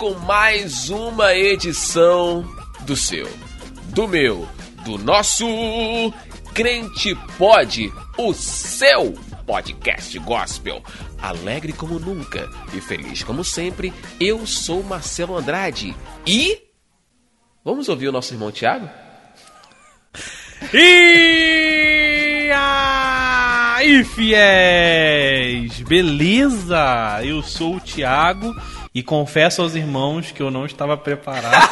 com 0.00 0.14
mais 0.14 0.88
uma 0.88 1.34
edição 1.34 2.42
do 2.86 2.96
seu, 2.96 3.28
do 3.88 4.08
meu, 4.08 4.48
do 4.82 4.96
nosso 4.96 5.44
Crente 6.54 7.14
Pode, 7.36 7.92
o 8.16 8.32
seu 8.32 9.12
podcast 9.46 10.18
gospel. 10.20 10.82
Alegre 11.20 11.74
como 11.74 11.98
nunca 11.98 12.48
e 12.72 12.80
feliz 12.80 13.22
como 13.22 13.44
sempre, 13.44 13.92
eu 14.18 14.46
sou 14.46 14.82
Marcelo 14.82 15.36
Andrade 15.36 15.94
e. 16.26 16.62
Vamos 17.62 17.90
ouvir 17.90 18.08
o 18.08 18.12
nosso 18.12 18.32
irmão 18.32 18.50
Tiago? 18.50 18.88
E 20.72 22.50
aí, 22.54 24.02
fiéis! 24.04 25.78
Beleza? 25.82 27.20
Eu 27.22 27.42
sou 27.42 27.76
o 27.76 27.80
Thiago 27.80 28.56
e 28.94 29.02
confesso 29.02 29.62
aos 29.62 29.74
irmãos 29.74 30.30
que 30.30 30.42
eu 30.42 30.50
não 30.50 30.66
estava 30.66 30.96
preparado. 30.96 31.68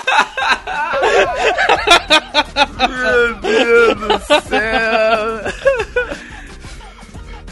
Meu 2.89 3.35
Deus 3.35 3.95
do 3.97 4.19
céu! 4.49 5.99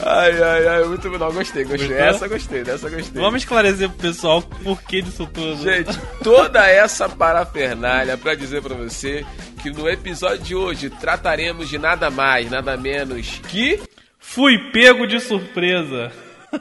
Ai, 0.04 0.40
ai, 0.40 0.68
ai, 0.68 0.84
muito 0.84 1.10
bom. 1.10 1.32
Gostei, 1.32 1.64
gostei. 1.64 1.88
Gostou? 1.88 2.06
Essa 2.06 2.28
gostei, 2.28 2.62
dessa 2.62 2.88
gostei. 2.88 3.20
Vamos 3.20 3.42
esclarecer 3.42 3.88
pro 3.88 3.98
pessoal 3.98 4.38
o 4.38 4.42
porquê 4.42 5.02
disso 5.02 5.26
tudo. 5.26 5.62
Gente, 5.62 5.98
toda 6.22 6.64
essa 6.68 7.08
parafernália 7.08 8.16
pra 8.16 8.34
dizer 8.34 8.62
pra 8.62 8.74
você 8.74 9.26
que 9.62 9.70
no 9.70 9.88
episódio 9.88 10.38
de 10.38 10.54
hoje 10.54 10.90
trataremos 10.90 11.68
de 11.68 11.78
nada 11.78 12.10
mais, 12.10 12.48
nada 12.50 12.76
menos 12.76 13.40
que. 13.48 13.82
Fui 14.18 14.58
pego 14.70 15.06
de 15.06 15.20
surpresa. 15.20 16.12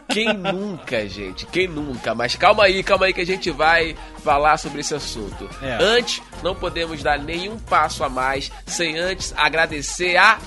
Quem 0.08 0.34
nunca, 0.34 1.08
gente? 1.08 1.46
Quem 1.48 1.68
nunca? 1.68 2.14
Mas 2.16 2.36
calma 2.36 2.64
aí, 2.64 2.84
calma 2.84 3.06
aí 3.06 3.14
que 3.14 3.22
a 3.22 3.26
gente 3.26 3.52
vai 3.52 3.96
falar 4.24 4.58
sobre 4.58 4.82
esse 4.82 4.94
assunto. 4.94 5.50
É. 5.62 5.78
Antes, 5.82 6.22
não 6.44 6.56
podemos 6.56 7.02
dar 7.04 7.20
nenhum 7.20 7.58
passo 7.58 8.04
a 8.04 8.10
mais 8.10 8.52
sem 8.66 8.98
antes 8.98 9.34
agradecer 9.38 10.18
a 10.18 10.40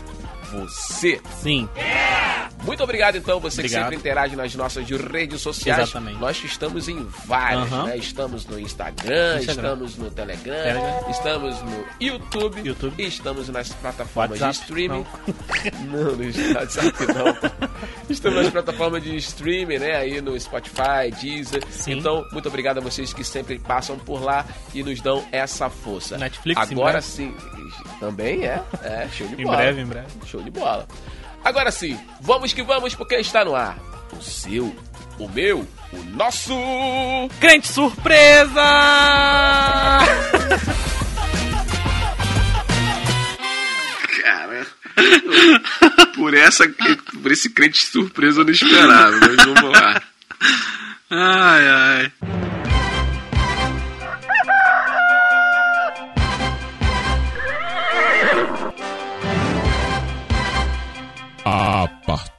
você. 0.53 1.21
Sim, 1.41 1.69
Muito 2.65 2.83
obrigado, 2.83 3.17
então, 3.17 3.39
você 3.41 3.61
Obrigado. 3.61 3.85
que 3.85 3.85
sempre 3.85 3.97
interage 3.97 4.37
nas 4.37 4.55
nossas 4.55 4.89
redes 4.89 5.41
sociais. 5.41 5.83
Exatamente. 5.83 6.19
Nós 6.19 6.39
que 6.41 6.47
estamos 6.47 6.89
em 6.89 7.07
várias, 7.25 7.71
né? 7.71 7.97
Estamos 7.97 8.47
no 8.47 8.59
Instagram, 8.59 9.39
Instagram. 9.39 9.63
estamos 9.63 9.97
no 9.97 10.11
Telegram, 10.11 10.63
Telegram. 10.63 11.11
estamos 11.11 11.63
no 11.63 11.85
YouTube, 12.01 12.61
YouTube. 12.67 12.95
estamos 13.03 13.49
nas 13.49 13.69
plataformas 13.71 14.41
WhatsApp, 14.41 14.55
de 14.55 14.63
streaming. 14.63 15.07
Não, 15.87 16.17
no 16.17 16.55
WhatsApp 16.59 17.07
não. 17.15 17.69
Estamos 18.11 18.43
nas 18.43 18.51
plataformas 18.51 19.03
de 19.03 19.17
streaming, 19.17 19.79
né? 19.79 19.97
Aí 19.97 20.21
no 20.21 20.39
Spotify, 20.39 21.11
Deezer. 21.21 21.62
Sim. 21.71 21.93
Então, 21.99 22.27
muito 22.33 22.49
obrigado 22.49 22.79
a 22.79 22.81
vocês 22.81 23.12
que 23.12 23.23
sempre 23.25 23.59
passam 23.59 23.99
por 23.99 24.23
lá 24.23 24.45
e 24.75 24.83
nos 24.83 25.01
dão 25.01 25.25
essa 25.31 25.71
força. 25.71 26.19
Netflix, 26.19 26.71
em 26.71 26.75
Agora 26.75 27.01
sim. 27.01 27.35
Também 28.01 28.45
é. 28.45 28.62
É, 28.83 29.09
show 29.12 29.27
de 29.27 29.41
em 29.43 29.45
bola. 29.45 29.57
breve, 29.59 29.81
em 29.81 29.87
breve. 29.87 30.07
Show 30.27 30.38
de 30.42 30.50
bola. 30.50 30.86
Agora 31.44 31.70
sim, 31.70 31.98
vamos 32.20 32.53
que 32.53 32.62
vamos, 32.62 32.94
porque 32.94 33.16
está 33.16 33.44
no 33.44 33.54
ar. 33.54 33.78
O 34.12 34.22
seu, 34.22 34.75
o 35.19 35.28
meu, 35.28 35.66
o 35.93 36.03
nosso. 36.15 36.54
Crente 37.41 37.69
surpresa! 37.69 38.62
Cara, 44.22 44.66
por 46.15 46.34
essa, 46.34 46.65
por 47.22 47.32
esse 47.32 47.50
crente 47.50 47.84
surpresa 47.84 48.41
eu 48.41 48.44
não 48.44 48.53
esperava, 48.53 49.16
mas 49.21 49.37
vamos 49.37 49.72
lá. 49.72 50.03
Ai, 51.10 51.69
ai. 51.69 52.38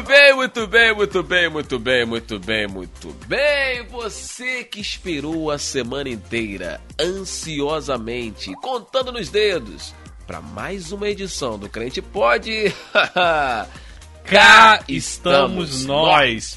Muito 0.00 0.08
bem, 0.08 0.34
muito 0.34 0.66
bem, 0.66 0.94
muito 0.94 1.22
bem, 1.22 1.50
muito 1.50 1.78
bem, 1.78 2.06
muito 2.06 2.38
bem, 2.38 2.66
muito 2.66 3.16
bem. 3.26 3.86
Você 3.88 4.64
que 4.64 4.80
esperou 4.80 5.50
a 5.50 5.58
semana 5.58 6.08
inteira, 6.08 6.80
ansiosamente, 6.98 8.50
contando 8.62 9.12
nos 9.12 9.28
dedos, 9.28 9.94
para 10.26 10.40
mais 10.40 10.90
uma 10.90 11.06
edição 11.06 11.58
do 11.58 11.68
Crente 11.68 12.00
Pode. 12.00 12.74
Cá 14.24 14.82
estamos 14.88 15.84
nós. 15.84 16.56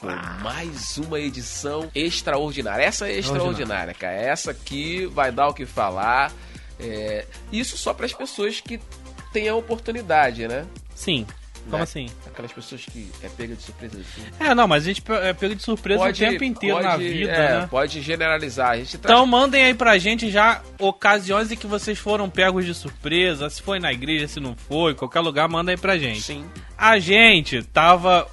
Com 0.00 0.06
mais 0.42 0.96
uma 0.96 1.20
edição 1.20 1.90
extraordinária. 1.94 2.82
Essa 2.82 3.08
é 3.10 3.18
extraordinária, 3.18 3.92
cara. 3.92 4.14
Essa 4.14 4.52
aqui 4.52 5.04
vai 5.04 5.30
dar 5.30 5.48
o 5.48 5.54
que 5.54 5.66
falar. 5.66 6.32
É, 6.78 7.26
Isso 7.52 7.76
só 7.76 7.92
para 7.92 8.06
as 8.06 8.14
pessoas 8.14 8.58
que 8.58 8.80
têm 9.34 9.50
a 9.50 9.54
oportunidade, 9.54 10.48
né? 10.48 10.64
Sim, 10.94 11.26
como 11.70 11.78
Né? 11.78 11.82
assim? 11.84 12.06
Aquelas 12.26 12.52
pessoas 12.52 12.84
que 12.84 13.10
é 13.22 13.28
pega 13.28 13.54
de 13.54 13.62
surpresa 13.62 13.98
assim. 14.00 14.26
É, 14.40 14.54
não, 14.54 14.66
mas 14.68 14.82
a 14.82 14.86
gente 14.86 15.02
é 15.22 15.32
pego 15.32 15.54
de 15.54 15.62
surpresa 15.62 16.04
o 16.04 16.12
tempo 16.12 16.44
inteiro 16.44 16.76
pode- 16.76 16.88
na 16.88 16.96
vida, 16.96 17.30
é, 17.32 17.60
né? 17.60 17.66
Pode 17.70 18.00
generalizar. 18.02 18.72
Traz 18.72 18.94
Então 18.94 19.26
mandem 19.26 19.64
aí 19.64 19.74
pra 19.74 19.96
gente 19.98 20.30
já 20.30 20.62
ocasiões 20.78 21.50
em 21.50 21.56
que 21.56 21.66
vocês 21.66 21.98
foram 21.98 22.28
pegos 22.28 22.64
de 22.66 22.74
surpresa, 22.74 23.48
se 23.48 23.62
foi 23.62 23.78
na 23.78 23.92
igreja, 23.92 24.28
se 24.28 24.40
não 24.40 24.54
foi, 24.56 24.94
qualquer 24.94 25.20
lugar, 25.20 25.48
manda 25.48 25.70
aí 25.70 25.76
pra 25.76 25.96
gente. 25.98 26.20
sim. 26.22 26.44
A 26.76 26.98
gente 26.98 27.62
tava 27.62 28.26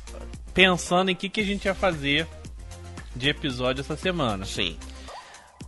pensando 0.54 1.12
em 1.12 1.16
que, 1.16 1.30
que 1.30 1.42
a 1.42 1.44
gente 1.46 1.66
ia 1.66 1.74
fazer 1.76 2.26
de 3.16 3.30
episódio 3.30 3.82
essa 3.82 3.96
semana. 3.98 4.46
Sim. 4.46 4.78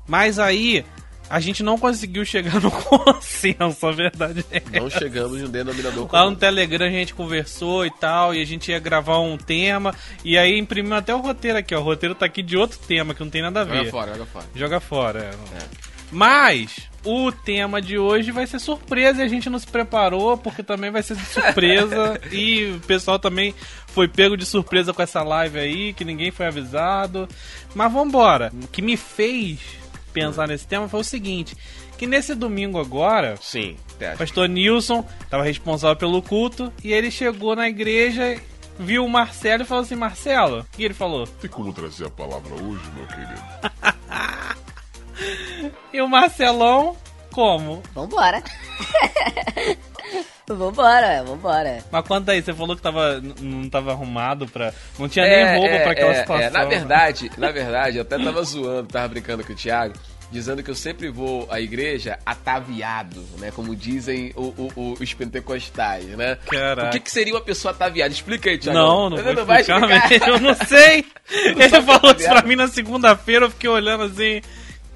Mas 0.07 0.39
aí 0.39 0.85
a 1.29 1.39
gente 1.39 1.61
não 1.61 1.77
conseguiu 1.77 2.25
chegar 2.25 2.59
no 2.59 2.71
consenso, 2.71 3.87
a 3.87 3.91
verdade 3.91 4.45
é. 4.51 4.79
Não 4.79 4.89
chegamos 4.89 5.39
em 5.39 5.45
um 5.45 5.49
denominador 5.49 6.07
Lá 6.11 6.21
no 6.21 6.27
comum. 6.27 6.35
Telegram 6.35 6.87
a 6.87 6.91
gente 6.91 7.13
conversou 7.13 7.85
e 7.85 7.91
tal, 7.91 8.33
e 8.33 8.41
a 8.41 8.45
gente 8.45 8.71
ia 8.71 8.79
gravar 8.79 9.19
um 9.19 9.37
tema, 9.37 9.93
e 10.25 10.37
aí 10.37 10.57
imprimiu 10.57 10.95
até 10.95 11.13
o 11.13 11.19
roteiro 11.19 11.57
aqui, 11.57 11.75
ó. 11.75 11.79
O 11.79 11.83
roteiro 11.83 12.15
tá 12.15 12.25
aqui 12.25 12.41
de 12.41 12.57
outro 12.57 12.79
tema 12.79 13.13
que 13.13 13.23
não 13.23 13.29
tem 13.29 13.41
nada 13.41 13.61
a 13.61 13.63
ver. 13.63 13.77
Joga 13.77 13.91
fora, 13.91 14.11
joga 14.13 14.25
fora. 14.25 14.45
Joga 14.55 14.79
fora. 14.79 15.19
é. 15.55 15.89
Mas 16.11 16.89
o 17.05 17.31
tema 17.31 17.81
de 17.81 17.97
hoje 17.97 18.31
vai 18.31 18.47
ser 18.47 18.59
surpresa 18.59 19.21
e 19.21 19.25
a 19.25 19.27
gente 19.27 19.49
não 19.49 19.59
se 19.59 19.67
preparou, 19.67 20.37
porque 20.37 20.63
também 20.63 20.89
vai 20.89 21.03
ser 21.03 21.15
de 21.15 21.25
surpresa. 21.25 22.19
e 22.31 22.73
o 22.75 22.79
pessoal 22.81 23.19
também 23.19 23.53
foi 23.87 24.07
pego 24.07 24.35
de 24.35 24.45
surpresa 24.45 24.93
com 24.93 25.01
essa 25.01 25.21
live 25.21 25.59
aí, 25.59 25.93
que 25.93 26.03
ninguém 26.03 26.31
foi 26.31 26.47
avisado. 26.47 27.27
Mas 27.75 27.91
vambora. 27.91 28.51
O 28.63 28.67
que 28.67 28.81
me 28.81 28.97
fez 28.97 29.59
pensar 30.09 30.47
nesse 30.47 30.67
tema 30.67 30.87
foi 30.89 30.99
o 30.99 31.03
seguinte: 31.03 31.55
que 31.97 32.05
nesse 32.07 32.35
domingo 32.35 32.79
agora, 32.79 33.35
Sim. 33.41 33.75
o 33.91 33.93
Teste. 33.95 34.17
pastor 34.17 34.47
Nilson 34.49 35.05
estava 35.21 35.43
responsável 35.43 35.95
pelo 35.95 36.21
culto 36.21 36.71
e 36.83 36.91
ele 36.93 37.11
chegou 37.11 37.55
na 37.55 37.67
igreja. 37.67 38.39
Viu 38.81 39.03
o 39.03 39.09
Marcelo 39.09 39.63
e 39.63 39.65
falou 39.65 39.83
assim: 39.83 39.95
Marcelo, 39.95 40.61
o 40.61 40.65
que 40.71 40.83
ele 40.83 40.93
falou? 40.93 41.27
Tem 41.27 41.49
como 41.49 41.73
trazer 41.73 42.05
a 42.07 42.09
palavra 42.09 42.53
hoje, 42.55 42.83
meu 42.95 43.07
querido? 43.07 43.41
E 45.91 46.01
o 46.01 46.07
Marcelão, 46.07 46.95
como? 47.33 47.83
Vambora. 47.93 48.41
vambora, 50.47 51.23
vambora. 51.23 51.83
Mas 51.91 52.07
conta 52.07 52.31
aí, 52.31 52.41
você 52.41 52.53
falou 52.53 52.75
que 52.75 52.81
tava, 52.81 53.21
não 53.41 53.69
tava 53.69 53.91
arrumado 53.91 54.47
pra. 54.47 54.73
Não 54.97 55.07
tinha 55.07 55.25
nem 55.27 55.57
roupa 55.59 55.79
pra 55.83 55.91
aquela 55.91 56.11
é, 56.11 56.15
situação. 56.21 56.45
é. 56.47 56.49
Na 56.49 56.65
verdade, 56.65 57.31
na 57.37 57.51
verdade, 57.51 57.97
eu 57.97 58.01
até 58.01 58.17
tava 58.17 58.43
zoando, 58.43 58.87
tava 58.87 59.07
brincando 59.07 59.43
com 59.43 59.53
o 59.53 59.55
Thiago, 59.55 59.93
dizendo 60.31 60.61
que 60.63 60.69
eu 60.71 60.75
sempre 60.75 61.09
vou 61.09 61.47
à 61.51 61.59
igreja 61.61 62.17
ataviado, 62.25 63.23
né? 63.39 63.51
Como 63.51 63.75
dizem 63.75 64.31
o- 64.35 64.41
o- 64.57 64.71
o- 64.75 64.93
os 64.99 65.13
pentecostais, 65.13 66.05
né? 66.05 66.37
Caraca. 66.49 66.87
O 66.89 66.91
que, 66.91 66.99
que 66.99 67.11
seria 67.11 67.33
uma 67.33 67.41
pessoa 67.41 67.71
ataviada? 67.73 68.11
Explica 68.13 68.49
aí, 68.49 68.57
Thiago. 68.57 68.77
Não, 68.77 69.09
não 69.09 69.17
vou 69.17 69.45
vai 69.45 69.61
explicar, 69.61 69.87
mesmo, 69.87 70.25
eu 70.27 70.39
não 70.39 70.53
sei. 70.55 71.05
Não 71.55 71.61
Ele 71.61 71.69
falou 71.69 71.85
isso 71.85 72.07
ataviado? 72.07 72.39
pra 72.39 72.47
mim 72.47 72.55
na 72.55 72.67
segunda-feira, 72.67 73.45
eu 73.45 73.49
fiquei 73.51 73.69
olhando 73.69 74.03
assim. 74.05 74.41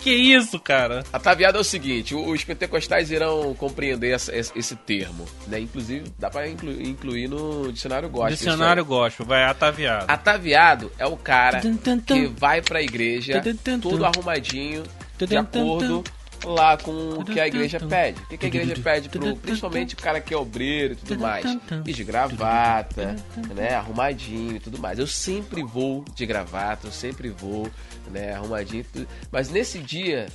Que 0.04 0.12
isso, 0.12 0.60
cara? 0.60 1.04
Ataviado 1.14 1.58
é 1.58 1.62
o 1.62 1.64
seguinte, 1.64 2.14
o- 2.14 2.30
os 2.30 2.44
pentecostais 2.44 3.10
irão 3.12 3.54
compreender 3.56 4.14
essa- 4.14 4.36
esse, 4.36 4.52
esse 4.58 4.76
termo, 4.76 5.26
né? 5.48 5.60
Inclusive, 5.60 6.12
dá 6.20 6.30
pra 6.30 6.48
inclu- 6.48 6.82
incluir 6.82 7.28
no 7.28 7.72
dicionário 7.72 8.10
gospel. 8.10 8.36
Dicionário 8.36 8.84
gosto, 8.86 9.24
vai 9.26 9.44
ataviado. 9.44 10.06
Ataviado 10.08 10.92
é 11.00 11.06
o 11.06 11.16
cara 11.18 11.62
Tum, 11.62 11.78
tum, 11.78 12.00
tum. 12.00 12.16
que 12.16 12.26
vai 12.28 12.62
pra 12.62 12.82
igreja 12.82 13.42
Tum, 13.42 13.56
tum, 13.56 13.80
tum. 13.80 13.90
todo 13.92 14.06
arrumadinho, 14.06 14.84
Tum, 15.18 15.26
de 15.26 15.36
tum, 15.36 15.44
tum, 15.46 15.60
acordo 15.78 16.04
lá 16.46 16.78
com 16.78 16.92
o 16.92 17.26
que 17.26 17.40
a 17.40 17.48
igreja 17.48 17.80
pede. 17.80 18.22
O 18.22 18.28
que, 18.28 18.38
que 18.38 18.46
a 18.46 18.50
igreja 18.50 18.76
pede 18.82 19.10
pro, 19.10 19.36
principalmente 19.38 19.94
o 19.94 19.98
cara 19.98 20.20
que 20.20 20.34
é 20.34 20.38
obreiro 20.38 20.94
e 20.94 20.96
tudo 20.98 21.20
mais? 21.20 21.46
E 21.86 21.94
de 21.94 22.04
gravata, 22.04 23.16
né? 23.56 23.76
Arrumadinho 23.76 24.56
e 24.56 24.60
tudo 24.60 24.80
mais. 24.80 25.00
Eu 25.00 25.08
sempre 25.08 25.64
vou 25.64 26.04
de 26.16 26.26
gravata, 26.26 26.88
eu 26.88 26.92
sempre 26.92 27.30
vou, 27.30 27.68
né? 28.12 28.34
Arrumadinho 28.36 28.82
e 28.82 28.84
tudo. 28.84 29.08
Mas 29.32 29.50
nesse 29.50 29.80
dia 29.80 30.28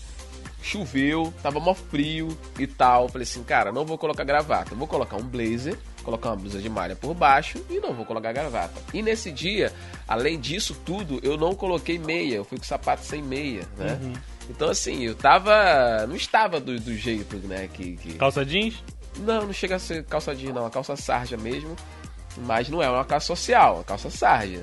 choveu, 0.63 1.33
tava 1.43 1.61
mó 1.61 1.75
frio 1.75 2.37
e 2.59 2.67
tal. 2.67 3.09
Falei 3.09 3.23
assim, 3.25 3.43
cara, 3.43 3.73
não 3.73 3.85
vou 3.85 3.97
colocar 3.99 4.25
gravata. 4.25 4.75
Vou 4.75 4.89
colocar 4.89 5.17
um 5.17 5.23
blazer, 5.23 5.77
colocar 6.03 6.31
uma 6.31 6.37
blusa 6.37 6.61
de 6.61 6.69
malha 6.69 6.97
por 6.97 7.15
baixo 7.15 7.65
e 7.71 7.79
não 7.81 7.93
vou 7.93 8.05
colocar 8.05 8.33
gravata. 8.33 8.81
E 8.93 9.03
nesse 9.03 9.31
dia, 9.31 9.73
além 10.07 10.39
disso 10.39 10.77
tudo, 10.85 11.21
eu 11.23 11.37
não 11.37 11.55
coloquei 11.55 11.99
meia. 11.99 12.37
Eu 12.37 12.45
fui 12.45 12.59
com 12.59 12.65
sapato 12.65 13.05
sem 13.05 13.23
meia, 13.23 13.63
né? 13.77 13.99
Então 14.49 14.71
assim, 14.71 15.05
eu 15.05 15.15
tava. 15.15 16.06
Não 16.06 16.17
estava 16.17 16.61
do, 16.61 16.79
do 16.79 16.95
jeito, 16.95 17.37
né? 17.47 17.69
Que, 17.73 17.97
que... 17.97 18.15
Calça 18.15 18.45
jeans? 18.45 18.83
Não, 19.19 19.47
não 19.47 19.53
chega 19.53 19.77
a 19.77 19.79
ser 19.79 20.05
calça 20.05 20.35
jeans, 20.35 20.55
não. 20.55 20.62
É 20.62 20.65
uma 20.65 20.71
calça 20.71 20.97
sarja 20.97 21.37
mesmo. 21.37 21.77
Mas 22.39 22.69
não 22.69 22.83
é 22.83 22.89
uma 22.89 23.05
calça 23.05 23.27
social, 23.27 23.73
é 23.73 23.77
uma 23.79 23.85
calça 23.85 24.11
sarja. 24.11 24.62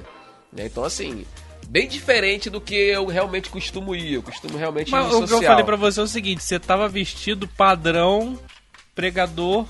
né? 0.51 0.65
Então, 0.65 0.83
assim, 0.85 1.25
bem 1.67 1.87
diferente 1.87 2.49
do 2.49 2.61
que 2.61 2.73
eu 2.73 3.05
realmente 3.05 3.49
costumo 3.49 3.93
ir. 3.95 4.13
Eu 4.13 4.23
costumo 4.23 4.57
realmente 4.57 4.89
Mas 4.91 5.05
ir 5.05 5.09
o 5.09 5.21
que 5.21 5.27
social. 5.27 5.41
eu 5.41 5.47
falei 5.49 5.65
pra 5.65 5.75
você 5.75 5.99
é 5.99 6.03
o 6.03 6.07
seguinte: 6.07 6.41
você 6.43 6.57
tava 6.57 6.87
vestido 6.87 7.47
padrão, 7.49 8.39
pregador, 8.95 9.65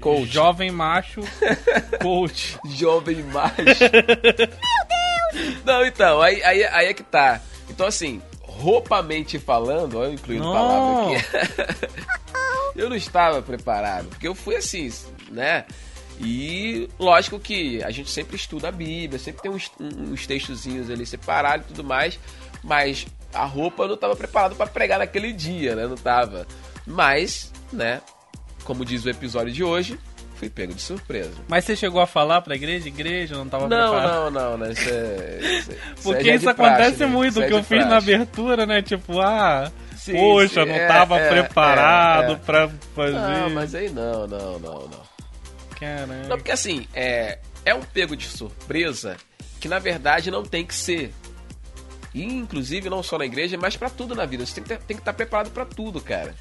Coach. 0.00 0.24
jovem 0.32 0.70
macho, 0.70 1.20
coach. 2.00 2.58
Jovem 2.64 3.22
macho. 3.24 3.54
Não, 5.64 5.84
então, 5.84 6.20
aí, 6.20 6.42
aí, 6.42 6.64
aí 6.64 6.86
é 6.86 6.94
que 6.94 7.02
tá. 7.02 7.40
Então, 7.68 7.86
assim, 7.86 8.20
roupamente 8.60 9.38
falando, 9.38 9.98
olha 9.98 10.08
eu 10.08 10.14
incluindo 10.14 10.44
Não. 10.44 10.52
palavra 10.52 11.16
aqui. 11.16 12.00
eu 12.76 12.88
não 12.88 12.96
estava 12.96 13.40
preparado, 13.42 14.08
porque 14.08 14.28
eu 14.28 14.34
fui 14.34 14.56
assim, 14.56 14.90
né? 15.30 15.64
E 16.20 16.88
lógico 16.98 17.40
que 17.40 17.82
a 17.82 17.90
gente 17.90 18.10
sempre 18.10 18.36
estuda 18.36 18.68
a 18.68 18.72
Bíblia, 18.72 19.18
sempre 19.18 19.40
tem 19.42 19.50
uns, 19.50 19.70
uns 19.80 20.26
textozinhos 20.26 20.90
ali 20.90 21.06
separados 21.06 21.64
e 21.66 21.68
tudo 21.68 21.82
mais, 21.82 22.18
mas 22.62 23.06
a 23.32 23.44
roupa 23.44 23.84
eu 23.84 23.88
não 23.88 23.94
estava 23.94 24.14
preparado 24.14 24.54
para 24.54 24.66
pregar 24.66 24.98
naquele 24.98 25.32
dia, 25.32 25.74
né? 25.74 25.86
Não 25.86 25.96
tava. 25.96 26.46
Mas, 26.86 27.50
né? 27.72 28.02
Como 28.64 28.84
diz 28.84 29.04
o 29.06 29.08
episódio 29.08 29.52
de 29.52 29.64
hoje, 29.64 29.98
fui 30.40 30.48
pego 30.50 30.72
de 30.74 30.80
surpresa. 30.80 31.30
Mas 31.46 31.64
você 31.66 31.76
chegou 31.76 32.00
a 32.00 32.06
falar 32.06 32.40
pra 32.40 32.54
igreja? 32.56 32.88
Igreja, 32.88 33.34
não 33.36 33.46
tava 33.48 33.68
Não, 33.68 33.90
preparado? 33.92 34.30
não, 34.30 34.30
não, 34.30 34.58
não. 34.58 34.72
Isso 34.72 34.88
é. 34.88 35.38
Isso, 35.58 35.70
é- 35.72 35.76
Porque 36.02 36.30
é 36.30 36.34
isso 36.34 36.46
de 36.48 36.54
praxe, 36.54 36.72
acontece 36.82 37.00
né? 37.00 37.06
muito, 37.06 37.28
Isso 37.32 37.42
é 37.42 37.46
que 37.46 37.52
eu 37.52 37.60
de 37.60 37.66
fiz 37.66 37.78
na 37.84 37.88
praxe. 37.90 38.14
abertura, 38.14 38.66
né? 38.66 38.80
Tipo, 38.82 39.20
ah, 39.20 39.70
Sim, 39.96 40.14
poxa, 40.14 40.62
sim, 40.64 40.68
não 40.70 40.74
é, 40.74 40.86
tava 40.88 41.18
é, 41.18 41.28
preparado 41.28 42.30
é, 42.30 42.34
é. 42.34 42.36
pra 42.36 42.68
fazer. 42.94 43.12
Não, 43.12 43.50
mas 43.50 43.74
aí 43.74 43.90
não, 43.90 44.26
não, 44.26 44.58
não, 44.58 44.88
não. 44.88 45.02
Caramba. 45.78 46.14
Não, 46.28 46.36
porque 46.38 46.50
assim, 46.52 46.86
é, 46.94 47.38
é 47.64 47.74
um 47.74 47.82
pego 47.82 48.16
de 48.16 48.26
surpresa 48.26 49.16
que 49.60 49.68
na 49.68 49.78
verdade 49.78 50.30
não 50.30 50.42
tem 50.42 50.64
que 50.64 50.74
ser. 50.74 51.12
E, 52.14 52.24
inclusive, 52.24 52.88
não 52.90 53.02
só 53.02 53.18
na 53.18 53.24
igreja, 53.26 53.56
mas 53.60 53.76
pra 53.76 53.88
tudo 53.90 54.14
na 54.14 54.24
vida. 54.24 54.44
Você 54.44 54.54
tem 54.54 54.64
que, 54.64 54.68
ter- 54.70 54.78
tem 54.84 54.96
que 54.96 55.02
estar 55.02 55.12
preparado 55.12 55.50
pra 55.50 55.64
tudo, 55.66 56.00
cara. 56.00 56.34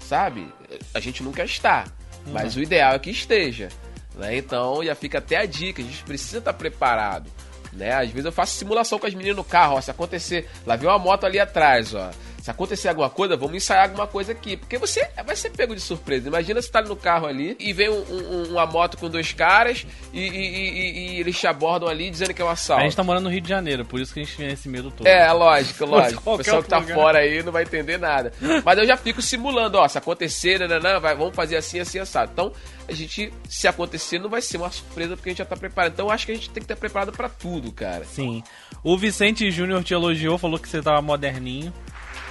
Sabe? 0.00 0.48
A 0.92 1.00
gente 1.00 1.22
nunca 1.22 1.44
está. 1.44 1.84
Mas 2.32 2.56
o 2.56 2.60
ideal 2.60 2.94
é 2.94 2.98
que 2.98 3.10
esteja. 3.10 3.68
Né? 4.14 4.36
Então 4.36 4.84
já 4.84 4.94
fica 4.94 5.18
até 5.18 5.36
a 5.36 5.46
dica, 5.46 5.80
a 5.80 5.84
gente 5.84 6.02
precisa 6.04 6.38
estar 6.38 6.52
preparado. 6.52 7.30
Né? 7.72 7.92
Às 7.92 8.10
vezes 8.10 8.24
eu 8.24 8.32
faço 8.32 8.56
simulação 8.56 8.98
com 8.98 9.06
as 9.06 9.14
meninas 9.14 9.36
no 9.36 9.44
carro, 9.44 9.76
ó, 9.76 9.80
se 9.80 9.90
acontecer, 9.90 10.48
lá 10.66 10.76
vem 10.76 10.88
uma 10.88 10.98
moto 10.98 11.24
ali 11.24 11.38
atrás, 11.38 11.94
ó. 11.94 12.10
Se 12.48 12.52
acontecer 12.52 12.88
alguma 12.88 13.10
coisa, 13.10 13.36
vamos 13.36 13.56
ensaiar 13.56 13.84
alguma 13.84 14.06
coisa 14.06 14.32
aqui. 14.32 14.56
Porque 14.56 14.78
você 14.78 15.06
vai 15.26 15.36
ser 15.36 15.50
pego 15.50 15.74
de 15.74 15.82
surpresa. 15.82 16.28
Imagina 16.28 16.62
você 16.62 16.70
tá 16.70 16.80
no 16.80 16.96
carro 16.96 17.26
ali 17.26 17.54
e 17.60 17.74
vem 17.74 17.90
um- 17.90 17.94
um- 18.10 18.52
uma 18.52 18.64
moto 18.64 18.96
com 18.96 19.10
dois 19.10 19.34
caras 19.34 19.86
e, 20.14 20.18
e- 20.18 20.28
e- 20.28 20.98
e- 21.16 21.20
eles 21.20 21.38
te 21.38 21.46
abordam 21.46 21.86
ali 21.90 22.08
dizendo 22.10 22.32
que 22.32 22.40
é 22.40 22.44
um 22.44 22.48
assalto. 22.48 22.80
A 22.80 22.84
gente 22.84 22.96
tá 22.96 23.02
morando 23.04 23.24
no 23.24 23.30
Rio 23.30 23.42
de 23.42 23.48
Janeiro, 23.50 23.84
por 23.84 24.00
isso 24.00 24.14
que 24.14 24.20
a 24.20 24.24
gente 24.24 24.34
tem 24.34 24.46
esse 24.48 24.66
medo 24.66 24.90
todo. 24.90 25.06
É, 25.06 25.30
lógico, 25.30 25.84
lógico. 25.86 26.22
O 26.34 26.38
pessoal 26.38 26.62
que 26.62 26.70
tá 26.70 26.78
lugar. 26.78 26.94
fora 26.94 27.18
aí 27.18 27.42
não 27.42 27.52
vai 27.52 27.64
entender 27.64 27.98
nada. 27.98 28.32
Mas 28.64 28.78
eu 28.78 28.86
já 28.86 28.96
fico 28.96 29.20
simulando, 29.20 29.76
ó, 29.76 29.86
se 29.86 29.98
acontecer, 29.98 30.58
nananã, 30.58 30.98
vai, 30.98 31.14
vamos 31.14 31.36
fazer 31.36 31.56
assim, 31.56 31.80
assim, 31.80 31.98
assado. 31.98 32.30
Então, 32.32 32.50
a 32.88 32.92
gente, 32.92 33.30
se 33.46 33.68
acontecer, 33.68 34.18
não 34.18 34.30
vai 34.30 34.40
ser 34.40 34.56
uma 34.56 34.70
surpresa 34.70 35.16
porque 35.16 35.28
a 35.28 35.32
gente 35.32 35.38
já 35.38 35.44
tá 35.44 35.54
preparado. 35.54 35.92
Então, 35.92 36.06
eu 36.06 36.10
acho 36.12 36.24
que 36.24 36.32
a 36.32 36.34
gente 36.34 36.48
tem 36.48 36.62
que 36.62 36.72
estar 36.72 36.76
preparado 36.76 37.12
pra 37.12 37.28
tudo, 37.28 37.70
cara. 37.72 38.06
Sim. 38.06 38.42
O 38.82 38.96
Vicente 38.96 39.50
Júnior 39.50 39.84
te 39.84 39.92
elogiou, 39.92 40.38
falou 40.38 40.58
que 40.58 40.66
você 40.66 40.80
tava 40.80 41.02
moderninho. 41.02 41.74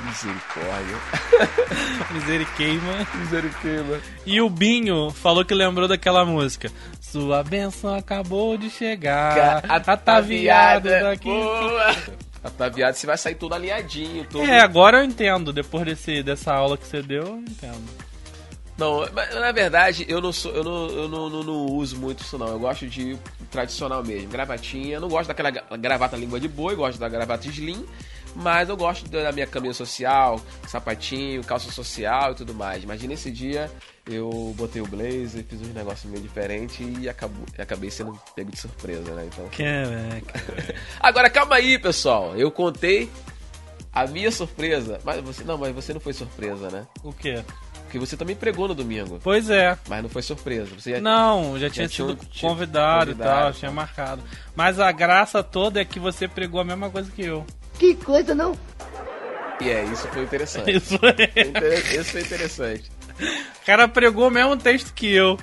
Misericórdia. 0.06 0.98
Miseriqueima. 2.14 3.08
Misericórdia. 3.16 4.02
E 4.26 4.42
o 4.42 4.50
Binho 4.50 5.10
falou 5.12 5.44
que 5.44 5.54
lembrou 5.54 5.88
daquela 5.88 6.26
música. 6.26 6.72
Sua 7.02 7.44
benção 7.44 7.96
acabou 7.96 8.58
de 8.58 8.70
chegar. 8.70 9.64
Ataviado 9.70 10.90
daqui. 10.90 11.26
Boa. 11.30 11.96
Ataviado, 12.44 12.96
você 12.96 13.08
vai 13.08 13.18
sair 13.18 13.36
todo 13.36 13.54
alinhadinho, 13.54 14.26
todo... 14.26 14.46
É, 14.46 14.60
agora 14.62 15.00
eu 15.00 15.04
entendo. 15.04 15.52
Depois 15.52 15.84
desse, 15.86 16.22
dessa 16.24 16.54
aula 16.54 16.78
que 16.78 16.86
você 16.86 17.02
deu, 17.02 17.24
eu 17.24 17.38
entendo. 17.38 18.08
Não, 18.78 19.08
mas 19.12 19.34
na 19.34 19.52
verdade 19.52 20.06
eu 20.08 20.22
não 20.22 20.32
sou, 20.32 20.52
eu 20.52 20.64
não, 20.64 20.88
eu 20.88 21.10
não, 21.10 21.30
não, 21.32 21.44
não 21.44 21.66
uso 21.66 21.98
muito 21.98 22.22
isso 22.24 22.38
não. 22.38 22.48
Eu 22.48 22.60
gosto 22.60 22.86
de 22.88 23.18
tradicional 23.50 24.04
mesmo, 24.04 24.30
gravatinha. 24.30 24.96
Eu 24.98 25.01
não 25.01 25.10
gosto 25.10 25.27
daquela 25.30 25.50
gra- 25.50 25.63
gravata 25.80 26.16
língua 26.16 26.39
de 26.39 26.48
boi, 26.48 26.75
gosto 26.75 27.00
da 27.00 27.10
gravata 27.10 27.48
slim, 27.48 27.84
mas 28.38 28.70
eu 28.70 28.77
gosto 28.77 29.10
da 29.10 29.32
minha 29.32 29.48
caminha 29.48 29.74
social, 29.74 30.39
sapatinho, 30.67 31.44
calça 31.44 31.72
social 31.72 32.34
e 32.34 32.36
tudo 32.36 32.53
mais. 32.53 32.86
Mas 32.86 33.01
nesse 33.01 33.32
dia 33.32 33.70
eu 34.06 34.53
botei 34.56 34.79
o 34.82 34.86
blazer, 34.86 35.44
fiz 35.44 35.60
uns 35.60 35.74
negócios 35.74 36.10
meio 36.10 36.22
diferentes 36.22 36.79
e 37.00 37.10
acabou, 37.10 37.44
acabei 37.58 37.89
sendo 37.89 38.17
pego 38.36 38.51
de 38.51 38.58
surpresa, 38.60 39.12
né? 39.13 39.27
Então. 39.27 39.50
Caraca. 39.50 40.75
Agora 41.00 41.29
calma 41.32 41.56
aí, 41.56 41.79
pessoal. 41.79 42.38
Eu 42.38 42.51
contei 42.51 43.10
a 43.91 44.06
minha 44.06 44.32
surpresa, 44.32 45.00
mas 45.03 45.20
você 45.22 45.44
não, 45.44 45.58
mas 45.58 45.74
você 45.74 45.91
não 45.91 46.00
foi 46.00 46.13
surpresa, 46.13 46.70
né? 46.70 46.86
O 47.03 47.12
quê? 47.12 47.44
Porque 47.86 47.98
você 47.98 48.15
também 48.15 48.36
pregou 48.36 48.67
no 48.67 48.75
domingo. 48.75 49.20
Pois 49.24 49.50
é. 49.50 49.77
Mas 49.88 50.03
não 50.03 50.10
foi 50.10 50.22
surpresa. 50.22 50.75
Você 50.77 50.91
já... 50.91 51.01
Não, 51.01 51.58
já 51.58 51.70
tinha 51.70 51.88
tinha 51.88 52.08
sido 52.08 52.25
tinha 52.25 52.50
convidado, 52.51 53.12
e 53.12 53.15
tal, 53.15 53.48
tá. 53.48 53.53
tinha 53.53 53.72
marcado. 53.72 54.22
Mas 54.56 54.79
a 54.79 54.91
graça 54.91 55.41
toda 55.41 55.82
é 55.82 55.86
que 55.86 56.00
você 56.00 56.27
pregou 56.27 56.62
a 56.62 56.65
mesma 56.65 56.89
coisa 56.89 57.10
que 57.10 57.24
eu. 57.24 57.46
Que 57.77 57.96
coisa, 57.96 58.34
não? 58.36 58.57
E 59.62 59.69
é, 59.69 59.84
isso 59.86 60.07
foi 60.10 60.24
interessante. 60.24 60.72
Isso 60.75 61.00
é. 61.03 61.41
Inter- 61.41 61.96
Isso 62.00 62.12
foi 62.12 62.22
interessante. 62.22 62.91
O 63.19 63.65
cara 63.65 63.88
pregou 63.88 64.27
o 64.27 64.31
mesmo 64.31 64.55
texto 64.57 64.93
que 64.93 65.12
eu. 65.13 65.38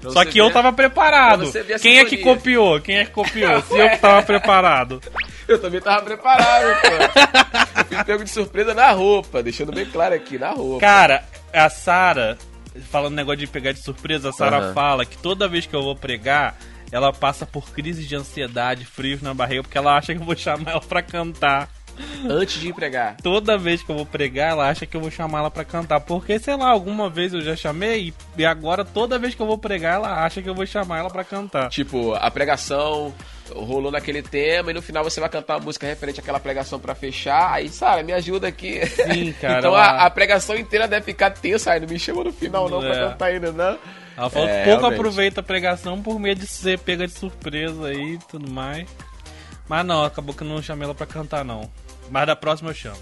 Pra 0.00 0.10
Só 0.12 0.24
que 0.24 0.38
eu 0.38 0.50
tava 0.52 0.72
preparado. 0.72 1.44
a 1.74 1.78
Quem 1.78 1.98
é 1.98 2.04
que 2.04 2.18
copiou? 2.18 2.80
Quem 2.80 2.98
é 2.98 3.04
que 3.04 3.10
copiou? 3.10 3.60
Se 3.62 3.76
eu 3.78 3.90
que 3.90 3.98
tava 3.98 4.22
preparado. 4.22 5.00
Eu 5.48 5.58
também 5.58 5.80
tava 5.80 6.02
preparado, 6.02 6.78
pô. 6.82 6.88
Eu 7.80 7.84
fui 7.86 8.04
pego 8.04 8.22
de 8.22 8.28
surpresa 8.28 8.74
na 8.74 8.90
roupa, 8.90 9.42
deixando 9.42 9.72
bem 9.72 9.86
claro 9.86 10.14
aqui, 10.14 10.38
na 10.38 10.50
roupa. 10.50 10.78
Cara, 10.80 11.24
a 11.54 11.70
Sara, 11.70 12.36
falando 12.90 13.14
negócio 13.14 13.38
de 13.38 13.46
pegar 13.46 13.72
de 13.72 13.80
surpresa, 13.82 14.28
a 14.28 14.32
Sara 14.32 14.58
Aham. 14.58 14.74
fala 14.74 15.06
que 15.06 15.16
toda 15.16 15.48
vez 15.48 15.64
que 15.64 15.74
eu 15.74 15.82
vou 15.82 15.96
pregar, 15.96 16.54
ela 16.92 17.14
passa 17.14 17.46
por 17.46 17.70
crises 17.70 18.06
de 18.06 18.14
ansiedade, 18.14 18.84
frios 18.84 19.22
na 19.22 19.32
barriga, 19.32 19.62
porque 19.62 19.78
ela 19.78 19.96
acha 19.96 20.14
que 20.14 20.20
eu 20.20 20.24
vou 20.26 20.36
chamar 20.36 20.72
ela 20.72 20.80
pra 20.82 21.00
cantar. 21.00 21.70
Antes 22.28 22.60
de 22.60 22.68
empregar. 22.68 23.16
Toda 23.22 23.56
vez 23.58 23.82
que 23.82 23.90
eu 23.90 23.96
vou 23.96 24.06
pregar, 24.06 24.50
ela 24.50 24.68
acha 24.68 24.86
que 24.86 24.96
eu 24.96 25.00
vou 25.00 25.10
chamar 25.10 25.38
ela 25.40 25.50
pra 25.50 25.64
cantar. 25.64 26.00
Porque, 26.00 26.38
sei 26.38 26.56
lá, 26.56 26.68
alguma 26.70 27.08
vez 27.10 27.32
eu 27.32 27.40
já 27.40 27.54
chamei 27.56 28.12
e 28.36 28.44
agora 28.44 28.84
toda 28.84 29.18
vez 29.18 29.34
que 29.34 29.42
eu 29.42 29.46
vou 29.46 29.58
pregar, 29.58 29.94
ela 29.96 30.24
acha 30.24 30.40
que 30.42 30.48
eu 30.48 30.54
vou 30.54 30.66
chamar 30.66 30.98
ela 30.98 31.10
pra 31.10 31.24
cantar. 31.24 31.68
Tipo, 31.68 32.14
a 32.14 32.30
pregação 32.30 33.14
rolou 33.50 33.90
naquele 33.90 34.22
tema 34.22 34.70
e 34.70 34.74
no 34.74 34.82
final 34.82 35.02
você 35.02 35.20
vai 35.20 35.28
cantar 35.30 35.56
uma 35.56 35.64
música 35.64 35.86
referente 35.86 36.20
àquela 36.20 36.38
pregação 36.38 36.78
pra 36.78 36.94
fechar. 36.94 37.52
Aí, 37.54 37.68
Sara, 37.68 38.02
me 38.02 38.12
ajuda 38.12 38.46
aqui. 38.48 38.84
Sim, 38.86 39.32
cara, 39.40 39.58
então 39.60 39.74
a, 39.74 40.04
a 40.04 40.10
pregação 40.10 40.54
inteira 40.56 40.86
deve 40.86 41.06
ficar 41.06 41.30
tensa. 41.30 41.72
Aí 41.72 41.80
não 41.80 41.88
me 41.88 41.98
chama 41.98 42.24
no 42.24 42.32
final 42.32 42.68
não 42.68 42.82
É. 42.84 42.88
pra 42.90 43.08
cantar 43.10 43.26
ainda, 43.26 43.52
não. 43.52 43.78
Ela 44.16 44.28
falou 44.30 44.48
É, 44.48 44.58
que 44.58 44.64
pouco 44.64 44.80
realmente. 44.80 44.98
aproveita 45.00 45.40
a 45.40 45.42
pregação 45.44 46.02
por 46.02 46.18
medo 46.18 46.40
de 46.40 46.46
ser 46.46 46.78
pega 46.80 47.06
de 47.06 47.12
surpresa 47.12 47.86
aí 47.86 48.14
e 48.14 48.18
tudo 48.28 48.50
mais. 48.50 48.86
Mas 49.68 49.86
não, 49.86 50.02
acabou 50.04 50.34
que 50.34 50.42
eu 50.42 50.48
não 50.48 50.60
chamei 50.62 50.84
ela 50.84 50.94
pra 50.94 51.06
cantar, 51.06 51.44
não. 51.44 51.70
Mas 52.10 52.26
da 52.26 52.36
próxima 52.36 52.70
eu 52.70 52.74
chamo. 52.74 52.98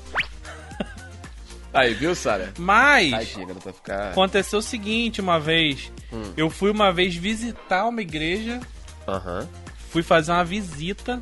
Aí, 1.73 1.93
viu, 1.93 2.15
Sara? 2.15 2.55
Mas 2.59 3.13
Ai, 3.13 3.27
chega, 3.27 3.55
ficar... 3.55 4.11
aconteceu 4.11 4.61
o 4.61 4.63
seguinte 4.63 5.21
uma 5.21 5.39
vez. 5.39 5.93
Hum. 6.11 6.33
Eu 6.37 6.49
fui 6.49 6.71
uma 6.71 6.91
vez 6.91 7.15
visitar 7.15 7.87
uma 7.87 8.01
igreja, 8.01 8.61
Aham. 9.07 9.47
fui 9.91 10.03
fazer 10.03 10.33
uma 10.33 10.45
visita 10.45 11.21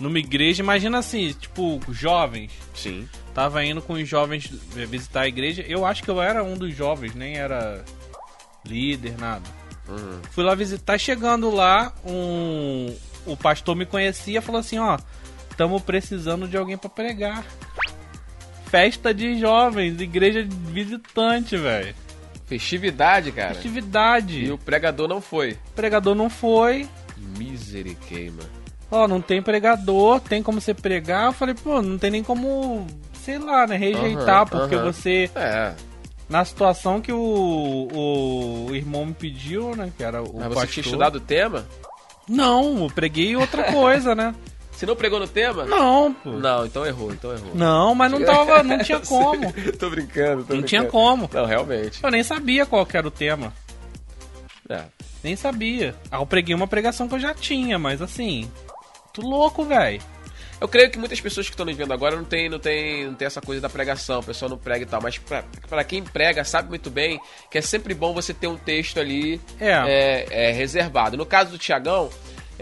numa 0.00 0.18
igreja, 0.18 0.62
imagina 0.62 0.98
assim, 0.98 1.32
tipo, 1.32 1.80
jovens. 1.90 2.50
Sim. 2.74 3.08
Tava 3.32 3.64
indo 3.64 3.80
com 3.80 3.92
os 3.92 4.08
jovens 4.08 4.50
visitar 4.88 5.20
a 5.20 5.28
igreja. 5.28 5.62
Eu 5.68 5.86
acho 5.86 6.02
que 6.02 6.10
eu 6.10 6.20
era 6.20 6.42
um 6.42 6.56
dos 6.56 6.74
jovens, 6.74 7.14
nem 7.14 7.36
era 7.36 7.84
líder, 8.64 9.16
nada. 9.18 9.48
Uhum. 9.88 10.20
Fui 10.32 10.42
lá 10.42 10.54
visitar, 10.54 10.98
chegando 10.98 11.50
lá, 11.50 11.92
um 12.04 12.92
o 13.26 13.36
pastor 13.36 13.76
me 13.76 13.86
conhecia, 13.86 14.40
falou 14.40 14.60
assim, 14.60 14.78
ó, 14.78 14.98
estamos 15.50 15.82
precisando 15.82 16.46
de 16.48 16.56
alguém 16.56 16.76
para 16.76 16.90
pregar. 16.90 17.44
Festa 18.66 19.12
de 19.12 19.38
jovens, 19.38 20.00
igreja 20.00 20.46
visitante, 20.48 21.56
velho. 21.56 21.94
Festividade, 22.46 23.32
cara. 23.32 23.54
Festividade. 23.54 24.44
E 24.44 24.52
o 24.52 24.58
pregador 24.58 25.08
não 25.08 25.20
foi. 25.20 25.52
O 25.52 25.72
pregador 25.74 26.14
não 26.14 26.30
foi. 26.30 26.88
Miseriqueima. 27.36 28.42
Ó, 28.90 29.06
não 29.06 29.20
tem 29.20 29.40
pregador, 29.40 30.20
tem 30.20 30.42
como 30.42 30.60
você 30.60 30.74
pregar. 30.74 31.26
Eu 31.26 31.32
falei, 31.32 31.54
pô, 31.54 31.80
não 31.80 31.96
tem 31.96 32.10
nem 32.10 32.24
como, 32.24 32.86
sei 33.22 33.38
lá, 33.38 33.66
né, 33.66 33.76
rejeitar, 33.76 34.38
Aham, 34.42 34.46
porque 34.46 34.74
aham. 34.74 34.84
você 34.92 35.30
É. 35.36 35.74
na 36.28 36.44
situação 36.44 37.00
que 37.00 37.12
o, 37.12 38.66
o 38.68 38.74
irmão 38.74 39.06
me 39.06 39.14
pediu, 39.14 39.76
né, 39.76 39.92
que 39.96 40.02
era 40.02 40.20
o 40.22 40.34
Mas 40.34 40.48
você 40.48 40.54
pastor. 40.54 40.66
tinha 40.68 40.84
estudado 40.84 41.16
o 41.16 41.20
tema? 41.20 41.66
Não, 42.28 42.82
eu 42.84 42.90
preguei 42.90 43.36
outra 43.36 43.64
coisa, 43.72 44.14
né? 44.14 44.34
Você 44.80 44.86
não 44.86 44.96
pregou 44.96 45.20
no 45.20 45.28
tema? 45.28 45.66
Não, 45.66 46.14
pô. 46.14 46.30
Não, 46.30 46.64
então 46.64 46.86
errou, 46.86 47.12
então 47.12 47.30
errou. 47.34 47.54
Não, 47.54 47.94
mas 47.94 48.10
não 48.10 48.24
tava, 48.24 48.62
não 48.62 48.78
tinha 48.78 48.98
como. 49.06 49.52
tô 49.78 49.90
brincando, 49.90 50.36
tô 50.42 50.54
Não 50.54 50.62
brincando. 50.62 50.66
tinha 50.66 50.84
como. 50.86 51.28
Não, 51.30 51.44
realmente. 51.44 52.02
Eu 52.02 52.10
nem 52.10 52.22
sabia 52.22 52.64
qual 52.64 52.86
que 52.86 52.96
era 52.96 53.06
o 53.06 53.10
tema. 53.10 53.52
É. 54.70 54.84
Nem 55.22 55.36
sabia. 55.36 55.94
Ah, 56.10 56.16
eu 56.16 56.24
preguei 56.26 56.54
uma 56.54 56.66
pregação 56.66 57.06
que 57.06 57.14
eu 57.14 57.20
já 57.20 57.34
tinha, 57.34 57.78
mas 57.78 58.00
assim. 58.00 58.50
Tu 59.12 59.20
louco, 59.20 59.64
velho. 59.64 60.00
Eu 60.58 60.66
creio 60.66 60.90
que 60.90 60.98
muitas 60.98 61.20
pessoas 61.20 61.46
que 61.46 61.52
estão 61.52 61.66
nos 61.66 61.76
vendo 61.76 61.92
agora 61.92 62.16
não 62.16 62.24
tem, 62.24 62.48
não, 62.48 62.58
tem, 62.58 63.04
não 63.04 63.14
tem 63.14 63.26
essa 63.26 63.40
coisa 63.42 63.60
da 63.60 63.68
pregação, 63.68 64.20
o 64.20 64.22
pessoal 64.22 64.48
não 64.50 64.56
prega 64.58 64.84
e 64.84 64.86
tal, 64.86 65.00
mas 65.02 65.18
pra, 65.18 65.42
pra 65.68 65.84
quem 65.84 66.02
prega 66.02 66.42
sabe 66.44 66.68
muito 66.70 66.90
bem 66.90 67.18
que 67.50 67.56
é 67.58 67.62
sempre 67.62 67.92
bom 67.94 68.12
você 68.14 68.32
ter 68.34 68.46
um 68.46 68.56
texto 68.58 68.98
ali 69.00 69.40
É. 69.58 69.70
é, 69.70 70.26
é, 70.48 70.52
reservado. 70.52 71.16
No 71.18 71.24
caso 71.26 71.50
do 71.50 71.58
Tiagão, 71.58 72.10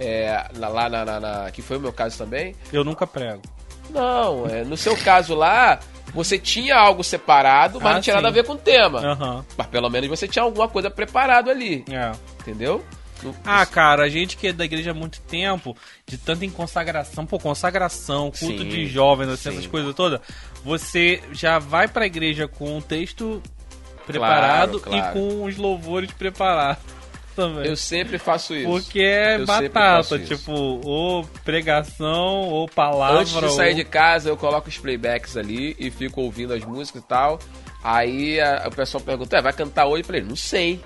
é, 0.00 0.47
lá 0.57 0.69
lá 0.69 0.88
na, 0.88 1.05
na- 1.05 1.21
na- 1.21 1.50
que 1.50 1.61
foi 1.62 1.76
o 1.76 1.81
meu 1.81 1.93
caso 1.93 2.17
também, 2.17 2.55
Eu 2.73 2.85
nunca 2.85 3.07
prego. 3.07 3.43
não, 3.90 4.47
é, 4.47 4.64
no 4.64 4.76
seu 4.76 4.97
caso 4.97 5.35
lá, 5.35 5.81
você 6.14 6.38
tinha 6.38 6.76
algo 6.76 7.02
separado, 7.05 7.81
mas 7.81 7.90
Ah, 7.90 7.95
não 7.95 8.00
tinha 8.00 8.14
sim. 8.17 8.23
nada 8.23 8.28
a 8.28 8.33
ver 8.33 8.45
com 8.45 8.52
o 8.52 8.57
tema. 8.59 9.00
Aham. 9.00 9.45
Mas 9.57 9.67
pelo 9.67 9.90
menos 9.90 10.09
você 10.09 10.26
tinha 10.28 10.43
alguma 10.43 10.69
coisa 10.69 10.90
preparado 10.90 11.50
ali, 11.50 11.85
É. 11.90 12.12
entendeu? 12.40 12.85
No- 13.23 13.35
Ah, 13.45 13.67
cara, 13.67 14.05
a 14.05 14.09
gente 14.09 14.37
que 14.37 14.47
é 14.47 14.52
da 14.52 14.64
igreja 14.64 14.93
há 14.93 14.95
muito 14.95 15.21
tempo, 15.23 15.76
de 16.07 16.17
tanto 16.17 16.45
em 16.45 16.50
consagração, 16.50 17.26
pô, 17.26 17.37
consagração, 17.38 18.31
culto 18.31 18.62
Sim, 18.62 18.69
de 18.69 18.87
jovens, 18.87 19.28
assim, 19.28 19.50
sim. 19.50 19.57
essas 19.59 19.67
coisas 19.67 19.93
todas, 19.95 20.21
você 20.64 21.21
já 21.33 21.59
vai 21.59 21.88
pra 21.88 22.07
igreja 22.07 22.47
com 22.47 22.76
um 22.76 22.81
texto 22.81 23.43
preparado 24.07 24.81
claro. 24.81 25.09
e 25.09 25.12
com 25.12 25.45
os 25.45 25.57
louvores 25.57 26.11
preparados 26.12 26.83
também. 27.42 27.66
eu 27.66 27.76
sempre 27.76 28.18
faço 28.18 28.54
isso. 28.54 28.68
Porque 28.68 29.00
é 29.00 29.37
Eu 29.37 29.47
batata, 29.47 30.18
tipo, 30.18 30.52
ou 30.52 31.25
pregação, 31.45 32.49
ou 32.49 32.68
palavra. 32.68 33.21
Antes 33.21 33.33
de 33.33 33.52
sair 33.52 33.71
ou... 33.71 33.76
de 33.76 33.85
casa, 33.85 34.28
eu 34.28 34.37
coloco 34.37 34.68
os 34.68 34.78
playbacks 34.78 35.37
ali 35.37 35.76
e 35.78 35.90
fico 35.90 36.21
ouvindo 36.21 36.52
as 36.52 36.64
músicas 36.64 37.02
e 37.02 37.07
tal. 37.07 37.38
Aí 37.83 38.40
a- 38.40 38.64
o 38.66 38.75
pessoal 38.75 39.02
pergunta, 39.02 39.37
"É, 39.37 39.42
vai 39.42 39.52
cantar 39.52 39.87
hoje? 39.87 40.02
Eu 40.02 40.07
falei, 40.07 40.23
não 40.23 40.37
sei. 40.37 40.80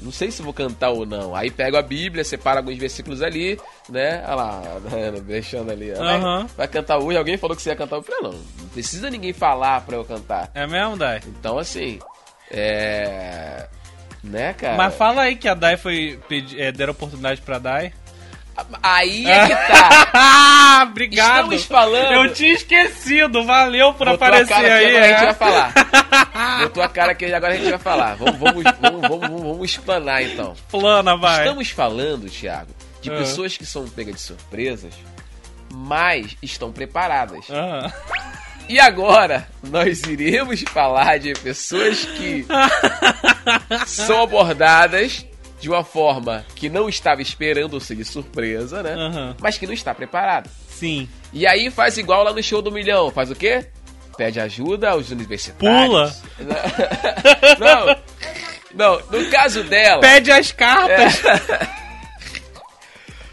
Não 0.00 0.10
sei 0.10 0.30
se 0.30 0.40
vou 0.40 0.54
cantar 0.54 0.88
ou 0.90 1.04
não. 1.04 1.36
Aí 1.36 1.50
pego 1.50 1.76
a 1.76 1.82
Bíblia, 1.82 2.24
separo 2.24 2.58
alguns 2.58 2.78
versículos 2.78 3.20
ali, 3.20 3.60
né? 3.90 4.22
Olha 4.26 4.34
lá, 4.34 4.62
Ana 4.90 5.20
deixando 5.20 5.70
ali. 5.70 5.92
ó. 5.92 5.98
Vai-. 5.98 6.46
Vai 6.56 6.68
cantar 6.68 6.98
hoje? 6.98 7.18
Alguém 7.18 7.36
falou 7.36 7.54
que 7.54 7.62
você 7.62 7.68
ia 7.68 7.76
cantar? 7.76 7.96
Eu 7.96 8.02
falei, 8.02 8.20
não, 8.22 8.30
não 8.32 8.68
precisa 8.72 9.10
ninguém 9.10 9.34
falar 9.34 9.82
pra 9.82 9.96
eu 9.96 10.04
cantar. 10.04 10.50
É 10.54 10.66
mesmo, 10.66 10.96
Dai? 10.96 11.20
Então, 11.26 11.58
assim, 11.58 11.98
é... 12.50 13.68
Né, 14.22 14.52
cara? 14.54 14.76
Mas 14.76 14.94
fala 14.94 15.22
aí 15.22 15.36
que 15.36 15.48
a 15.48 15.54
Dai 15.54 15.76
foi. 15.76 16.18
Pedi, 16.28 16.60
é, 16.60 16.70
deram 16.70 16.92
oportunidade 16.92 17.40
pra 17.40 17.58
Dai. 17.58 17.92
Aí 18.82 19.26
é 19.26 19.46
que 19.48 19.54
tá. 19.54 20.82
Obrigado! 20.90 21.54
Estamos 21.54 21.64
falando... 21.64 22.12
Eu 22.12 22.32
tinha 22.34 22.52
esquecido, 22.52 23.44
valeu 23.46 23.94
por 23.94 24.06
Botou 24.06 24.14
aparecer 24.14 24.52
a 24.52 24.56
cara 24.56 24.74
aí. 24.74 24.84
aqui, 24.84 24.96
agora 24.96 25.04
a 25.04 25.08
gente 25.08 25.22
é. 25.22 25.24
vai 25.24 25.34
falar. 25.34 25.72
Botou 26.62 26.82
a 26.82 26.88
cara 26.88 27.12
aqui, 27.12 27.32
agora 27.32 27.54
a 27.54 27.56
gente 27.56 27.70
vai 27.70 27.78
falar. 27.78 28.14
Vamos, 28.16 28.38
vamos, 28.38 28.64
vamos, 28.80 29.08
vamos, 29.08 29.42
vamos 29.42 29.70
explanar 29.70 30.22
então. 30.22 30.54
Plana, 30.70 31.16
vai. 31.16 31.38
Estamos 31.44 31.70
falando, 31.70 32.28
Thiago, 32.28 32.70
de 33.00 33.10
Ah. 33.10 33.16
pessoas 33.16 33.56
que 33.56 33.64
são 33.64 33.88
pegas 33.88 34.16
de 34.16 34.20
surpresas, 34.20 34.92
mas 35.72 36.36
estão 36.42 36.70
preparadas. 36.70 37.48
Aham. 37.50 37.90
E 38.68 38.78
agora, 38.80 39.46
nós 39.62 40.02
iremos 40.02 40.62
falar 40.62 41.18
de 41.18 41.32
pessoas 41.34 42.04
que 42.04 42.46
são 43.86 44.22
abordadas 44.22 45.26
de 45.60 45.68
uma 45.68 45.84
forma 45.84 46.44
que 46.56 46.68
não 46.68 46.88
estava 46.88 47.22
esperando, 47.22 47.74
ou 47.74 47.80
seja, 47.80 48.04
surpresa, 48.04 48.82
né? 48.82 48.94
Aham. 48.94 49.36
Mas 49.40 49.58
que 49.58 49.66
não 49.66 49.74
está 49.74 49.94
preparado. 49.94 50.50
Sim. 50.68 51.08
E 51.32 51.46
aí 51.46 51.70
faz 51.70 51.96
igual 51.98 52.24
lá 52.24 52.32
no 52.32 52.42
show 52.42 52.60
do 52.60 52.72
milhão. 52.72 53.10
Faz 53.10 53.30
o 53.30 53.34
quê? 53.34 53.66
Pede 54.16 54.40
ajuda 54.40 54.90
aos 54.90 55.10
universitários. 55.10 55.86
Pula. 55.86 56.14
Não. 57.58 57.96
Não, 58.74 59.02
no 59.10 59.30
caso 59.30 59.62
dela. 59.64 60.00
Pede 60.00 60.32
as 60.32 60.50
cartas. 60.50 61.24
É. 61.24 61.81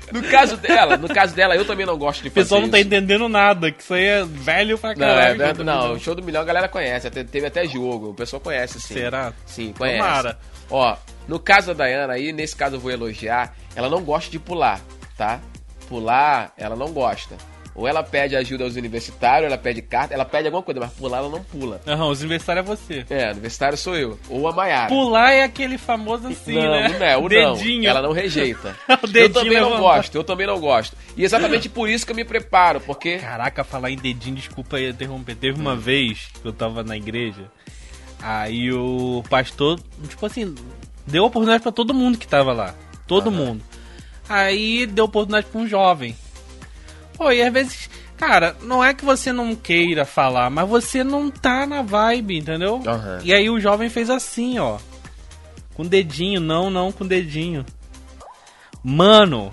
No 0.13 0.23
caso 0.23 0.57
dela, 0.57 0.97
no 0.97 1.07
caso 1.07 1.35
dela, 1.35 1.55
eu 1.55 1.65
também 1.65 1.85
não 1.85 1.97
gosto 1.97 2.21
de 2.23 2.27
O 2.29 2.31
fazer 2.31 2.43
pessoal 2.43 2.61
não 2.61 2.69
tá 2.69 2.77
isso. 2.79 2.87
entendendo 2.87 3.29
nada, 3.29 3.71
que 3.71 3.81
isso 3.83 3.93
aí 3.93 4.05
é 4.05 4.23
velho 4.25 4.77
pra 4.77 4.89
Não, 4.91 4.95
caralho. 4.97 5.41
é, 5.43 5.53
não, 5.63 5.93
o 5.93 5.99
show 5.99 6.15
do 6.15 6.23
milhão 6.23 6.41
a 6.41 6.45
galera 6.45 6.67
conhece, 6.67 7.07
até, 7.07 7.23
teve 7.23 7.47
até 7.47 7.65
jogo, 7.67 8.09
o 8.09 8.13
pessoal 8.13 8.39
conhece 8.39 8.79
sim. 8.81 8.93
Será? 8.95 9.33
Sim, 9.45 9.73
conhece. 9.77 9.99
Tomara. 9.99 10.37
Ó, 10.69 10.95
no 11.27 11.39
caso 11.39 11.67
da 11.67 11.73
Dayana 11.85 12.13
aí, 12.13 12.31
nesse 12.31 12.55
caso 12.55 12.75
eu 12.75 12.79
vou 12.79 12.91
elogiar, 12.91 13.55
ela 13.75 13.89
não 13.89 14.01
gosta 14.03 14.29
de 14.31 14.39
pular, 14.39 14.79
tá? 15.17 15.39
Pular, 15.87 16.53
ela 16.57 16.75
não 16.75 16.91
gosta. 16.91 17.35
Ou 17.79 17.87
ela 17.87 18.03
pede 18.03 18.35
ajuda 18.35 18.65
aos 18.65 18.75
universitários, 18.75 19.49
ela 19.49 19.57
pede 19.57 19.81
carta, 19.81 20.13
ela 20.13 20.25
pede 20.25 20.47
alguma 20.47 20.61
coisa, 20.61 20.81
mas 20.81 20.91
pular 20.91 21.19
ela 21.19 21.29
não 21.29 21.41
pula. 21.41 21.79
Aham, 21.87 22.09
os 22.09 22.19
universitários 22.19 22.65
é 22.69 22.75
você. 22.75 23.05
É, 23.09 23.31
universitário 23.31 23.77
sou 23.77 23.95
eu. 23.95 24.19
Ou 24.27 24.49
a 24.49 24.51
Maiara. 24.51 24.89
Pular 24.89 25.31
é 25.31 25.43
aquele 25.43 25.77
famoso 25.77 26.27
assim, 26.27 26.55
não, 26.55 26.61
né? 26.61 26.89
não 26.89 27.05
é, 27.05 27.15
o 27.15 27.29
Dedinho. 27.29 27.83
não. 27.83 27.89
Ela 27.89 28.01
não 28.01 28.11
rejeita. 28.11 28.75
O 29.01 29.07
dedinho 29.07 29.23
eu 29.27 29.33
também 29.33 29.53
não 29.61 29.69
levanta. 29.69 29.81
gosto, 29.81 30.15
eu 30.15 30.23
também 30.25 30.45
não 30.45 30.59
gosto. 30.59 30.97
E 31.15 31.23
exatamente 31.23 31.69
por 31.69 31.87
isso 31.87 32.05
que 32.05 32.11
eu 32.11 32.15
me 32.17 32.25
preparo, 32.25 32.81
porque. 32.81 33.17
Caraca, 33.19 33.63
falar 33.63 33.89
em 33.91 33.95
dedinho, 33.97 34.35
desculpa 34.35 34.75
aí 34.75 34.89
interromper. 34.89 35.35
Teve 35.35 35.57
uma 35.57 35.73
vez 35.73 36.27
que 36.41 36.45
eu 36.45 36.51
tava 36.51 36.83
na 36.83 36.97
igreja, 36.97 37.49
aí 38.21 38.73
o 38.73 39.23
pastor, 39.29 39.79
tipo 40.09 40.25
assim, 40.25 40.53
deu 41.07 41.23
oportunidade 41.23 41.63
pra 41.63 41.71
todo 41.71 41.93
mundo 41.93 42.17
que 42.17 42.27
tava 42.27 42.51
lá. 42.51 42.75
Todo 43.07 43.31
mundo. 43.31 43.63
Aí 44.27 44.85
deu 44.85 45.05
oportunidade 45.05 45.47
pra 45.49 45.61
um 45.61 45.67
jovem. 45.67 46.13
Pô, 47.19 47.33
e 47.33 47.41
às 47.41 47.51
vezes, 47.51 47.89
cara, 48.15 48.55
não 48.61 48.81
é 48.81 48.93
que 48.93 49.03
você 49.03 49.33
não 49.33 49.53
queira 49.53 50.05
falar, 50.05 50.49
mas 50.49 50.69
você 50.69 51.03
não 51.03 51.29
tá 51.29 51.67
na 51.67 51.81
vibe, 51.81 52.37
entendeu? 52.37 52.81
Aham. 52.87 53.19
E 53.25 53.33
aí 53.33 53.49
o 53.49 53.59
jovem 53.59 53.89
fez 53.89 54.09
assim, 54.09 54.57
ó. 54.57 54.79
Com 55.73 55.85
dedinho, 55.85 56.39
não, 56.39 56.69
não 56.69 56.93
com 56.93 57.05
dedinho. 57.05 57.65
Mano, 58.81 59.51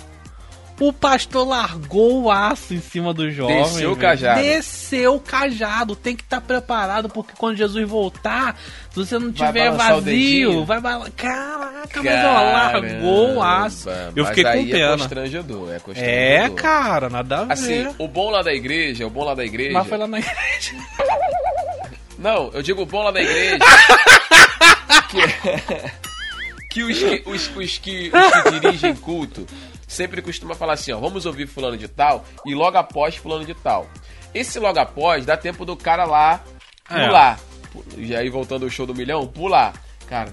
o 0.78 0.92
pastor 0.92 1.48
largou 1.48 2.24
o 2.24 2.30
aço 2.30 2.74
em 2.74 2.80
cima 2.80 3.14
do 3.14 3.30
jovem. 3.30 3.62
Desceu 3.62 3.92
o 3.92 3.96
cajado. 3.96 4.40
Desceu 4.42 5.14
o 5.14 5.20
cajado. 5.20 5.96
Tem 5.96 6.14
que 6.14 6.22
estar 6.22 6.40
preparado, 6.40 7.08
porque 7.08 7.32
quando 7.36 7.56
Jesus 7.56 7.88
voltar, 7.88 8.58
se 8.90 8.96
você 8.98 9.18
não 9.18 9.32
Vai 9.32 9.48
tiver 9.48 9.70
o 9.70 9.76
vazio, 9.76 10.64
vai 10.64 10.80
balançar. 10.80 11.12
Caraca, 11.16 12.02
mas 12.02 12.24
ó, 12.24 12.32
largou 12.42 13.34
o 13.36 13.42
aço. 13.42 13.88
Eu 14.14 14.24
mas 14.24 14.28
fiquei 14.28 14.44
com 14.44 14.50
É 14.50 14.64
pena. 14.64 14.98
constrangedor, 14.98 15.72
é 15.72 15.78
constrangedor. 15.78 16.14
É, 16.14 16.50
cara, 16.50 17.08
nada 17.08 17.38
a 17.38 17.44
ver. 17.44 17.52
Assim, 17.52 17.94
o 17.98 18.06
bom 18.08 18.30
lá 18.30 18.42
da 18.42 18.52
igreja, 18.52 19.06
o 19.06 19.10
bom 19.10 19.24
lá 19.24 19.34
da 19.34 19.44
igreja. 19.44 19.72
mas 19.72 19.86
foi 19.88 19.96
lá 19.98 20.06
na 20.06 20.18
igreja. 20.18 20.72
Não, 22.18 22.50
eu 22.52 22.62
digo 22.62 22.82
o 22.82 22.86
bom 22.86 23.02
lá 23.02 23.10
da 23.10 23.20
igreja. 23.22 23.58
que, 25.08 25.18
que 26.70 26.82
os 26.82 26.98
que, 26.98 27.22
os, 27.26 27.56
os 27.56 27.78
que 27.78 28.10
os 28.12 28.42
que 28.42 28.60
dirigem 28.60 28.94
culto 28.96 29.46
sempre 29.86 30.20
costuma 30.22 30.54
falar 30.54 30.74
assim, 30.74 30.92
ó, 30.92 30.98
vamos 30.98 31.26
ouvir 31.26 31.46
fulano 31.46 31.76
de 31.76 31.88
tal 31.88 32.24
e 32.44 32.54
logo 32.54 32.76
após 32.76 33.16
fulano 33.16 33.44
de 33.44 33.54
tal. 33.54 33.88
Esse 34.34 34.58
logo 34.58 34.78
após 34.78 35.24
dá 35.24 35.36
tempo 35.36 35.64
do 35.64 35.76
cara 35.76 36.04
lá 36.04 36.42
É. 36.90 37.06
pular. 37.06 37.40
E 37.96 38.14
aí 38.14 38.28
voltando 38.28 38.64
ao 38.64 38.70
show 38.70 38.86
do 38.86 38.94
milhão, 38.94 39.26
pular. 39.26 39.74
Cara, 40.08 40.32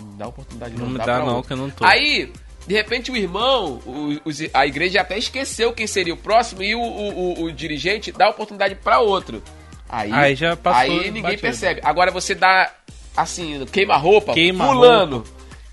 não 0.00 0.16
dá 0.16 0.28
oportunidade 0.28 0.74
não, 0.74 0.84
Não 0.86 0.92
me 0.92 0.98
dá 0.98 1.04
dá 1.06 1.18
não, 1.20 1.36
outro. 1.36 1.48
que 1.48 1.52
eu 1.52 1.56
não 1.56 1.70
tô. 1.70 1.84
Aí, 1.84 2.32
de 2.66 2.74
repente 2.74 3.10
o 3.10 3.16
irmão, 3.16 3.80
o- 3.86 4.20
os- 4.24 4.38
a 4.52 4.66
igreja 4.66 5.00
até 5.00 5.16
esqueceu 5.18 5.72
quem 5.72 5.86
seria 5.86 6.14
o 6.14 6.16
próximo 6.16 6.62
e 6.62 6.74
o, 6.74 6.80
o- 6.80 7.42
o- 7.44 7.52
dirigente 7.52 8.12
dá 8.12 8.28
oportunidade 8.28 8.74
pra 8.76 9.00
outro. 9.00 9.42
Aí, 9.88 10.12
Aí 10.12 10.34
já 10.34 10.54
passou 10.56 10.80
Aí 10.80 11.06
ninguém 11.06 11.22
batido. 11.22 11.42
percebe. 11.42 11.80
Agora 11.82 12.10
você 12.10 12.34
dá, 12.34 12.70
assim, 13.16 13.64
queima-roupa, 13.66 14.34
Queima 14.34 14.66
fulano. 14.66 15.24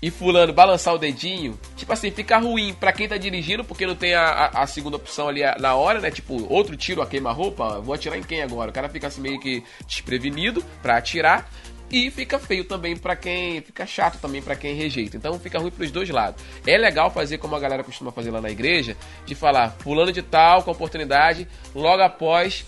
E 0.06 0.10
fulano 0.10 0.52
balançar 0.52 0.94
o 0.94 0.98
dedinho, 0.98 1.58
tipo 1.74 1.92
assim, 1.92 2.12
fica 2.12 2.38
ruim 2.38 2.72
pra 2.72 2.92
quem 2.92 3.08
tá 3.08 3.16
dirigindo, 3.16 3.64
porque 3.64 3.84
não 3.84 3.96
tem 3.96 4.14
a, 4.14 4.22
a, 4.22 4.62
a 4.62 4.66
segunda 4.68 4.94
opção 4.94 5.26
ali 5.26 5.40
na 5.58 5.74
hora, 5.74 5.98
né? 5.98 6.12
Tipo, 6.12 6.46
outro 6.48 6.76
tiro 6.76 7.02
a 7.02 7.06
queima-roupa, 7.08 7.80
vou 7.80 7.92
atirar 7.92 8.16
em 8.16 8.22
quem 8.22 8.40
agora? 8.40 8.70
O 8.70 8.72
cara 8.72 8.88
fica 8.88 9.08
assim 9.08 9.20
meio 9.20 9.40
que 9.40 9.64
desprevenido 9.84 10.62
pra 10.80 10.98
atirar. 10.98 11.50
E 11.90 12.08
fica 12.10 12.38
feio 12.38 12.64
também 12.64 12.96
pra 12.96 13.16
quem. 13.16 13.60
Fica 13.60 13.86
chato 13.86 14.20
também 14.20 14.42
pra 14.42 14.56
quem 14.56 14.74
rejeita. 14.74 15.16
Então 15.16 15.38
fica 15.38 15.58
ruim 15.58 15.70
pros 15.70 15.90
dois 15.90 16.08
lados. 16.10 16.42
É 16.66 16.76
legal 16.76 17.10
fazer 17.10 17.38
como 17.38 17.54
a 17.54 17.60
galera 17.60 17.82
costuma 17.82 18.10
fazer 18.10 18.30
lá 18.30 18.40
na 18.40 18.50
igreja, 18.50 18.96
de 19.24 19.34
falar, 19.34 19.70
fulano 19.80 20.12
de 20.12 20.22
tal, 20.22 20.62
com 20.62 20.70
oportunidade, 20.70 21.48
logo 21.74 22.02
após 22.02 22.64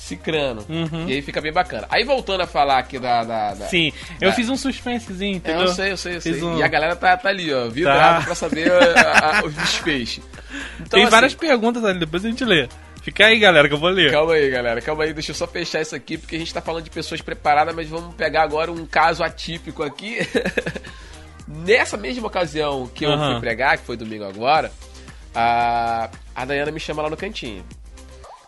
Cicrano. 0.00 0.64
Uhum. 0.68 1.08
E 1.08 1.12
aí 1.12 1.22
fica 1.22 1.40
bem 1.40 1.52
bacana. 1.52 1.86
Aí 1.90 2.02
voltando 2.04 2.40
a 2.40 2.46
falar 2.46 2.78
aqui 2.78 2.98
da. 2.98 3.22
da, 3.22 3.54
da 3.54 3.66
Sim, 3.66 3.92
eu 4.20 4.30
da- 4.30 4.34
fiz 4.34 4.48
um 4.48 4.56
suspensezinho, 4.56 5.34
É, 5.34 5.36
entendeu? 5.36 5.60
eu 5.62 5.68
sei, 5.68 5.92
eu 5.92 5.96
sei, 5.96 6.16
eu 6.16 6.20
sei. 6.20 6.42
Um- 6.42 6.58
E 6.58 6.62
a 6.62 6.68
galera 6.68 6.96
tá, 6.96 7.16
tá 7.16 7.28
ali, 7.28 7.52
ó, 7.52 7.68
vibrada 7.68 8.20
Tá. 8.20 8.24
pra 8.24 8.34
saber 8.34 8.72
a- 8.72 9.40
a- 9.40 9.44
os 9.44 9.54
desfechos. 9.54 10.24
Então, 10.76 10.88
Tem 10.90 11.02
assim, 11.02 11.10
várias 11.10 11.34
perguntas 11.34 11.84
ali, 11.84 11.98
depois 12.00 12.24
a 12.24 12.28
gente 12.28 12.44
lê. 12.44 12.68
Fica 13.02 13.26
aí, 13.26 13.38
galera, 13.38 13.66
que 13.68 13.72
eu 13.74 13.78
vou 13.78 13.88
ler. 13.88 14.10
Calma 14.10 14.32
aí, 14.34 14.50
galera, 14.50 14.80
calma 14.82 15.04
aí, 15.04 15.12
deixa 15.12 15.30
eu 15.30 15.34
só 15.34 15.46
fechar 15.46 15.80
isso 15.80 15.94
aqui, 15.94 16.18
porque 16.18 16.36
a 16.36 16.38
gente 16.38 16.52
tá 16.52 16.60
falando 16.60 16.84
de 16.84 16.90
pessoas 16.90 17.20
preparadas, 17.22 17.74
mas 17.74 17.88
vamos 17.88 18.14
pegar 18.14 18.42
agora 18.42 18.70
um 18.70 18.84
caso 18.84 19.22
atípico 19.22 19.82
aqui. 19.82 20.18
Nessa 21.46 21.96
mesma 21.96 22.26
ocasião 22.26 22.86
que 22.94 23.04
eu 23.04 23.10
Aham. 23.10 23.32
fui 23.32 23.40
pregar, 23.40 23.78
que 23.78 23.84
foi 23.84 23.96
domingo 23.96 24.24
agora, 24.24 24.70
a, 25.34 26.08
a 26.34 26.44
Dayana 26.44 26.70
me 26.70 26.78
chama 26.80 27.02
lá 27.02 27.10
no 27.10 27.16
cantinho. 27.16 27.64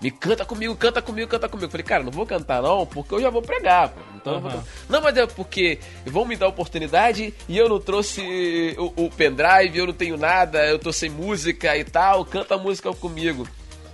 Me 0.03 0.11
canta 0.11 0.45
comigo, 0.45 0.75
canta 0.75 1.01
comigo, 1.01 1.31
canta 1.31 1.49
comigo. 1.49 1.67
Eu 1.67 1.71
falei, 1.71 1.85
cara, 1.85 2.03
não 2.03 2.11
vou 2.11 2.27
cantar 2.27 2.61
não, 2.61 2.85
porque 2.85 3.15
eu 3.15 3.21
já 3.21 3.31
vou 3.31 3.41
pregar, 3.41 3.91
pô. 3.91 4.01
Então 4.17 4.35
eu 4.35 4.41
vou. 4.41 4.65
Não, 4.89 5.01
mas 5.01 5.17
é 5.17 5.25
porque 5.29 5.79
vão 6.05 6.25
me 6.25 6.35
dar 6.37 6.49
oportunidade 6.49 7.33
e 7.49 7.57
eu 7.57 7.69
não 7.69 7.79
trouxe 7.79 8.75
o, 8.77 9.05
o 9.05 9.11
pendrive, 9.11 9.79
eu 9.79 9.87
não 9.87 9.95
tenho 9.95 10.17
nada, 10.17 10.67
eu 10.67 10.77
tô 10.77 10.93
sem 10.93 11.09
música 11.09 11.77
e 11.77 11.85
tal, 11.85 12.25
canta 12.25 12.57
a 12.57 12.59
música 12.59 12.93
comigo. 12.93 13.47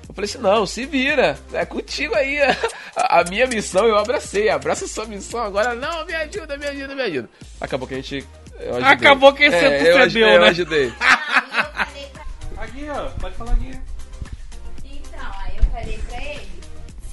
Eu 0.09 0.15
falei 0.15 0.31
assim, 0.31 0.39
não, 0.39 0.65
se 0.65 0.87
vira, 0.87 1.39
é 1.53 1.67
contigo 1.67 2.15
aí. 2.15 2.39
A, 2.97 3.21
a 3.21 3.25
minha 3.25 3.47
missão 3.47 3.87
eu 3.87 3.97
abracei, 3.97 4.49
abraça 4.49 4.85
a 4.85 4.89
sua 4.89 5.05
missão 5.05 5.41
agora. 5.41 5.73
Não, 5.73 6.05
me 6.05 6.13
ajuda, 6.15 6.57
me 6.57 6.67
ajuda, 6.67 6.95
me 6.97 7.03
ajuda. 7.03 7.31
Acabou 7.61 7.87
que 7.87 7.95
a 7.95 7.97
gente. 7.99 8.27
eu. 8.59 8.85
Acabou 8.85 9.33
que 9.33 9.49
você 9.49 9.57
é, 9.57 9.93
eu, 9.93 10.01
cedeu, 10.01 10.29
eu 10.29 10.41
né? 10.41 10.49
ajudei. 10.49 10.93
Aqui, 12.57 12.89
ó, 12.91 13.09
pode 13.21 13.37
falar 13.37 13.53
aqui. 13.53 13.71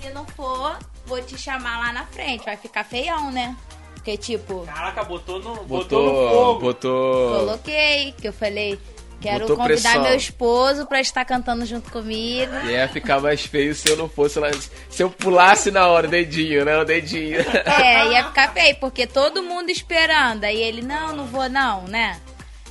Se 0.06 0.14
não 0.14 0.26
for, 0.26 0.78
vou 1.06 1.22
te 1.22 1.38
chamar 1.38 1.80
lá 1.80 1.94
na 1.94 2.06
frente, 2.06 2.46
vai 2.46 2.56
ficar 2.58 2.84
feião, 2.84 3.32
né? 3.32 3.56
Porque, 3.96 4.18
tipo, 4.18 4.64
Caraca, 4.68 5.04
botou 5.04 5.40
no, 5.40 5.56
botou, 5.64 6.06
no 6.06 6.12
Botou. 6.12 6.30
fogo. 6.30 6.60
Botou. 6.60 7.40
coloquei, 7.40 8.12
que 8.12 8.28
eu 8.28 8.34
falei, 8.34 8.80
quero 9.20 9.40
Botou 9.48 9.58
convidar 9.58 9.82
pressão. 9.82 10.04
meu 10.04 10.16
esposo 10.16 10.86
pra 10.86 11.02
estar 11.02 11.26
cantando 11.26 11.66
junto 11.66 11.90
comigo. 11.92 12.54
Ia 12.68 12.88
ficar 12.88 13.20
mais 13.20 13.42
feio 13.46 13.74
se 13.74 13.90
eu 13.90 13.98
não 13.98 14.08
fosse 14.08 14.38
lá. 14.38 14.52
Se 14.90 15.02
eu 15.02 15.10
pulasse 15.10 15.72
na 15.72 15.88
hora, 15.88 16.06
o 16.08 16.10
dedinho, 16.12 16.64
né? 16.64 16.78
O 16.78 16.86
dedinho. 16.86 17.40
É, 17.66 18.12
ia 18.12 18.26
ficar 18.26 18.54
feio, 18.54 18.76
porque 18.80 19.08
todo 19.08 19.42
mundo 19.42 19.72
esperando. 19.72 20.44
Aí 20.44 20.62
ele, 20.62 20.84
não, 20.84 21.16
não 21.16 21.26
vou 21.26 21.50
não, 21.50 21.84
né? 21.88 22.20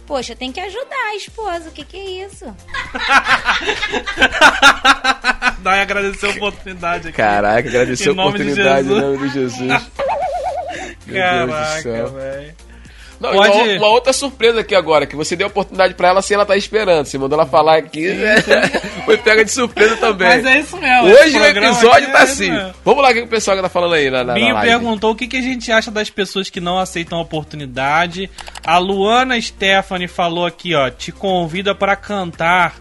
Poxa, 0.07 0.37
tem 0.37 0.53
que 0.53 0.61
ajudar 0.61 1.11
a 1.11 1.17
esposa, 1.17 1.69
o 1.69 1.73
que 1.73 1.85
que 1.85 1.97
é 1.97 2.27
isso? 2.27 2.45
Dá 5.61 5.77
e 5.79 5.81
agradecer 5.81 6.27
a 6.27 6.31
oportunidade 6.31 7.09
aqui. 7.09 7.17
Caraca, 7.17 7.69
agradecer 7.69 8.11
a 8.11 8.13
oportunidade 8.13 8.87
em 8.87 9.01
nome 9.01 9.29
de 9.29 9.35
Jesus. 9.35 9.59
Meu 11.07 11.47
Deus 11.47 11.47
do 11.47 11.53
Caraca, 11.53 12.07
velho. 12.07 12.55
Não, 13.25 13.33
Pode- 13.33 13.53
uma, 13.53 13.79
uma 13.79 13.89
outra 13.89 14.13
surpresa 14.13 14.61
aqui 14.61 14.75
agora, 14.75 15.07
que 15.07 15.17
você 15.17 15.35
deu 15.35 15.47
a 15.47 15.51
oportunidade 15.51 15.95
pra 15.95 16.09
ela 16.09 16.21
sem 16.23 16.35
ela 16.35 16.45
tá 16.45 16.57
esperando. 16.57 17.07
Você 17.07 17.17
mandou 17.17 17.39
ela 17.39 17.49
falar 17.49 17.79
aqui, 17.79 18.13
né? 18.13 18.37
foi 19.05 19.17
pega 19.17 19.45
de 19.45 19.51
surpresa 19.51 19.97
também. 19.97 20.29
Mas 20.29 20.45
é 20.45 20.61
isso 20.61 20.77
mesmo. 20.77 21.09
Hoje 21.09 21.39
o 21.39 21.45
episódio 21.45 22.13
tá 22.13 22.21
é 22.21 22.23
assim. 22.23 22.51
mesmo. 22.51 22.75
Vamos 22.85 23.03
lá 23.03 23.11
o 23.11 23.15
que 23.15 23.21
o 23.23 23.29
pessoal 23.29 23.61
tá 23.61 23.69
falando 23.69 23.95
aí 23.95 24.11
na, 24.11 24.25
na, 24.25 24.35
Binho 24.35 24.61
perguntou 24.61 25.13
o 25.13 25.15
que, 25.17 25.27
que 25.27 25.37
a 25.37 25.43
gente 25.43 25.71
acha 25.73 25.91
das 25.91 26.11
pessoas 26.11 26.51
que 26.51 26.61
não 26.61 26.79
aceitam 26.79 27.19
a 27.19 27.23
oportunidade. 27.23 28.31
A 28.65 28.79
Luana 28.79 29.41
Stephanie 29.41 30.09
falou 30.09 30.47
aqui, 30.47 30.75
ó, 30.75 30.91
te 30.91 31.13
convida 31.13 31.75
para 31.75 31.97
cantar 31.97 32.77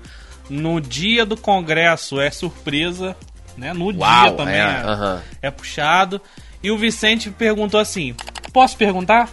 no 0.50 0.80
dia 0.82 1.26
do 1.26 1.38
congresso. 1.38 2.20
É 2.20 2.30
surpresa, 2.30 3.16
né? 3.58 3.74
No 3.74 3.86
Uau, 3.86 4.24
dia 4.24 4.32
também 4.34 4.56
é, 4.56 4.60
é, 4.60 4.84
aham. 4.86 5.22
é 5.42 5.52
puxado. 5.52 6.22
E 6.62 6.72
o 6.72 6.78
Vicente 6.78 7.30
perguntou 7.30 7.80
assim: 7.80 8.16
posso 8.52 8.78
perguntar? 8.78 9.30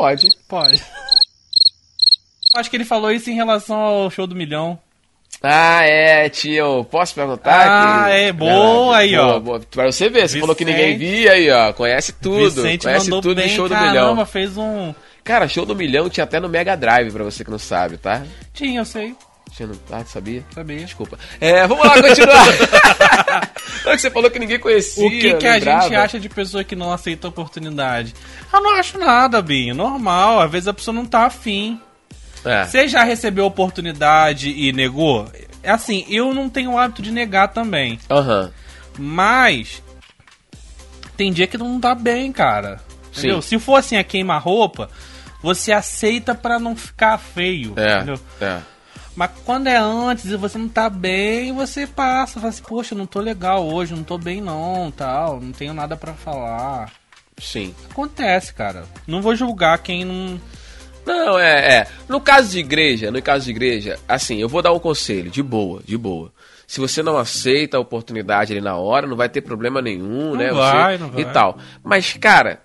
Pode. 0.00 0.28
Pode. 0.48 0.82
Acho 2.56 2.70
que 2.70 2.76
ele 2.76 2.84
falou 2.86 3.10
isso 3.12 3.28
em 3.30 3.34
relação 3.34 3.78
ao 3.78 4.10
show 4.10 4.26
do 4.26 4.34
milhão. 4.34 4.78
Ah, 5.42 5.82
é, 5.84 6.28
tio. 6.30 6.84
Posso 6.90 7.14
perguntar? 7.14 7.52
Ah, 7.52 8.04
que- 8.06 8.10
é, 8.12 8.32
boa 8.32 8.96
aí, 8.96 9.14
ó. 9.16 9.26
Boa, 9.26 9.40
boa. 9.40 9.60
Pra 9.70 9.92
você 9.92 10.08
ver, 10.08 10.26
você 10.28 10.40
falou 10.40 10.56
que 10.56 10.64
ninguém 10.64 10.96
via 10.96 11.32
aí, 11.32 11.50
ó. 11.50 11.72
Conhece 11.74 12.12
tudo. 12.14 12.62
Vicente 12.62 12.82
conhece 12.84 13.10
tudo 13.10 13.34
bem, 13.34 13.46
do 13.48 13.54
show 13.54 13.68
do 13.68 13.74
caramba, 13.74 13.90
milhão. 13.90 14.26
fez 14.26 14.56
um. 14.56 14.94
Cara, 15.22 15.46
show 15.46 15.66
do 15.66 15.76
milhão 15.76 16.08
tinha 16.08 16.24
até 16.24 16.40
no 16.40 16.48
Mega 16.48 16.74
Drive, 16.76 17.12
pra 17.12 17.22
você 17.24 17.44
que 17.44 17.50
não 17.50 17.58
sabe, 17.58 17.98
tá? 17.98 18.22
Tinha, 18.54 18.80
eu 18.80 18.84
sei, 18.86 19.14
Tinha 19.54 19.68
no... 19.68 19.78
Ah, 19.92 20.02
sabia? 20.04 20.42
sabia. 20.54 20.78
Desculpa. 20.78 21.18
É, 21.40 21.66
vamos 21.66 21.86
lá, 21.86 21.94
continuar. 22.02 22.46
Não, 23.84 23.92
que 23.92 23.98
você 23.98 24.10
falou 24.10 24.30
que 24.30 24.38
ninguém 24.38 24.58
conhecia. 24.58 25.06
O 25.06 25.10
que, 25.10 25.34
que 25.34 25.46
a 25.46 25.58
gente 25.58 25.94
acha 25.94 26.18
de 26.18 26.28
pessoa 26.28 26.62
que 26.64 26.76
não 26.76 26.92
aceita 26.92 27.26
a 27.26 27.30
oportunidade? 27.30 28.14
Eu 28.52 28.60
não 28.60 28.74
acho 28.76 28.98
nada, 28.98 29.40
Binho. 29.40 29.74
Normal. 29.74 30.40
Às 30.40 30.50
vezes 30.50 30.68
a 30.68 30.74
pessoa 30.74 30.94
não 30.94 31.06
tá 31.06 31.26
afim. 31.26 31.80
É. 32.44 32.64
Você 32.64 32.88
já 32.88 33.02
recebeu 33.02 33.44
oportunidade 33.44 34.50
e 34.50 34.72
negou? 34.72 35.30
É 35.62 35.70
assim, 35.70 36.06
eu 36.08 36.32
não 36.32 36.48
tenho 36.48 36.72
o 36.72 36.78
hábito 36.78 37.02
de 37.02 37.10
negar 37.10 37.48
também. 37.48 37.98
Aham. 38.10 38.50
Mas. 38.98 39.82
Tem 41.16 41.32
dia 41.32 41.46
que 41.46 41.58
não 41.58 41.78
tá 41.78 41.94
bem, 41.94 42.32
cara. 42.32 42.80
Entendeu? 43.12 43.42
Sim. 43.42 43.48
Se 43.48 43.58
for 43.58 43.76
assim 43.76 43.96
a 43.96 44.04
queima-roupa, 44.04 44.88
você 45.42 45.72
aceita 45.72 46.34
pra 46.34 46.58
não 46.58 46.74
ficar 46.74 47.18
feio. 47.18 47.74
É. 47.76 47.96
Entendeu? 47.96 48.20
É. 48.40 48.60
Mas 49.20 49.32
quando 49.44 49.66
é 49.66 49.76
antes 49.76 50.24
e 50.24 50.34
você 50.34 50.56
não 50.56 50.66
tá 50.66 50.88
bem, 50.88 51.52
você 51.52 51.86
passa, 51.86 52.40
fala 52.40 52.48
assim, 52.48 52.62
poxa, 52.62 52.94
não 52.94 53.04
tô 53.04 53.20
legal 53.20 53.68
hoje, 53.68 53.94
não 53.94 54.02
tô 54.02 54.16
bem 54.16 54.40
não, 54.40 54.90
tal, 54.90 55.38
não 55.42 55.52
tenho 55.52 55.74
nada 55.74 55.94
pra 55.94 56.14
falar. 56.14 56.90
Sim. 57.38 57.74
Acontece, 57.90 58.54
cara. 58.54 58.84
Não 59.06 59.20
vou 59.20 59.36
julgar 59.36 59.76
quem 59.80 60.06
não. 60.06 60.40
Não, 61.04 61.38
é, 61.38 61.80
é. 61.80 61.86
No 62.08 62.18
caso 62.18 62.50
de 62.50 62.60
igreja, 62.60 63.10
no 63.10 63.20
caso 63.20 63.44
de 63.44 63.50
igreja, 63.50 63.98
assim, 64.08 64.38
eu 64.38 64.48
vou 64.48 64.62
dar 64.62 64.72
um 64.72 64.78
conselho, 64.78 65.30
de 65.30 65.42
boa, 65.42 65.82
de 65.84 65.98
boa. 65.98 66.32
Se 66.66 66.80
você 66.80 67.02
não 67.02 67.18
aceita 67.18 67.76
a 67.76 67.80
oportunidade 67.80 68.54
ali 68.54 68.62
na 68.62 68.78
hora, 68.78 69.06
não 69.06 69.18
vai 69.18 69.28
ter 69.28 69.42
problema 69.42 69.82
nenhum, 69.82 70.30
Não 70.30 70.36
né? 70.36 70.50
vai, 70.50 70.96
você, 70.96 71.04
não 71.04 71.10
vai. 71.10 71.20
E 71.20 71.24
tal. 71.26 71.58
Mas, 71.84 72.14
cara, 72.14 72.62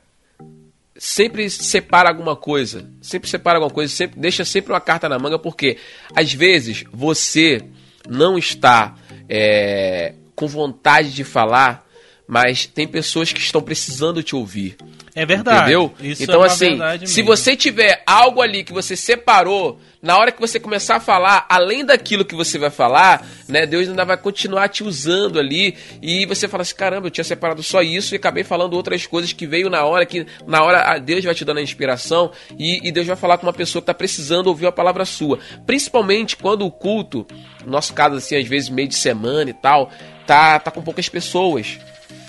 sempre 0.98 1.50
separa 1.50 2.10
alguma 2.10 2.36
coisa. 2.36 2.90
Sempre 3.02 3.30
separa 3.30 3.58
alguma 3.58 3.74
coisa, 3.74 3.94
sempre 3.94 4.20
deixa 4.20 4.46
sempre 4.46 4.72
uma 4.72 4.82
carta 4.82 5.10
na 5.10 5.20
manga, 5.20 5.38
porque 5.38 5.78
às 6.16 6.34
vezes 6.34 6.84
você 6.92 7.64
não 8.08 8.38
está 8.38 8.96
é, 9.28 10.14
com 10.36 10.48
vontade 10.48 11.12
de 11.12 11.24
falar, 11.24 11.86
mas 12.28 12.66
tem 12.66 12.88
pessoas 12.88 13.32
que 13.32 13.40
estão 13.40 13.62
precisando 13.62 14.24
te 14.24 14.36
ouvir. 14.36 14.78
É 15.16 15.26
verdade. 15.26 15.72
Entendeu? 15.72 15.94
Isso 16.02 16.24
então, 16.24 16.44
é 16.44 16.48
assim, 16.48 16.70
verdade 16.72 17.10
se 17.10 17.24
mesmo. 17.24 17.36
você 17.38 17.56
tiver 17.56 18.04
algo 18.06 18.42
ali 18.42 18.66
que 18.66 18.74
você 18.74 18.98
separou, 18.98 19.80
na 20.02 20.18
hora 20.18 20.30
que 20.30 20.42
você 20.42 20.60
começar 20.60 20.98
a 20.98 21.00
falar, 21.00 21.46
além 21.48 21.86
daquilo 21.86 22.26
que 22.26 22.36
você 22.36 22.60
vai 22.60 22.70
falar, 22.70 23.26
né, 23.48 23.66
Deus 23.66 23.88
ainda 23.88 24.04
vai 24.04 24.18
continuar 24.18 24.68
te 24.68 24.84
usando 24.84 25.40
ali. 25.40 25.78
E 26.02 26.26
você 26.26 26.50
fala 26.50 26.64
assim: 26.64 26.76
caramba, 26.76 27.08
eu 27.08 27.12
tinha 27.12 27.24
separado 27.24 27.64
só 27.64 27.82
isso 27.82 28.14
e 28.14 28.18
acabei 28.18 28.44
falando 28.44 28.74
outras 28.74 29.08
coisas 29.08 29.32
que 29.32 29.48
veio 29.48 29.70
na 29.70 29.86
hora, 29.86 30.06
que 30.06 30.28
na 30.46 30.62
hora 30.62 31.00
Deus 31.00 31.24
vai 31.24 31.34
te 31.34 31.46
dando 31.46 31.60
a 31.60 31.64
inspiração 31.64 32.32
e, 32.60 32.86
e 32.86 32.92
Deus 32.92 33.08
vai 33.08 33.16
falar 33.16 33.38
com 33.38 33.48
uma 33.48 33.54
pessoa 33.54 33.82
que 33.82 33.84
está 33.84 33.94
precisando 33.94 34.48
ouvir 34.48 34.68
a 34.68 34.72
palavra 34.72 35.06
sua. 35.06 35.40
Principalmente 35.66 36.36
quando 36.36 36.66
o 36.66 36.72
culto, 36.72 37.26
no 37.64 37.72
nosso 37.72 37.94
caso, 37.94 38.18
assim, 38.18 38.36
às 38.36 38.46
vezes 38.46 38.68
meio 38.68 38.90
de 38.90 38.96
semana 38.96 39.50
e 39.50 39.54
tal, 39.54 39.90
tá, 40.28 40.60
tá 40.60 40.70
com 40.70 40.82
poucas 40.82 41.08
pessoas. 41.08 41.80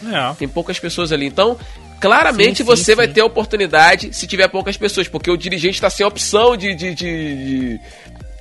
É. 0.05 0.35
Tem 0.35 0.46
poucas 0.46 0.79
pessoas 0.79 1.11
ali. 1.11 1.27
Então, 1.27 1.59
claramente 2.00 2.59
Sim, 2.59 2.64
sim, 2.64 2.64
você 2.64 2.94
vai 2.94 3.06
sim. 3.06 3.12
ter 3.14 3.20
a 3.20 3.24
oportunidade 3.24 4.14
se 4.14 4.26
tiver 4.26 4.48
poucas 4.48 4.76
pessoas, 4.76 5.09
porque 5.09 5.30
o 5.30 5.37
dirigente 5.37 5.74
está 5.74 5.90
sem 5.90 6.04
opção 6.06 6.56
de, 6.56 6.74
de, 6.74 6.94
de, 6.94 7.78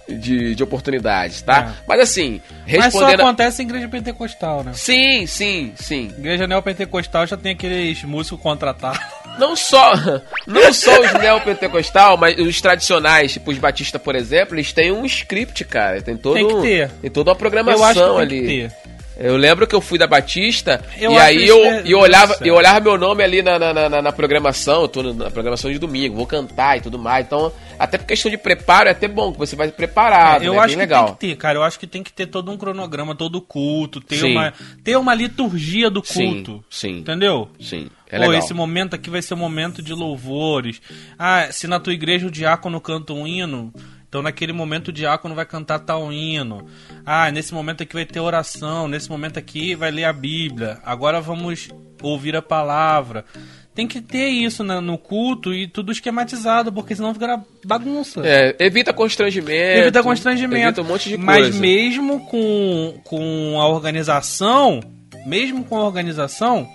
de, 0.07 0.17
de- 0.19 0.55
de 0.55 0.63
oportunidades, 0.63 1.41
tá? 1.41 1.73
É. 1.79 1.83
Mas 1.87 1.99
assim, 2.01 2.41
Mas 2.65 2.71
só 2.93 2.99
respondendo. 2.99 3.21
acontece 3.21 3.61
em 3.63 3.65
igreja 3.65 3.87
pentecostal, 3.87 4.63
né? 4.63 4.71
Sim, 4.75 5.25
sim, 5.25 5.73
sim. 5.75 6.11
Igreja 6.17 6.45
neopentecostal 6.45 7.25
já 7.25 7.35
tem 7.37 7.53
aqueles 7.53 8.03
músicos 8.03 8.39
contratados. 8.39 8.99
Não 9.39 9.55
só, 9.55 9.93
não 10.45 10.71
só 10.71 10.91
os 11.01 11.13
neopentecostal, 11.13 12.17
mas 12.17 12.37
os 12.39 12.61
tradicionais, 12.61 13.33
tipo 13.33 13.51
os 13.51 13.57
batistas, 13.57 14.01
por 14.01 14.15
exemplo, 14.15 14.55
eles 14.55 14.71
têm 14.71 14.91
um 14.91 15.05
script, 15.05 15.63
cara. 15.65 16.01
Tem 16.01 16.15
todo 16.15 16.35
Tem 16.35 16.47
que 16.47 16.61
ter. 16.61 16.89
Tem 17.01 17.09
toda 17.11 17.31
uma 17.31 17.35
programação 17.35 17.81
Eu 17.81 18.17
acho 18.19 18.29
que 18.29 18.35
tem 18.35 18.39
ali. 18.39 18.41
que 18.41 18.69
ter. 18.69 18.84
Eu 19.17 19.38
lembro 19.38 19.65
que 19.65 19.73
eu 19.73 19.80
fui 19.80 19.97
da 19.97 20.06
Batista 20.08 20.84
Eu 20.97 21.12
e 21.13 21.17
aí 21.17 21.47
eu, 21.47 21.63
é- 21.63 21.84
e 21.86 21.91
eu 21.91 21.99
olhava, 21.99 22.34
é. 22.41 22.49
eu 22.49 22.56
olhava 22.56 22.80
meu 22.82 22.97
nome 22.97 23.23
ali 23.23 23.41
na, 23.41 23.58
na, 23.58 23.73
na, 23.89 24.01
na 24.01 24.12
programação, 24.12 24.82
eu 24.82 24.88
tô 24.88 25.01
na 25.01 25.32
programação 25.32 25.71
de 25.71 25.80
domingo, 25.80 26.15
vou 26.15 26.28
cantar 26.28 26.78
e 26.78 26.82
tudo 26.82 26.99
mais. 26.99 27.25
Então, 27.25 27.51
até 27.80 27.97
por 27.97 28.06
questão 28.06 28.30
de 28.30 28.38
preparo, 28.38 28.89
é 28.89 28.91
até 28.91 29.08
bom 29.08 29.32
que 29.32 29.38
você 29.39 29.56
vai 29.56 29.69
preparado, 29.71 30.43
eu 30.43 30.54
né? 30.54 30.60
acho 30.60 30.67
Bem 30.67 30.75
que 30.75 30.80
legal. 30.82 31.06
tem 31.06 31.13
que 31.15 31.19
ter, 31.19 31.36
cara. 31.38 31.58
Eu 31.60 31.63
acho 31.63 31.80
que 31.80 31.88
tem 31.88 32.04
que 32.04 32.12
ter 32.12 32.25
todo 32.28 32.51
um 32.51 32.58
cronograma, 32.58 33.15
todo 33.15 33.39
culto, 33.41 34.01
ter 34.01 34.17
Sim. 34.17 34.32
uma, 34.34 34.54
ter 34.84 34.97
uma 34.97 35.13
liturgia 35.13 35.89
do 35.89 36.01
Sim, 36.06 36.43
culto. 36.43 36.63
sim. 36.69 36.97
Entendeu? 36.99 37.49
Sim, 37.60 37.88
é 38.10 38.17
Pô, 38.17 38.23
legal. 38.25 38.39
esse 38.39 38.54
momento 38.54 38.95
aqui 38.95 39.10
vai 39.10 39.21
ser 39.21 39.34
um 39.34 39.38
momento 39.38 39.82
de 39.82 39.93
louvores. 39.93 40.82
Ah, 41.17 41.47
se 41.51 41.67
na 41.67 41.80
tua 41.80 41.93
igreja 41.93 42.28
o 42.28 42.32
diácono 42.32 42.82
canta 42.82 43.13
um 43.13 43.25
hino, 43.25 43.73
então 44.15 44.23
naquele 44.23 44.54
momento 44.54 44.88
o 44.88 44.93
diácono 44.93 45.36
vai 45.36 45.45
cantar 45.45 45.78
tal 45.80 46.10
hino. 46.10 46.65
Ah, 47.06 47.30
nesse 47.32 47.54
momento 47.54 47.84
aqui 47.84 47.95
vai 47.95 48.06
ter 48.06 48.21
oração, 48.21 48.88
nesse 48.88 49.10
momento 49.10 49.38
aqui 49.38 49.75
vai 49.75 49.91
ler 49.91 50.06
a 50.06 50.13
Bíblia. 50.13 50.78
Agora 50.86 51.19
vamos 51.19 51.67
ouvir 52.01 52.34
a 52.34 52.41
palavra. 52.41 53.25
Tem 53.73 53.86
que 53.86 53.99
ter 53.99 54.30
isso 54.30 54.63
na- 54.63 54.80
no 54.80 54.97
culto 54.97 55.54
e 55.54 55.67
tudo 55.67 55.91
esquematizado, 55.91 56.71
porque 56.71 56.95
senão 56.95 57.13
fica 57.13 57.43
bagunça. 57.65 58.21
É, 58.23 58.56
evita 58.58 58.93
constrangimento. 58.93 59.80
Evita 59.82 60.01
constrangimento. 60.01 60.80
Evita 60.80 60.82
um 60.82 60.86
monte 60.86 61.10
de 61.10 61.17
Mas 61.17 61.39
coisa. 61.41 61.60
mesmo 61.60 62.21
com, 62.28 62.97
com 63.04 63.60
a 63.60 63.67
organização, 63.67 64.80
mesmo 65.25 65.65
com 65.65 65.75
a 65.78 65.84
organização, 65.84 66.65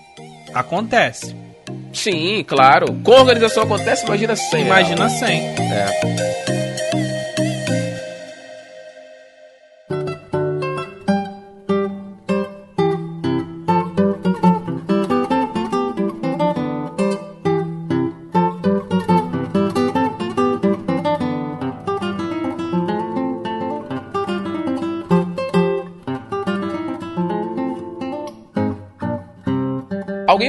acontece. 0.52 1.34
Sim, 1.90 2.44
claro. 2.46 2.92
Com 3.02 3.12
a 3.14 3.20
organização 3.20 3.62
acontece, 3.62 4.04
imagina 4.04 4.36
sem. 4.36 4.66
Imagina 4.66 5.08
sem. 5.08 5.40
É. 5.40 6.59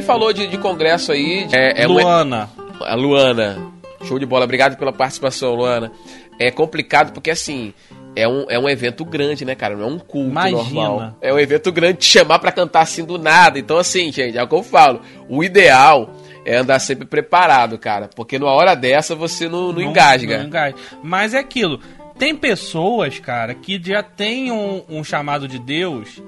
Falou 0.02 0.34
de, 0.34 0.48
de 0.48 0.58
congresso 0.58 1.12
aí. 1.12 1.46
de- 1.46 1.56
É, 1.56 1.84
é 1.84 1.88
Luana. 1.88 2.50
A 2.82 2.96
Luana. 2.96 3.58
Show 4.06 4.18
de 4.20 4.26
bola. 4.26 4.46
Obrigado 4.46 4.78
pela 4.78 4.92
participação, 4.92 5.54
Luana. 5.56 5.92
É 6.40 6.50
complicado 6.50 7.12
porque, 7.14 7.30
assim, 7.30 7.74
é 8.16 8.28
um, 8.28 8.46
é 8.50 8.58
um 8.58 8.68
evento 8.68 9.06
grande, 9.06 9.46
né, 9.46 9.54
cara? 9.56 9.76
Não 9.76 9.84
é 9.84 9.88
um 9.88 10.00
culto 10.00 10.30
Imagina. 10.30 10.58
normal. 10.64 11.18
É 11.22 11.32
um 11.34 11.40
evento 11.40 11.72
grande 11.72 12.00
te 12.00 12.06
chamar 12.06 12.40
pra 12.40 12.52
cantar 12.52 12.82
assim 12.82 13.06
do 13.06 13.18
nada. 13.18 13.60
Então, 13.60 13.78
assim, 13.78 14.12
gente, 14.12 14.38
é 14.38 14.44
o 14.44 14.48
que 14.48 14.56
eu 14.56 14.64
falo. 14.64 15.02
O 15.30 15.44
ideal 15.44 16.10
é 16.44 16.58
andar 16.58 16.80
sempre 16.80 17.06
preparado, 17.06 17.78
cara. 17.78 18.10
Porque 18.16 18.40
numa 18.40 18.52
hora 18.52 18.74
dessa 18.76 19.14
você 19.16 19.48
não, 19.48 19.72
não, 19.72 19.82
engasga. 19.82 20.40
não 20.40 20.46
engasga. 20.48 20.78
Mas 21.04 21.34
é 21.36 21.40
aquilo. 21.40 21.80
Tem 22.18 22.36
pessoas, 22.36 23.20
cara, 23.20 23.54
que 23.54 23.80
já 23.84 24.02
tem 24.04 24.52
um, 24.52 24.84
um 24.90 25.04
chamado 25.04 25.48
de 25.48 25.58
Deus 25.60 26.22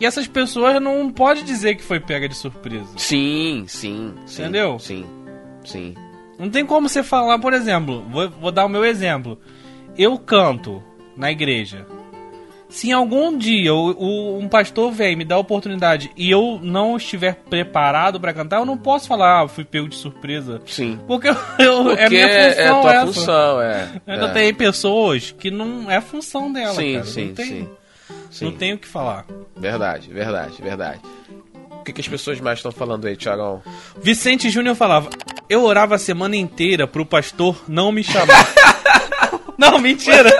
e 0.00 0.06
essas 0.06 0.26
pessoas 0.26 0.80
não 0.82 1.10
pode 1.10 1.42
dizer 1.42 1.74
que 1.76 1.82
foi 1.82 2.00
pega 2.00 2.28
de 2.28 2.34
surpresa. 2.34 2.88
Sim, 2.96 3.64
sim, 3.68 4.14
sim. 4.26 4.42
Entendeu? 4.42 4.78
Sim, 4.78 5.06
sim. 5.64 5.94
Não 6.38 6.50
tem 6.50 6.64
como 6.66 6.88
você 6.88 7.02
falar, 7.02 7.38
por 7.38 7.52
exemplo, 7.52 8.04
vou, 8.10 8.28
vou 8.28 8.50
dar 8.52 8.64
o 8.66 8.68
meu 8.68 8.84
exemplo. 8.84 9.38
Eu 9.96 10.18
canto 10.18 10.82
na 11.16 11.30
igreja. 11.30 11.86
Se 12.68 12.88
em 12.88 12.92
algum 12.92 13.38
dia 13.38 13.72
o, 13.72 13.92
o- 13.92 14.38
um 14.40 14.48
pastor 14.48 14.90
vem 14.90 15.14
me 15.14 15.24
dá 15.24 15.36
a 15.36 15.38
oportunidade 15.38 16.10
e 16.16 16.28
eu 16.28 16.58
não 16.60 16.96
estiver 16.96 17.36
preparado 17.48 18.18
pra 18.18 18.32
cantar, 18.32 18.58
eu 18.58 18.66
não 18.66 18.76
posso 18.76 19.06
falar, 19.06 19.42
ah, 19.42 19.46
fui 19.48 19.62
pego 19.64 19.86
de 19.88 19.94
surpresa. 19.94 20.60
Sim. 20.66 20.98
Porque 21.06 21.28
eu, 21.28 21.36
eu- 21.64 21.84
Porque 21.84 22.00
é 22.02 22.08
minha 22.08 22.26
é 22.26 22.50
função 22.56 22.80
tua 22.82 22.94
essa. 22.94 23.06
função, 23.06 23.62
é. 23.62 23.88
Ainda 24.08 24.26
é. 24.26 24.32
tem 24.32 24.52
pessoas 24.54 25.30
que 25.30 25.52
não 25.52 25.88
é 25.88 26.00
função 26.00 26.52
dela, 26.52 26.74
Sim, 26.74 26.94
cara. 26.94 27.04
sim, 27.06 27.26
não 27.28 27.34
tem, 27.34 27.46
sim. 27.46 27.68
Sim. 28.34 28.46
Não 28.46 28.52
tem 28.52 28.72
o 28.72 28.78
que 28.78 28.88
falar. 28.88 29.24
Verdade, 29.56 30.08
verdade, 30.12 30.60
verdade. 30.60 31.00
O 31.70 31.84
que, 31.84 31.92
que 31.92 32.00
as 32.00 32.08
pessoas 32.08 32.40
mais 32.40 32.58
estão 32.58 32.72
falando 32.72 33.06
aí, 33.06 33.14
Thiagão? 33.16 33.62
Vicente 34.02 34.50
Júnior 34.50 34.74
falava: 34.74 35.08
Eu 35.48 35.62
orava 35.62 35.94
a 35.94 35.98
semana 35.98 36.34
inteira 36.34 36.84
pro 36.88 37.06
pastor 37.06 37.56
não 37.68 37.92
me 37.92 38.02
chamar. 38.02 38.44
não, 39.56 39.78
mentira! 39.78 40.30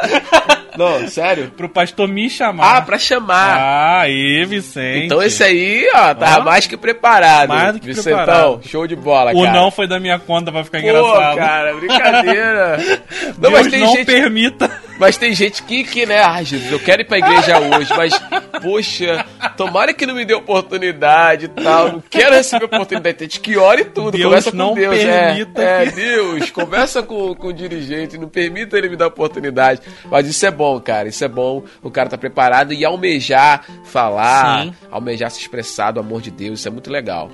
Não, 0.76 1.06
sério? 1.06 1.52
pro 1.56 1.68
pastor 1.68 2.08
me 2.08 2.28
chamar. 2.28 2.78
Ah, 2.78 2.82
pra 2.82 2.98
chamar. 2.98 3.56
Ah, 3.60 4.00
aí, 4.00 4.44
Vicente. 4.44 5.04
Então 5.04 5.22
esse 5.22 5.40
aí, 5.44 5.88
ó, 5.94 6.12
tava 6.14 6.40
Ó. 6.40 6.44
mais 6.44 6.66
que 6.66 6.76
preparado. 6.76 7.48
Mais 7.48 7.74
do 7.74 7.78
que 7.78 7.86
Vicentão, 7.86 8.16
preparado. 8.24 8.60
show 8.66 8.84
de 8.84 8.96
bola, 8.96 9.30
O 9.32 9.42
cara. 9.44 9.52
não 9.52 9.70
foi 9.70 9.86
da 9.86 10.00
minha 10.00 10.18
conta 10.18 10.50
pra 10.50 10.64
ficar 10.64 10.80
Pô, 10.80 10.88
engraçado. 10.88 11.36
cara, 11.36 11.74
brincadeira. 11.74 12.76
não, 13.38 13.50
Deus 13.50 13.52
mas 13.52 13.66
tem 13.68 13.80
não 13.80 13.92
gente, 13.94 14.04
permita. 14.04 14.68
Mas 15.04 15.16
tem 15.18 15.34
gente 15.34 15.62
que, 15.62 15.84
que, 15.84 16.06
né, 16.06 16.20
ai, 16.22 16.44
Jesus, 16.44 16.72
eu 16.72 16.80
quero 16.80 17.02
ir 17.02 17.04
pra 17.04 17.18
igreja 17.18 17.58
hoje, 17.60 17.92
mas, 17.96 18.14
poxa, 18.62 19.24
tomara 19.56 19.92
que 19.92 20.06
não 20.06 20.14
me 20.14 20.24
dê 20.24 20.32
oportunidade 20.34 21.44
e 21.44 21.48
tal, 21.48 21.92
não 21.92 22.00
quero 22.00 22.34
receber 22.34 22.64
oportunidade. 22.64 23.18
Tem 23.18 23.28
gente 23.28 23.40
que 23.40 23.56
ora 23.58 23.80
e 23.80 23.84
tudo, 23.84 24.12
Deus 24.12 24.24
conversa 24.24 24.50
com 24.52 24.74
Deus, 24.74 24.96
permita 24.98 25.62
é, 25.62 25.82
é, 25.82 25.86
que- 25.86 25.92
Deus, 25.92 26.50
conversa 26.50 27.02
com, 27.02 27.34
com 27.34 27.48
o 27.48 27.52
dirigente, 27.52 28.16
não 28.16 28.28
permita 28.28 28.78
ele 28.78 28.88
me 28.88 28.96
dar 28.96 29.08
oportunidade. 29.08 29.82
Mas 30.10 30.26
isso 30.26 30.44
é 30.46 30.50
bom, 30.50 30.80
cara, 30.80 31.08
isso 31.08 31.22
é 31.24 31.28
bom, 31.28 31.62
o 31.82 31.90
cara 31.90 32.08
tá 32.08 32.16
preparado 32.16 32.72
e 32.72 32.84
almejar 32.84 33.64
falar, 33.84 34.64
Sim. 34.64 34.74
almejar 34.90 35.30
se 35.30 35.40
expressar 35.40 35.90
do 35.92 36.00
amor 36.00 36.22
de 36.22 36.30
Deus, 36.30 36.60
isso 36.60 36.68
é 36.68 36.70
muito 36.70 36.90
legal. 36.90 37.30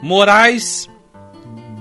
Moraes 0.00 0.88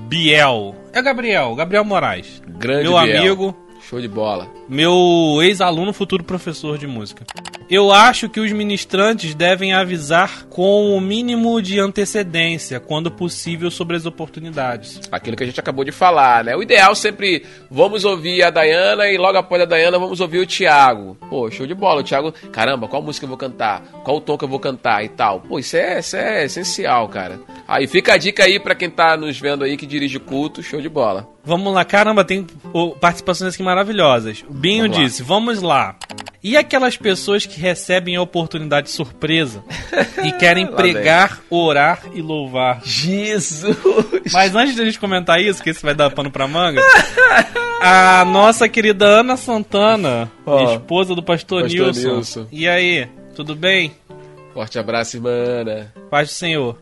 Biel. 0.07 0.75
É 0.91 1.01
Gabriel, 1.01 1.53
Gabriel 1.55 1.85
Moraes. 1.85 2.41
Grande 2.47 2.83
Meu 2.89 2.99
Biel. 2.99 3.17
amigo, 3.21 3.68
Show 3.89 3.99
de 3.99 4.07
bola. 4.07 4.47
meu 4.69 5.39
ex-aluno, 5.41 5.91
futuro 5.91 6.23
professor 6.23 6.77
de 6.77 6.85
música. 6.85 7.25
Eu 7.67 7.91
acho 7.91 8.29
que 8.29 8.39
os 8.39 8.51
ministrantes 8.51 9.33
devem 9.33 9.73
avisar 9.73 10.45
com 10.45 10.95
o 10.95 11.01
mínimo 11.01 11.59
de 11.59 11.79
antecedência, 11.79 12.79
quando 12.79 13.09
possível, 13.09 13.71
sobre 13.71 13.95
as 13.95 14.05
oportunidades. 14.05 15.01
Aquilo 15.11 15.35
que 15.35 15.43
a 15.43 15.45
gente 15.47 15.59
acabou 15.59 15.83
de 15.83 15.91
falar, 15.91 16.43
né? 16.43 16.55
O 16.55 16.61
ideal 16.61 16.93
sempre, 16.93 17.43
vamos 17.69 18.05
ouvir 18.05 18.43
a 18.43 18.51
Dayana 18.51 19.07
e 19.07 19.17
logo 19.17 19.39
após 19.39 19.61
a 19.61 19.65
Dayana 19.65 19.97
vamos 19.97 20.21
ouvir 20.21 20.39
o 20.39 20.45
Thiago. 20.45 21.17
Pô, 21.27 21.49
show 21.49 21.65
de 21.65 21.73
bola. 21.73 22.01
O 22.01 22.03
Thiago, 22.03 22.31
caramba, 22.51 22.87
qual 22.87 23.01
música 23.01 23.25
eu 23.25 23.29
vou 23.29 23.37
cantar? 23.37 23.81
Qual 24.03 24.17
o 24.17 24.21
tom 24.21 24.37
que 24.37 24.43
eu 24.43 24.49
vou 24.49 24.59
cantar 24.59 25.03
e 25.03 25.09
tal? 25.09 25.41
Pô, 25.41 25.57
isso 25.57 25.75
é, 25.77 25.99
isso 25.99 26.15
é 26.15 26.45
essencial, 26.45 27.07
cara. 27.07 27.39
Aí 27.67 27.87
fica 27.87 28.13
a 28.13 28.17
dica 28.17 28.43
aí 28.43 28.59
pra 28.59 28.75
quem 28.75 28.89
tá 28.89 29.17
nos 29.17 29.39
vendo 29.39 29.63
aí 29.63 29.77
que 29.77 29.85
dirige 29.85 30.19
culto, 30.19 30.61
show 30.61 30.81
de 30.81 30.89
bola. 30.89 31.27
Vamos 31.43 31.73
lá, 31.73 31.85
caramba, 31.85 32.23
tem 32.23 32.45
oh, 32.73 32.91
participações 32.91 33.53
aqui 33.53 33.63
maravilhosas. 33.63 34.43
O 34.47 34.53
Binho 34.53 34.83
Vamos 34.83 34.97
lá. 34.97 35.03
disse: 35.03 35.23
Vamos 35.23 35.61
lá. 35.61 35.95
E 36.41 36.55
aquelas 36.55 36.95
pessoas 36.95 37.45
que 37.45 37.59
recebem 37.59 38.15
a 38.15 38.21
oportunidade 38.21 38.89
surpresa 38.89 39.61
e 40.23 40.31
querem 40.31 40.65
Lá 40.65 40.71
pregar, 40.71 41.41
orar 41.49 42.01
e 42.13 42.21
louvar? 42.21 42.81
Jesus! 42.83 43.75
Mas 44.31 44.55
antes 44.55 44.75
da 44.75 44.85
gente 44.85 44.99
comentar 44.99 45.41
isso, 45.41 45.61
que 45.61 45.69
isso 45.69 45.85
vai 45.85 45.93
dar 45.93 46.09
pano 46.11 46.31
pra 46.31 46.47
manga, 46.47 46.81
a 47.81 48.23
nossa 48.23 48.69
querida 48.69 49.05
Ana 49.05 49.35
Santana, 49.35 50.31
Ó, 50.45 50.75
esposa 50.75 51.13
do 51.13 51.21
pastor, 51.21 51.63
pastor 51.63 51.85
Nilson. 51.87 52.07
Nilson. 52.07 52.47
E 52.51 52.67
aí, 52.69 53.07
tudo 53.35 53.53
bem? 53.53 53.91
Forte 54.53 54.79
abraço, 54.79 55.17
irmã. 55.17 55.89
Paz 56.09 56.29
do 56.29 56.33
Senhor. 56.33 56.77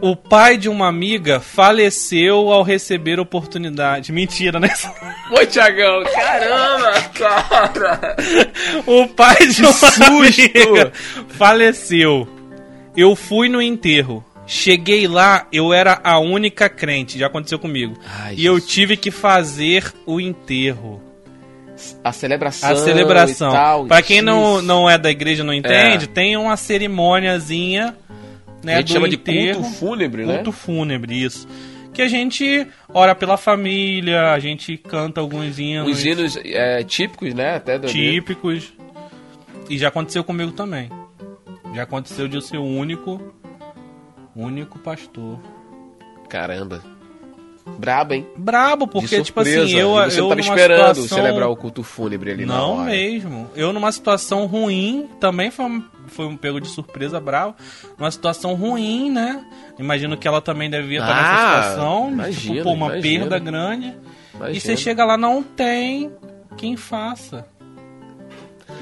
O 0.00 0.16
pai 0.16 0.56
de 0.56 0.68
uma 0.68 0.88
amiga 0.88 1.38
faleceu 1.40 2.52
ao 2.52 2.62
receber 2.62 3.20
oportunidade. 3.20 4.12
Mentira, 4.12 4.58
né? 4.60 4.68
Oi, 5.30 5.46
Thiagão. 5.46 6.02
Caramba, 6.12 7.00
cara. 7.14 8.16
O 8.86 9.06
pai 9.08 9.46
de 9.46 9.62
uma 9.62 9.72
susto! 9.72 10.02
amiga 10.04 10.92
faleceu. 11.28 12.28
Eu 12.96 13.14
fui 13.16 13.48
no 13.48 13.62
enterro. 13.62 14.24
Cheguei 14.46 15.08
lá, 15.08 15.46
eu 15.50 15.72
era 15.72 15.98
a 16.04 16.18
única 16.18 16.68
crente, 16.68 17.18
já 17.18 17.28
aconteceu 17.28 17.58
comigo. 17.58 17.96
Ai, 18.06 18.34
e 18.36 18.44
eu 18.44 18.54
Jesus. 18.56 18.70
tive 18.72 18.96
que 18.96 19.10
fazer 19.10 19.90
o 20.04 20.20
enterro. 20.20 21.00
A 22.04 22.12
celebração. 22.12 22.70
A 22.70 22.76
celebração. 22.76 23.86
Pra 23.88 24.02
quem 24.02 24.20
não, 24.20 24.44
Jesus. 24.52 24.64
não 24.66 24.88
é 24.90 24.98
da 24.98 25.10
igreja 25.10 25.42
e 25.42 25.46
não 25.46 25.52
entende, 25.54 26.04
É. 26.04 26.08
tem 26.08 26.36
uma 26.36 26.56
cerimôniazinha, 26.58 27.96
né, 28.64 28.74
a 28.74 28.78
gente 28.78 28.88
do 28.88 28.92
chama 28.94 29.08
de 29.08 29.16
enterro. 29.16 29.60
culto 29.62 29.76
fúnebre, 29.76 30.26
né? 30.26 30.34
Culto 30.36 30.52
fúnebre, 30.52 31.22
isso. 31.22 31.46
Que 31.92 32.02
a 32.02 32.08
gente 32.08 32.66
ora 32.88 33.14
pela 33.14 33.36
família, 33.36 34.32
a 34.32 34.38
gente 34.40 34.76
canta 34.76 35.20
alguns 35.20 35.60
hinos 35.60 35.88
Os 35.88 36.04
hinos 36.04 36.36
é, 36.36 36.82
típicos, 36.82 37.32
né? 37.34 37.54
Até 37.54 37.78
do 37.78 37.86
típicos. 37.86 38.72
E 39.70 39.78
já 39.78 39.88
aconteceu 39.88 40.24
comigo 40.24 40.52
também. 40.52 40.90
Já 41.74 41.84
aconteceu 41.84 42.26
de 42.28 42.36
eu 42.36 42.40
ser 42.40 42.56
o 42.56 42.64
único, 42.64 43.34
único 44.34 44.78
pastor. 44.78 45.38
Caramba. 46.28 46.93
Brabo, 47.66 48.12
hein? 48.14 48.26
Brabo, 48.36 48.86
porque, 48.86 49.22
tipo 49.22 49.40
assim, 49.40 49.50
eu, 49.74 49.98
E 49.98 50.10
você 50.10 50.20
eu 50.20 50.24
não 50.24 50.28
tava 50.30 50.40
esperando 50.40 50.94
situação... 50.96 51.18
celebrar 51.18 51.48
o 51.48 51.56
culto 51.56 51.82
fúnebre 51.82 52.30
ali 52.30 52.44
Não 52.46 52.84
mesmo. 52.84 53.50
Eu 53.56 53.72
numa 53.72 53.90
situação 53.90 54.44
ruim, 54.46 55.08
também 55.18 55.50
foi 55.50 55.64
um, 55.64 55.82
foi 56.08 56.26
um 56.26 56.36
pego 56.36 56.60
de 56.60 56.68
surpresa 56.68 57.18
bravo. 57.18 57.54
Numa 57.98 58.10
situação 58.10 58.54
ruim, 58.54 59.10
né? 59.10 59.44
Imagino 59.78 60.16
que 60.16 60.28
ela 60.28 60.40
também 60.42 60.68
devia 60.70 61.00
estar 61.00 61.10
Ah, 61.12 61.22
nessa 61.56 61.68
situação. 61.70 62.10
imagino, 62.12 62.54
tipo, 62.56 62.64
pô, 62.64 62.72
uma 62.74 62.86
imagino. 62.96 63.20
perda 63.20 63.38
grande. 63.38 63.86
E 63.86 64.36
Imagina. 64.36 64.60
você 64.60 64.76
chega 64.76 65.04
lá, 65.04 65.16
não 65.16 65.42
tem 65.42 66.12
quem 66.56 66.76
faça. 66.76 67.46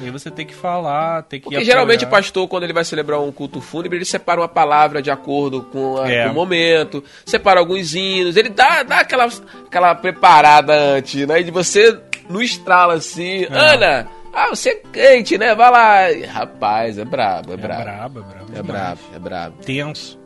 E 0.00 0.04
aí 0.06 0.10
você 0.10 0.30
tem 0.30 0.44
que 0.46 0.54
falar, 0.54 1.22
tem 1.22 1.38
que 1.40 1.44
Porque 1.44 1.64
geralmente 1.64 2.02
o 2.04 2.06
apoiar. 2.06 2.22
pastor, 2.22 2.48
quando 2.48 2.64
ele 2.64 2.72
vai 2.72 2.84
celebrar 2.84 3.20
um 3.20 3.30
culto 3.30 3.60
fúnebre, 3.60 3.98
ele 3.98 4.04
separa 4.04 4.40
uma 4.40 4.48
palavra 4.48 5.00
de 5.00 5.10
acordo 5.10 5.62
com, 5.64 5.98
a- 6.00 6.10
É. 6.10 6.24
com 6.24 6.30
o 6.30 6.34
momento, 6.34 7.04
separa 7.24 7.60
alguns 7.60 7.94
hinos, 7.94 8.36
ele 8.36 8.48
dá, 8.48 8.82
dá 8.82 9.00
aquela, 9.00 9.26
aquela 9.66 9.94
preparada 9.94 10.72
antes, 10.74 11.26
né? 11.26 11.40
E 11.40 11.50
você 11.50 11.98
no 12.28 12.42
estrala 12.42 12.94
assim, 12.94 13.44
É. 13.44 13.48
Ana, 13.50 14.08
ah, 14.32 14.48
você 14.48 14.70
é 14.70 14.74
crente, 14.76 15.36
né? 15.38 15.54
Vai 15.54 15.70
lá. 15.70 16.26
Rapaz, 16.32 16.98
é 16.98 17.04
brabo, 17.04 17.50
é 17.50 17.54
É 17.54 17.56
brabo. 17.56 17.82
brabo, 17.84 18.18
é 18.18 18.22
brabo. 18.22 18.52
É 18.58 18.62
brabo, 18.62 19.00
é 19.14 19.18
brabo. 19.18 19.56
Tenso. 19.64 20.18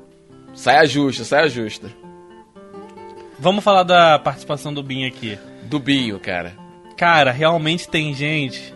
Saia 0.55 0.87
justa, 0.87 1.23
saia 1.25 1.49
justa. 1.49 1.91
Vamos 3.39 3.63
falar 3.63 3.83
da 3.83 4.19
participação 4.19 4.73
do 4.73 4.83
Bin 4.83 5.07
aqui. 5.07 5.39
Do 5.65 5.79
Binho, 5.79 6.19
cara. 6.19 6.55
Cara, 6.97 7.31
realmente 7.31 7.87
tem 7.89 8.15
gente 8.15 8.75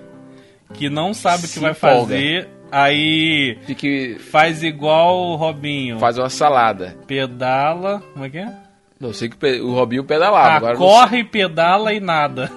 que 0.75 0.89
não 0.89 1.13
sabe 1.15 1.47
o 1.47 1.49
que 1.49 1.59
vai 1.59 1.73
empolga. 1.73 2.01
fazer, 2.15 2.49
aí 2.71 3.59
Fique. 3.67 4.17
faz 4.31 4.63
igual 4.63 5.17
o 5.19 5.37
Robinho. 5.37 5.99
Faz 5.99 6.17
uma 6.19 6.31
salada. 6.31 6.97
Pedala. 7.07 8.03
Como 8.13 8.25
é 8.25 8.31
que 8.31 8.39
é? 8.39 8.53
Não 8.99 9.13
sei 9.13 9.29
que 9.31 9.61
o 9.61 9.73
Robinho 9.75 10.05
pedalava. 10.05 10.49
Ah, 10.49 10.57
agora 10.57 10.73
não 10.75 10.79
corre, 10.81 11.25
pedala 11.25 11.93
e 11.95 12.01
nada. 12.01 12.51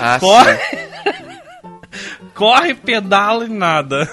Ah, 0.00 0.18
Corre. 0.18 0.58
Corre, 2.34 2.74
pedala 2.74 3.44
e 3.44 3.48
nada. 3.48 4.08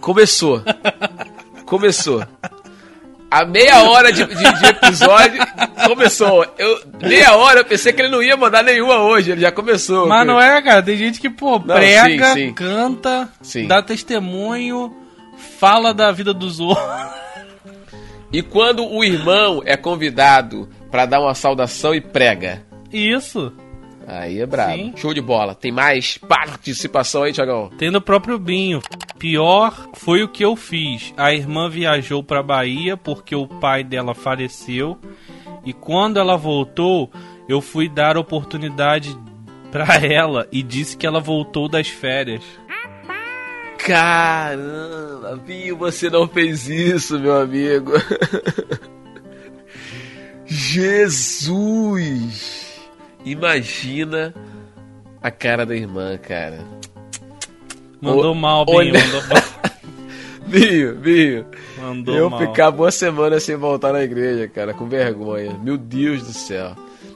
Começou. 0.00 0.62
Começou. 1.64 2.22
A 3.30 3.44
meia 3.44 3.82
hora 3.82 4.10
de, 4.10 4.24
de- 4.24 4.34
de 4.34 4.66
episódio 4.66 5.46
começou. 5.86 6.46
Eu, 6.56 6.80
meia 7.02 7.36
hora 7.36 7.60
eu 7.60 7.64
pensei 7.64 7.92
que 7.92 8.00
ele 8.00 8.08
não 8.10 8.22
ia 8.22 8.36
mandar 8.36 8.62
nenhuma 8.64 9.02
hoje, 9.02 9.30
ele 9.32 9.42
já 9.42 9.52
começou. 9.52 10.06
Mas 10.08 10.26
não 10.26 10.40
é, 10.40 10.62
cara. 10.62 10.82
Tem 10.82 10.96
gente 10.96 11.20
que, 11.20 11.28
pô, 11.28 11.60
prega, 11.60 12.32
sim, 12.32 12.48
sim. 12.48 12.54
canta, 12.54 13.28
Sim. 13.42 13.66
dá 13.66 13.82
testemunho, 13.82 14.96
fala 15.58 15.92
da 15.92 16.10
vida 16.10 16.32
dos 16.32 16.58
outros. 16.58 16.86
E 18.32 18.42
quando 18.42 18.86
o 18.86 19.04
irmão 19.04 19.62
é 19.64 19.76
convidado 19.76 20.68
pra 20.90 21.04
dar 21.06 21.20
uma 21.20 21.34
saudação 21.34 21.94
e 21.94 22.00
prega. 22.00 22.62
Isso. 22.92 23.52
Aí 24.08 24.40
é 24.40 24.46
brabo. 24.46 24.72
Sim. 24.72 24.94
Show 24.96 25.12
de 25.12 25.20
bola. 25.20 25.54
Tem 25.54 25.70
mais 25.70 26.16
participação 26.16 27.24
aí, 27.24 27.32
Tiagão? 27.32 27.68
Tem 27.76 27.90
no 27.90 28.00
próprio 28.00 28.38
Binho. 28.38 28.80
Pior 29.18 29.90
foi 29.92 30.22
o 30.22 30.28
que 30.28 30.42
eu 30.42 30.56
fiz. 30.56 31.12
A 31.14 31.34
irmã 31.34 31.68
viajou 31.68 32.22
pra 32.22 32.42
Bahia 32.42 32.96
porque 32.96 33.36
o 33.36 33.46
pai 33.46 33.84
dela 33.84 34.14
faleceu. 34.14 34.98
E 35.62 35.74
quando 35.74 36.18
ela 36.18 36.38
voltou, 36.38 37.10
eu 37.46 37.60
fui 37.60 37.86
dar 37.86 38.16
oportunidade 38.16 39.14
pra 39.70 39.96
ela 40.02 40.48
e 40.50 40.62
disse 40.62 40.96
que 40.96 41.06
ela 41.06 41.20
voltou 41.20 41.68
das 41.68 41.88
férias. 41.88 42.42
Caramba, 43.76 45.38
Binho, 45.46 45.76
você 45.76 46.08
não 46.08 46.26
fez 46.26 46.66
isso, 46.66 47.20
meu 47.20 47.38
amigo. 47.38 47.92
Jesus! 50.46 52.67
Imagina 53.30 54.34
a 55.22 55.30
cara 55.30 55.66
da 55.66 55.74
irmã, 55.74 56.16
cara. 56.18 56.60
Mandou 58.00 58.32
Ô, 58.32 58.34
mal, 58.34 58.64
Binho. 58.64 58.94
Mandou 58.94 59.22
mal. 59.28 59.72
Binho, 60.46 60.94
Binho. 60.96 61.46
Mandou 61.78 62.16
Eu 62.16 62.30
mal. 62.30 62.40
ficava 62.40 62.82
uma 62.82 62.90
semana 62.90 63.38
sem 63.40 63.56
voltar 63.56 63.92
na 63.92 64.02
igreja, 64.02 64.48
cara, 64.48 64.72
com 64.72 64.88
vergonha. 64.88 65.52
Meu 65.62 65.76
Deus 65.76 66.22
do 66.22 66.32
céu. 66.32 66.74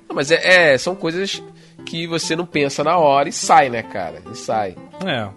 Não, 0.08 0.14
mas 0.16 0.30
é, 0.30 0.72
é, 0.74 0.78
são 0.78 0.94
coisas 0.94 1.42
que 1.86 2.06
você 2.06 2.36
não 2.36 2.44
pensa 2.44 2.84
na 2.84 2.96
hora 2.98 3.28
e 3.28 3.32
sai, 3.32 3.70
né, 3.70 3.82
cara? 3.82 4.20
E 4.30 4.36
sai. 4.36 4.76
É. 5.06 5.28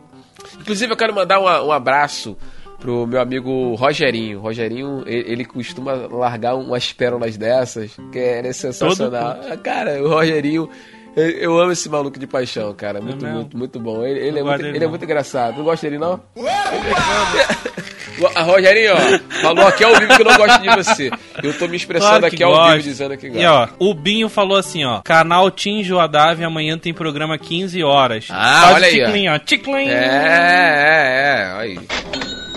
Inclusive, 0.60 0.92
eu 0.92 0.98
quero 0.98 1.14
mandar 1.16 1.40
uma- 1.40 1.64
um 1.64 1.72
abraço 1.72 2.38
pro 2.86 3.08
meu 3.08 3.20
amigo 3.20 3.74
Rogerinho. 3.74 4.40
Rogerinho, 4.40 5.04
ele, 5.08 5.44
costuma 5.44 5.94
largar 5.94 6.54
umas 6.54 6.94
pérolas 6.94 7.36
dessas, 7.36 7.92
que 8.12 8.20
é 8.20 8.54
sensacional. 8.54 9.40
Cara, 9.64 10.04
o 10.04 10.08
Rogerinho, 10.08 10.70
eu, 11.16 11.30
eu 11.30 11.60
amo 11.60 11.72
esse 11.72 11.90
maluco 11.90 12.20
de 12.20 12.28
paixão, 12.28 12.72
cara. 12.76 13.02
Muito, 13.02 13.24
mesmo? 13.26 13.40
muito, 13.40 13.58
muito 13.58 13.80
bom. 13.80 14.06
Ele, 14.06 14.20
ele 14.20 14.40
é, 14.40 14.44
muito, 14.44 14.58
gosto 14.58 14.66
ele 14.76 14.86
é 14.86 14.88
muito 14.88 15.04
engraçado. 15.04 15.58
Não 15.58 15.64
gosta 15.64 15.90
dele, 15.90 15.98
não? 15.98 16.22
A 18.36 18.42
Rogerinho, 18.46 18.94
ó, 18.94 19.42
falou 19.42 19.66
aqui 19.66 19.84
ao 19.84 19.96
vivo 19.96 20.16
que 20.16 20.24
não 20.24 20.38
gosta 20.38 20.60
de 20.60 20.70
você. 20.70 21.12
Eu 21.42 21.58
tô 21.58 21.68
me 21.68 21.78
expressando 21.78 22.20
Claro 22.20 22.26
aqui 22.28 22.44
ao 22.44 22.52
gosta. 22.52 22.76
vivo 22.76 22.84
dizendo 22.84 23.18
que 23.18 23.30
gosta. 23.30 23.44
E 23.44 23.48
ó, 23.48 23.68
o 23.80 23.96
Binho 23.96 24.30
falou 24.30 24.58
assim, 24.58 24.86
ó. 24.86 25.02
Canal 25.02 25.50
Tim 25.50 25.84
Joadave, 25.84 26.44
amanhã 26.44 26.78
tem 26.78 26.94
programa 26.94 27.36
15 27.36 27.84
horas. 27.84 28.28
Ah, 28.30 28.62
Faz 28.62 28.76
olha 28.76 28.88
o 28.88 29.08
aí, 29.10 29.28
ó. 29.28 29.34
ó. 29.34 29.40
Ticlinho. 29.40 29.90
É, 29.90 29.96
é, 29.96 31.42
é. 31.42 31.54
Aí. 31.58 31.80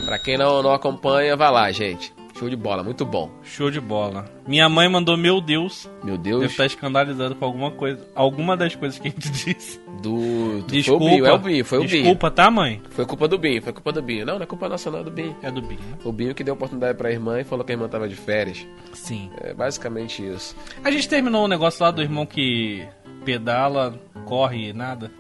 Pra 0.08 0.18
quem 0.18 0.38
não, 0.38 0.62
não 0.62 0.72
acompanha, 0.72 1.36
vai 1.36 1.50
lá, 1.52 1.70
gente. 1.70 2.14
Show 2.38 2.48
de 2.48 2.56
bola, 2.56 2.82
muito 2.82 3.04
bom. 3.04 3.30
Show 3.42 3.70
de 3.70 3.78
bola. 3.78 4.24
Minha 4.46 4.66
mãe 4.66 4.88
mandou, 4.88 5.18
meu 5.18 5.38
Deus, 5.38 5.86
Meu 6.02 6.16
deve 6.16 6.38
Deus. 6.38 6.52
estar 6.52 6.64
escandalizado 6.64 7.34
com 7.34 7.44
alguma 7.44 7.70
coisa. 7.72 8.08
Alguma 8.14 8.56
das 8.56 8.74
coisas 8.74 8.98
que 8.98 9.08
a 9.08 9.10
gente 9.10 9.28
disse. 9.30 9.78
Do, 10.00 10.62
do 10.62 10.66
Desculpa. 10.66 11.04
Foi 11.04 11.08
o 11.08 11.10
Binho, 11.16 11.26
é 11.26 11.32
o 11.32 11.38
Binho, 11.38 11.64
foi 11.64 11.78
o 11.78 11.80
Binho. 11.82 11.90
Desculpa, 11.90 12.30
tá, 12.30 12.50
mãe? 12.50 12.80
Foi 12.88 13.04
culpa 13.04 13.28
do 13.28 13.36
Binho, 13.36 13.60
foi 13.60 13.72
culpa 13.74 13.92
do 13.92 14.00
Binho. 14.00 14.24
Não, 14.24 14.36
não 14.36 14.42
é 14.44 14.46
culpa 14.46 14.66
nossa, 14.66 14.90
não, 14.90 15.00
é 15.00 15.02
do 15.04 15.10
Binho. 15.10 15.36
É 15.42 15.50
do 15.50 15.60
Binho. 15.60 15.80
né? 15.80 15.98
O 16.04 16.10
Binho 16.10 16.34
que 16.34 16.42
deu 16.42 16.54
oportunidade 16.54 16.96
pra 16.96 17.10
irmã 17.12 17.38
e 17.40 17.44
falou 17.44 17.62
que 17.66 17.72
a 17.72 17.74
irmã 17.74 17.86
tava 17.86 18.08
de 18.08 18.14
férias. 18.14 18.66
Sim. 18.94 19.30
É 19.42 19.52
basicamente 19.52 20.26
isso. 20.26 20.56
A 20.82 20.90
gente 20.90 21.06
terminou 21.06 21.44
o 21.44 21.48
negócio 21.48 21.82
lá 21.84 21.90
do 21.90 22.00
irmão 22.00 22.24
que 22.24 22.82
pedala, 23.26 24.00
corre, 24.24 24.72
nada. 24.72 25.10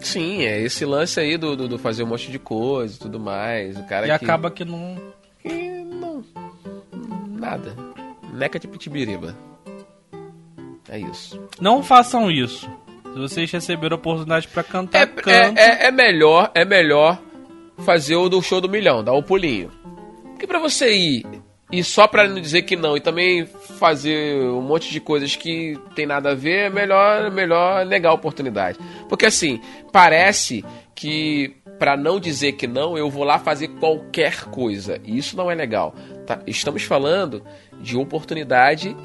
Sim, 0.00 0.42
é 0.44 0.60
esse 0.60 0.84
lance 0.84 1.18
aí 1.18 1.36
do, 1.36 1.56
do, 1.56 1.68
do 1.68 1.78
fazer 1.78 2.02
um 2.02 2.06
monte 2.06 2.30
de 2.30 2.38
coisa 2.38 2.94
e 2.94 2.98
tudo 2.98 3.18
mais. 3.18 3.76
O 3.78 3.84
cara 3.84 4.06
e 4.06 4.08
que, 4.18 4.24
acaba 4.24 4.50
que 4.50 4.64
não... 4.64 4.96
que 5.40 5.52
não. 5.84 6.22
Nada. 7.30 7.74
Neca 8.32 8.58
de 8.58 8.68
pitibiriba. 8.68 9.36
É 10.88 10.98
isso. 10.98 11.40
Não 11.60 11.82
façam 11.82 12.30
isso. 12.30 12.68
Se 13.12 13.18
vocês 13.18 13.50
receberam 13.50 13.94
a 13.96 13.98
oportunidade 13.98 14.48
pra 14.48 14.62
cantar, 14.62 15.02
É, 15.02 15.06
canta. 15.06 15.60
é, 15.60 15.84
é, 15.84 15.86
é 15.86 15.90
melhor, 15.90 16.50
é 16.54 16.64
melhor 16.64 17.20
fazer 17.78 18.16
o 18.16 18.28
do 18.28 18.42
show 18.42 18.60
do 18.60 18.68
milhão, 18.68 19.02
dar 19.02 19.12
o 19.14 19.22
pulinho. 19.22 19.70
Porque 20.30 20.46
pra 20.46 20.58
você 20.58 20.92
ir 20.94 21.26
e 21.72 21.82
só 21.82 22.06
pra 22.06 22.28
não 22.28 22.40
dizer 22.40 22.62
que 22.62 22.76
não 22.76 22.96
e 22.96 23.00
também 23.00 23.48
fazer 23.84 24.40
um 24.48 24.62
monte 24.62 24.90
de 24.90 24.98
coisas 24.98 25.36
que 25.36 25.78
tem 25.94 26.06
nada 26.06 26.30
a 26.30 26.34
ver, 26.34 26.66
é 26.66 26.70
melhor, 26.70 27.26
é 27.26 27.30
melhor 27.30 27.84
negar 27.84 28.08
a 28.10 28.14
oportunidade. 28.14 28.78
Porque 29.10 29.26
assim, 29.26 29.60
parece 29.92 30.64
que 30.94 31.54
pra 31.78 31.94
não 31.94 32.18
dizer 32.18 32.52
que 32.52 32.66
não, 32.66 32.96
eu 32.96 33.10
vou 33.10 33.24
lá 33.24 33.38
fazer 33.38 33.68
qualquer 33.68 34.44
coisa. 34.46 34.98
E 35.04 35.18
isso 35.18 35.36
não 35.36 35.50
é 35.50 35.54
legal. 35.54 35.94
tá? 36.26 36.38
Estamos 36.46 36.82
falando 36.84 37.42
de 37.78 37.94
oportunidade 37.94 38.96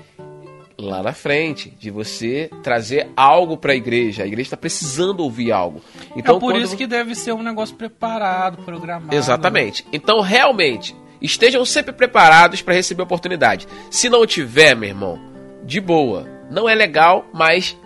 lá 0.78 1.04
na 1.04 1.12
frente, 1.12 1.72
de 1.78 1.92
você 1.92 2.50
trazer 2.64 3.10
algo 3.18 3.58
pra 3.58 3.76
igreja. 3.76 4.24
A 4.24 4.28
igreja 4.28 4.48
está 4.48 4.56
precisando 4.58 5.20
ouvir 5.20 5.52
algo. 5.52 5.82
Então, 6.16 6.38
é 6.38 6.40
por 6.40 6.54
quando- 6.54 6.64
isso 6.64 6.78
que 6.78 6.88
deve 6.88 7.16
ser 7.16 7.34
um 7.34 7.44
negócio 7.44 7.76
preparado, 7.76 8.64
programado. 8.64 9.14
Exatamente. 9.14 9.86
Então, 9.92 10.22
realmente, 10.22 10.96
estejam 11.22 11.64
sempre 11.66 11.92
preparados 11.94 12.62
para 12.62 12.74
receber 12.74 13.04
oportunidade. 13.04 13.68
Se 13.92 14.10
não 14.10 14.26
tiver, 14.26 14.76
meu 14.76 14.90
irmão, 14.90 15.20
de 15.64 15.80
boa. 15.82 16.28
Não 16.50 16.68
é 16.68 16.74
legal, 16.76 17.26
mas 17.34 17.78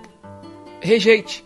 rejeite. 0.81 1.43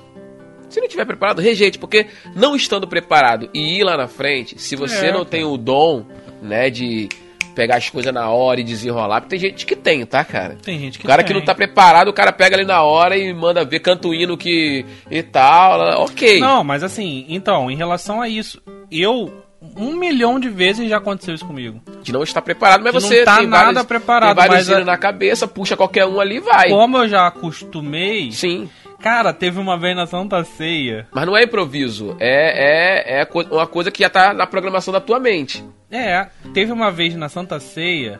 Se 0.70 0.82
não 0.82 0.88
tiver 0.88 1.06
preparado, 1.06 1.42
rejeite, 1.42 1.80
porque 1.80 2.08
não 2.36 2.56
estando 2.56 2.88
preparado 2.88 3.50
e 3.54 3.80
ir 3.80 3.84
lá 3.84 3.96
na 3.96 4.08
frente, 4.08 4.60
se 4.60 4.76
você 4.76 5.06
É, 5.08 5.12
não 5.12 5.20
cara. 5.20 5.26
tem 5.26 5.46
o 5.46 5.56
dom, 5.58 6.06
né, 6.42 6.70
de 6.70 7.08
pegar 7.56 7.78
as 7.78 7.90
coisas 7.90 8.14
na 8.14 8.30
hora 8.30 8.60
e 8.60 8.64
desenrolar, 8.64 9.22
porque 9.22 9.36
tem 9.36 9.50
gente 9.50 9.66
que 9.66 9.76
tem, 9.76 10.06
tá, 10.06 10.24
cara? 10.24 10.58
Tem 10.62 10.78
gente 10.78 11.00
que 11.00 11.06
O 11.06 11.08
cara 11.08 11.24
tem. 11.24 11.28
que 11.34 11.40
não 11.40 11.44
tá 11.44 11.56
preparado, 11.56 12.10
o 12.10 12.14
cara 12.14 12.32
pega 12.32 12.56
ali 12.56 12.66
na 12.66 12.84
hora 12.84 13.18
e 13.18 13.34
manda 13.34 13.64
ver, 13.66 13.80
canta 13.80 14.08
o 14.08 14.14
hino 14.14 14.38
que 14.38 14.86
e 15.10 15.24
tal, 15.24 16.04
ok. 16.04 16.40
Não, 16.40 16.64
mas 16.64 16.84
assim, 16.84 17.26
então, 17.30 17.72
em 17.72 17.76
relação 17.76 18.22
a 18.22 18.28
isso, 18.30 18.62
eu. 18.92 19.44
Um 19.76 19.96
milhão 19.96 20.40
de 20.40 20.50
vezes 20.50 20.88
já 20.90 20.98
aconteceu 20.98 21.34
isso 21.34 21.46
comigo. 21.46 21.82
de 22.04 22.12
não 22.12 22.22
estar 22.24 22.42
preparado, 22.42 22.84
mas 22.84 22.94
Que 22.94 23.02
você 23.02 23.18
não 23.20 23.26
tá 23.26 23.38
tem 23.38 23.48
nada 23.48 23.64
vários, 23.66 23.84
preparado, 23.86 24.38
tem 24.38 24.48
vários 24.48 24.68
mas 24.70 24.78
a- 24.78 24.86
na 24.86 24.98
cabeça, 24.98 25.48
puxa 25.48 25.76
qualquer 25.76 26.06
um 26.06 26.20
ali 26.20 26.36
e 26.38 26.40
vai. 26.40 26.70
Como 26.70 26.98
eu 26.98 27.08
já 27.10 27.28
acostumei. 27.28 28.32
Sim, 28.32 28.70
Cara, 29.00 29.32
teve 29.32 29.60
uma 29.60 29.78
vez 29.78 29.96
na 29.96 30.08
Santa 30.08 30.44
Ceia. 30.44 31.08
mas 31.12 31.26
não 31.28 31.38
é 31.38 31.44
improviso, 31.44 32.16
é, 32.20 33.20
é, 33.20 33.22
é 33.22 33.28
uma 33.52 33.68
coisa 33.68 33.92
que 33.92 34.02
já 34.02 34.10
tá 34.10 34.34
na 34.34 34.48
programação 34.48 34.92
da 34.92 35.00
tua 35.00 35.20
mente. 35.20 35.64
É, 35.92 36.28
teve 36.54 36.72
uma 36.72 36.90
vez 36.92 37.14
na 37.16 37.30
Santa 37.30 37.60
Ceia 37.60 38.20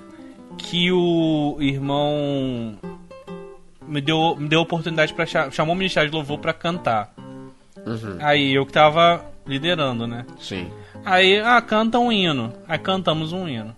que 0.58 0.92
o 0.92 1.58
irmão 1.60 2.78
me 3.88 4.02
deu, 4.02 4.36
me 4.38 4.48
deu 4.48 4.60
oportunidade 4.62 5.14
para 5.14 5.26
chamou 5.52 5.74
o 5.74 5.78
Ministério 5.78 6.10
de 6.10 6.16
Louvor 6.16 6.38
pra 6.40 6.54
cantar. 6.54 7.12
Uhum. 7.86 8.18
Aí 8.20 8.54
eu 8.54 8.66
que 8.66 8.72
tava 8.74 9.26
liderando, 9.48 10.06
né? 10.06 10.26
Sim. 10.40 10.70
Aí, 11.10 11.40
ah, 11.40 11.62
canta 11.62 11.98
um 11.98 12.12
hino. 12.12 12.52
Aí 12.68 12.78
cantamos 12.78 13.32
um 13.32 13.48
hino. 13.48 13.74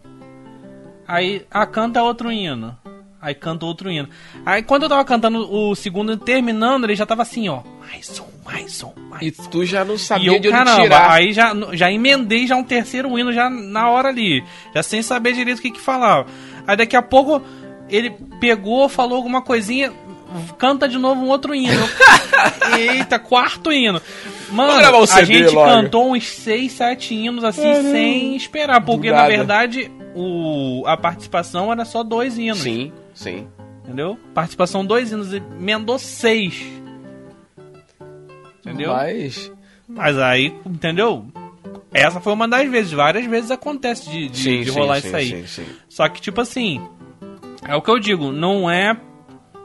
Aí, 1.07 1.45
ah, 1.51 1.63
canta 1.63 2.01
outro 2.01 2.31
hino. 2.31 2.75
Aí 3.21 3.35
canta 3.35 3.67
outro 3.67 3.91
hino. 3.91 4.09
Aí 4.43 4.63
quando 4.63 4.83
eu 4.83 4.89
tava 4.89 5.05
cantando 5.05 5.47
o 5.47 5.75
segundo 5.75 6.17
terminando, 6.17 6.85
ele 6.85 6.95
já 6.95 7.05
tava 7.05 7.21
assim, 7.21 7.47
ó. 7.47 7.61
Mais 7.81 8.19
um, 8.19 8.25
mais 8.43 8.81
um, 8.81 8.91
mais 9.09 9.21
E 9.21 9.31
tu 9.31 9.63
já 9.63 9.85
não 9.85 9.93
e 9.93 9.99
sabia 9.99 10.31
eu, 10.31 10.39
de 10.39 10.47
onde 10.47 10.57
caramba, 10.57 10.81
tirar. 10.81 11.11
aí 11.11 11.31
já, 11.31 11.53
já 11.73 11.91
emendei 11.91 12.47
já 12.47 12.55
um 12.55 12.63
terceiro 12.63 13.19
hino 13.19 13.31
já 13.31 13.47
na 13.47 13.91
hora 13.91 14.09
ali. 14.09 14.43
Já 14.73 14.81
sem 14.81 15.03
saber 15.03 15.33
direito 15.33 15.59
o 15.59 15.61
que 15.61 15.69
que 15.69 15.79
falava. 15.79 16.25
Aí 16.65 16.75
daqui 16.75 16.95
a 16.95 17.01
pouco 17.03 17.43
ele 17.87 18.09
pegou, 18.39 18.89
falou 18.89 19.17
alguma 19.17 19.43
coisinha, 19.43 19.93
canta 20.57 20.87
de 20.87 20.97
novo 20.97 21.21
um 21.21 21.27
outro 21.27 21.53
hino. 21.53 21.87
Eita, 22.75 23.19
quarto 23.19 23.71
hino. 23.71 24.01
Mano, 24.51 24.69
Vamos 24.71 24.77
gravar 24.79 24.97
um 24.99 25.03
a 25.03 25.23
gente 25.23 25.53
logo. 25.53 25.67
cantou 25.69 26.11
uns 26.15 26.27
seis, 26.27 26.71
sete 26.73 27.13
hinos 27.13 27.43
assim, 27.43 27.73
sem 27.91 28.35
esperar. 28.35 28.81
Porque, 28.81 29.11
na 29.11 29.27
verdade, 29.27 29.91
o, 30.15 30.83
a 30.87 30.97
participação 30.97 31.71
era 31.71 31.85
só 31.85 32.03
dois 32.03 32.37
hinos. 32.37 32.59
Sim, 32.59 32.91
sim. 33.13 33.47
Entendeu? 33.83 34.17
Participação 34.33 34.85
dois 34.85 35.11
hinos, 35.11 35.33
e 35.33 35.37
emendou 35.37 35.97
seis. 35.99 36.63
Entendeu? 38.59 38.91
Mas. 38.93 39.51
Mas 39.87 40.17
aí, 40.17 40.53
entendeu? 40.65 41.25
Essa 41.91 42.19
foi 42.19 42.33
uma 42.33 42.47
das 42.47 42.69
vezes. 42.69 42.91
Várias 42.91 43.25
vezes 43.25 43.49
acontece 43.49 44.09
de, 44.09 44.29
de, 44.29 44.37
Sim, 44.37 44.61
de 44.61 44.69
rolar 44.69 45.01
sim, 45.01 45.07
isso 45.07 45.15
aí. 45.15 45.27
sim, 45.29 45.47
sim. 45.47 45.65
Só 45.87 46.07
que, 46.07 46.21
tipo 46.21 46.39
assim, 46.39 46.79
é 47.67 47.75
o 47.75 47.81
que 47.81 47.89
eu 47.89 47.97
digo, 47.99 48.31
não 48.31 48.69
é 48.69 48.95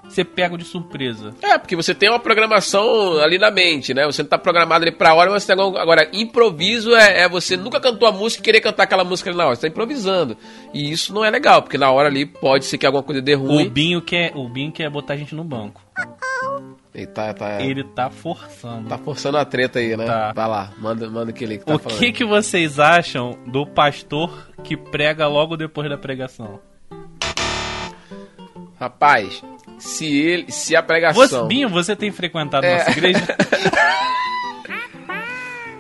ser 0.09 0.25
pego 0.25 0.57
de 0.57 0.65
surpresa. 0.65 1.35
É, 1.43 1.59
porque 1.59 1.75
você 1.75 1.95
tem 1.95 2.09
uma 2.09 2.19
programação 2.21 3.19
ali 3.19 3.39
na 3.39 3.51
mente, 3.51 3.93
né? 3.93 4.05
Você 4.07 4.23
não 4.23 4.29
tá 4.29 4.39
programado 4.39 4.85
ali 4.85 4.93
pra 4.93 5.15
hora, 5.15 5.31
mas 5.31 5.43
você 5.43 5.55
tem. 5.55 5.65
Agora, 5.79 6.09
improviso 6.13 6.95
é, 6.95 7.23
é 7.23 7.29
você 7.29 7.57
nunca 7.57 7.81
cantou 7.81 8.09
a 8.09 8.13
música 8.13 8.41
e 8.41 8.45
querer 8.45 8.61
cantar 8.61 8.85
aquela 8.85 9.05
música 9.05 9.31
ali 9.31 9.37
na 9.37 9.47
hora. 9.47 9.57
Você 9.57 9.63
tá 9.63 9.69
improvisando. 9.69 10.37
E 10.73 10.91
isso 10.91 11.13
não 11.13 11.25
é 11.25 11.31
legal, 11.31 11.63
porque 11.63 11.79
na 11.79 11.91
hora 11.91 12.09
ali 12.09 12.27
pode 12.27 12.65
ser 12.65 12.79
que 12.79 12.87
alguma 12.87 13.03
coisa 13.03 13.21
dê 13.21 13.35
O 13.35 13.41
ruim. 13.47 13.69
Binho 13.69 14.01
quer, 14.03 14.33
o 14.35 14.49
Binho 14.49 14.73
quer 14.73 14.89
botar 14.91 15.15
a 15.15 15.17
gente 15.17 15.35
no 15.35 15.45
banco. 15.45 15.83
Ele 16.95 17.07
tá, 17.09 17.35
tá, 17.35 17.61
Ele 17.61 17.83
tá 17.83 18.09
forçando. 18.09 18.89
tá 18.89 18.97
forçando 18.97 19.37
a 19.37 19.45
treta 19.45 19.81
aí, 19.81 19.97
né? 19.97 20.07
Tá. 20.07 20.33
Vai 20.33 20.49
lá, 20.49 20.73
manda, 20.79 21.11
manda 21.11 21.31
aquele 21.31 21.59
que 21.59 21.65
tá 21.65 21.75
o 21.75 21.79
falando. 21.79 21.99
que, 21.99 22.13
que 22.13 22.25
vocês 22.25 22.79
acham 22.79 23.37
do 23.47 23.67
pastor 23.67 24.49
que 24.63 24.77
prega 24.77 25.27
logo 25.27 25.57
depois 25.57 25.89
da 25.91 25.99
pregação? 25.99 26.61
Rapaz, 28.79 29.43
se 29.79 30.07
ele. 30.07 30.51
Se 30.53 30.75
a 30.77 30.81
Você, 30.81 30.87
pregação. 30.87 31.47
Binho, 31.49 31.69
você 31.69 31.95
tem 31.97 32.11
frequentado 32.11 32.65
É. 32.67 32.79
nossa 32.79 32.91
igreja? 32.91 33.25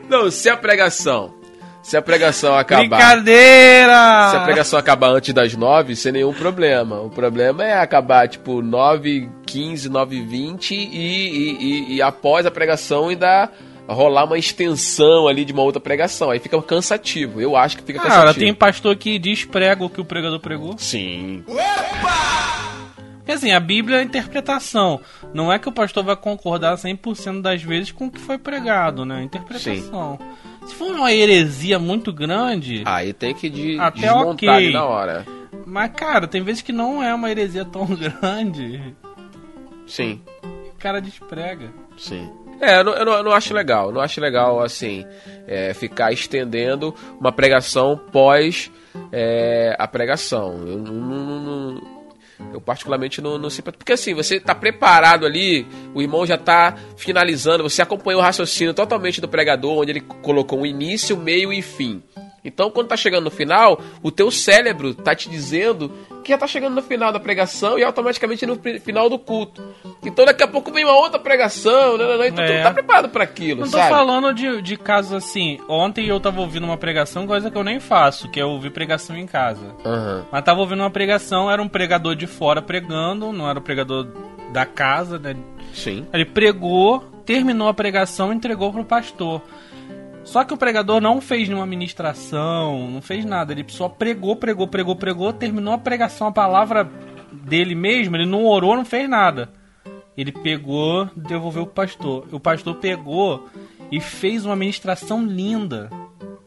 Não, 0.08 0.30
se 0.30 0.48
a 0.48 0.56
pregação. 0.56 1.34
Se 1.82 1.96
a 1.98 2.02
pregação 2.02 2.54
acabar. 2.56 2.80
Brincadeira! 2.88 4.28
Se 4.30 4.36
a 4.36 4.40
pregação 4.44 4.78
acabar 4.78 5.08
antes 5.08 5.34
das 5.34 5.54
nove, 5.54 5.94
sem 5.94 6.12
nenhum 6.12 6.32
problema. 6.32 7.00
O 7.00 7.10
problema 7.10 7.62
é 7.62 7.74
acabar, 7.78 8.26
tipo, 8.26 8.62
9 8.62 9.28
15 9.44 9.90
9 9.90 10.22
20 10.22 10.70
e, 10.74 11.94
e, 11.96 12.02
após 12.02 12.46
a 12.46 12.50
pregação 12.50 13.08
ainda 13.08 13.50
rolar 13.86 14.24
uma 14.24 14.38
extensão 14.38 15.28
ali 15.28 15.44
de 15.44 15.52
uma 15.52 15.62
outra 15.62 15.78
pregação. 15.78 16.30
Aí 16.30 16.38
fica 16.38 16.60
cansativo. 16.62 17.38
Eu 17.38 17.54
acho 17.54 17.76
que 17.76 17.82
fica 17.82 17.98
Cara, 18.00 18.14
cansativo. 18.14 18.44
tem 18.46 18.54
pastor 18.54 18.96
que 18.96 19.18
desprega 19.18 19.84
o 19.84 19.90
que 19.90 20.00
o 20.00 20.04
pregador 20.06 20.40
pregou. 20.40 20.74
Sim. 20.78 21.44
Porque 23.24 23.32
assim, 23.32 23.52
a 23.52 23.60
Bíblia 23.60 23.96
é 23.96 24.00
a 24.00 24.04
interpretação. 24.04 25.00
Não 25.32 25.50
é 25.50 25.58
que 25.58 25.66
o 25.68 25.72
pastor 25.72 26.04
vai 26.04 26.14
concordar 26.14 26.76
100% 26.76 27.40
das 27.40 27.62
vezes 27.62 27.90
com 27.90 28.06
o 28.06 28.10
que 28.10 28.20
foi 28.20 28.36
pregado, 28.36 29.04
né? 29.06 29.22
Interpretação. 29.22 30.18
Se 30.66 30.74
for 30.74 30.94
uma 30.94 31.10
heresia 31.10 31.78
muito 31.78 32.12
grande, 32.12 32.82
Aí 32.84 33.12
tem 33.14 33.34
que 33.34 33.48
de, 33.48 33.78
Até 33.80 34.00
desmontar 34.02 34.32
ok. 34.32 34.48
ali 34.48 34.72
na 34.72 34.84
hora. 34.84 35.26
mas 35.66 35.90
cara, 35.92 36.26
tem 36.26 36.42
vezes 36.42 36.60
que 36.60 36.72
não 36.72 37.02
é 37.02 37.14
uma 37.14 37.30
heresia 37.30 37.64
tão 37.64 37.86
grande, 37.96 38.94
Sim. 39.86 40.20
o 40.42 40.78
cara 40.78 41.00
desprega. 41.00 41.70
Sim. 41.96 42.30
É, 42.60 42.78
eu 42.80 42.84
não, 42.84 42.92
eu 42.94 43.22
não- 43.24 43.32
acho 43.32 43.52
legal. 43.52 43.90
Não 43.90 44.00
acho 44.00 44.20
legal, 44.20 44.60
assim, 44.62 45.04
é, 45.46 45.74
ficar 45.74 46.12
estendendo 46.12 46.94
uma 47.20 47.32
pregação 47.32 47.98
pós 48.12 48.70
é, 49.12 49.74
a 49.78 49.88
pregação. 49.88 50.56
Eu, 50.66 50.78
não- 50.78 50.94
não- 50.94 51.63
eu 52.52 52.60
particularmente 52.60 53.20
não, 53.20 53.38
não 53.38 53.50
sei. 53.50 53.62
Porque 53.62 53.92
assim, 53.92 54.14
você 54.14 54.40
tá 54.40 54.54
preparado 54.54 55.26
ali, 55.26 55.66
o 55.94 56.02
irmão 56.02 56.26
já 56.26 56.36
tá 56.36 56.76
finalizando, 56.96 57.62
você 57.62 57.82
acompanhou 57.82 58.20
o 58.20 58.24
raciocínio 58.24 58.74
totalmente 58.74 59.20
do 59.20 59.28
pregador, 59.28 59.78
onde 59.78 59.92
ele 59.92 60.00
colocou 60.00 60.60
um 60.60 60.66
início, 60.66 61.16
meio 61.16 61.52
e 61.52 61.62
fim. 61.62 62.02
Então, 62.44 62.70
quando 62.70 62.88
tá 62.88 62.96
chegando 62.96 63.24
no 63.24 63.30
final, 63.30 63.80
o 64.02 64.10
teu 64.10 64.30
cérebro 64.30 64.94
tá 64.94 65.14
te 65.14 65.30
dizendo 65.30 65.90
que 66.24 66.32
já 66.32 66.38
tá 66.38 66.46
chegando 66.46 66.74
no 66.74 66.82
final 66.82 67.12
da 67.12 67.20
pregação 67.20 67.78
e 67.78 67.84
automaticamente 67.84 68.44
no 68.46 68.56
final 68.80 69.08
do 69.08 69.18
culto. 69.18 69.62
Então, 70.04 70.24
daqui 70.24 70.42
a 70.42 70.48
pouco 70.48 70.72
vem 70.72 70.84
uma 70.84 70.96
outra 70.96 71.18
pregação, 71.18 71.96
né, 71.96 72.06
né, 72.06 72.16
né, 72.16 72.28
então 72.28 72.44
tu 72.44 72.50
É. 72.50 72.56
não 72.56 72.62
tá 72.64 72.72
preparado 72.74 73.08
para 73.10 73.22
aquilo, 73.24 73.60
Não 73.62 73.70
tô 73.70 73.78
falando 73.78 74.32
de, 74.34 74.60
de 74.62 74.76
casos 74.76 75.12
assim. 75.12 75.58
Ontem 75.68 76.06
eu 76.06 76.18
tava 76.18 76.40
ouvindo 76.40 76.64
uma 76.64 76.76
pregação, 76.76 77.26
coisa 77.26 77.50
que 77.50 77.56
eu 77.56 77.62
nem 77.64 77.78
faço, 77.78 78.28
que 78.30 78.40
é 78.40 78.44
ouvir 78.44 78.70
pregação 78.70 79.16
em 79.16 79.26
casa. 79.26 79.74
Aham. 79.84 80.24
Mas 80.32 80.44
tava 80.44 80.60
ouvindo 80.60 80.80
uma 80.80 80.90
pregação, 80.90 81.50
era 81.50 81.62
um 81.62 81.68
pregador 81.68 82.16
de 82.16 82.26
fora 82.26 82.60
pregando, 82.62 83.32
não 83.32 83.48
era 83.48 83.58
o 83.58 83.62
pregador 83.62 84.06
da 84.52 84.64
casa, 84.66 85.18
né? 85.18 85.36
Sim. 85.72 86.06
Ele 86.12 86.24
pregou, 86.24 87.00
terminou 87.26 87.68
a 87.68 87.74
pregação 87.74 88.32
e 88.32 88.36
entregou 88.36 88.72
pro 88.72 88.84
pastor. 88.84 89.42
Só 90.24 90.42
que 90.42 90.54
o 90.54 90.56
pregador 90.56 91.00
não 91.00 91.20
fez 91.20 91.48
nenhuma 91.48 91.66
ministração, 91.66 92.90
não 92.90 93.02
fez 93.02 93.24
nada. 93.24 93.52
Ele 93.52 93.64
só 93.68 93.88
pregou, 93.88 94.36
pregou, 94.36 94.66
pregou, 94.66 94.96
pregou, 94.96 95.32
terminou 95.32 95.74
a 95.74 95.78
pregação, 95.78 96.28
a 96.28 96.32
palavra 96.32 96.90
dele 97.30 97.74
mesmo, 97.74 98.16
ele 98.16 98.26
não 98.26 98.44
orou, 98.44 98.74
não 98.74 98.84
fez 98.84 99.08
nada. 99.08 99.50
Ele 100.16 100.32
pegou, 100.32 101.08
devolveu 101.14 101.66
pro 101.66 101.74
pastor. 101.74 102.26
O 102.32 102.40
pastor 102.40 102.76
pegou 102.76 103.48
e 103.90 104.00
fez 104.00 104.46
uma 104.46 104.56
ministração 104.56 105.24
linda. 105.24 105.90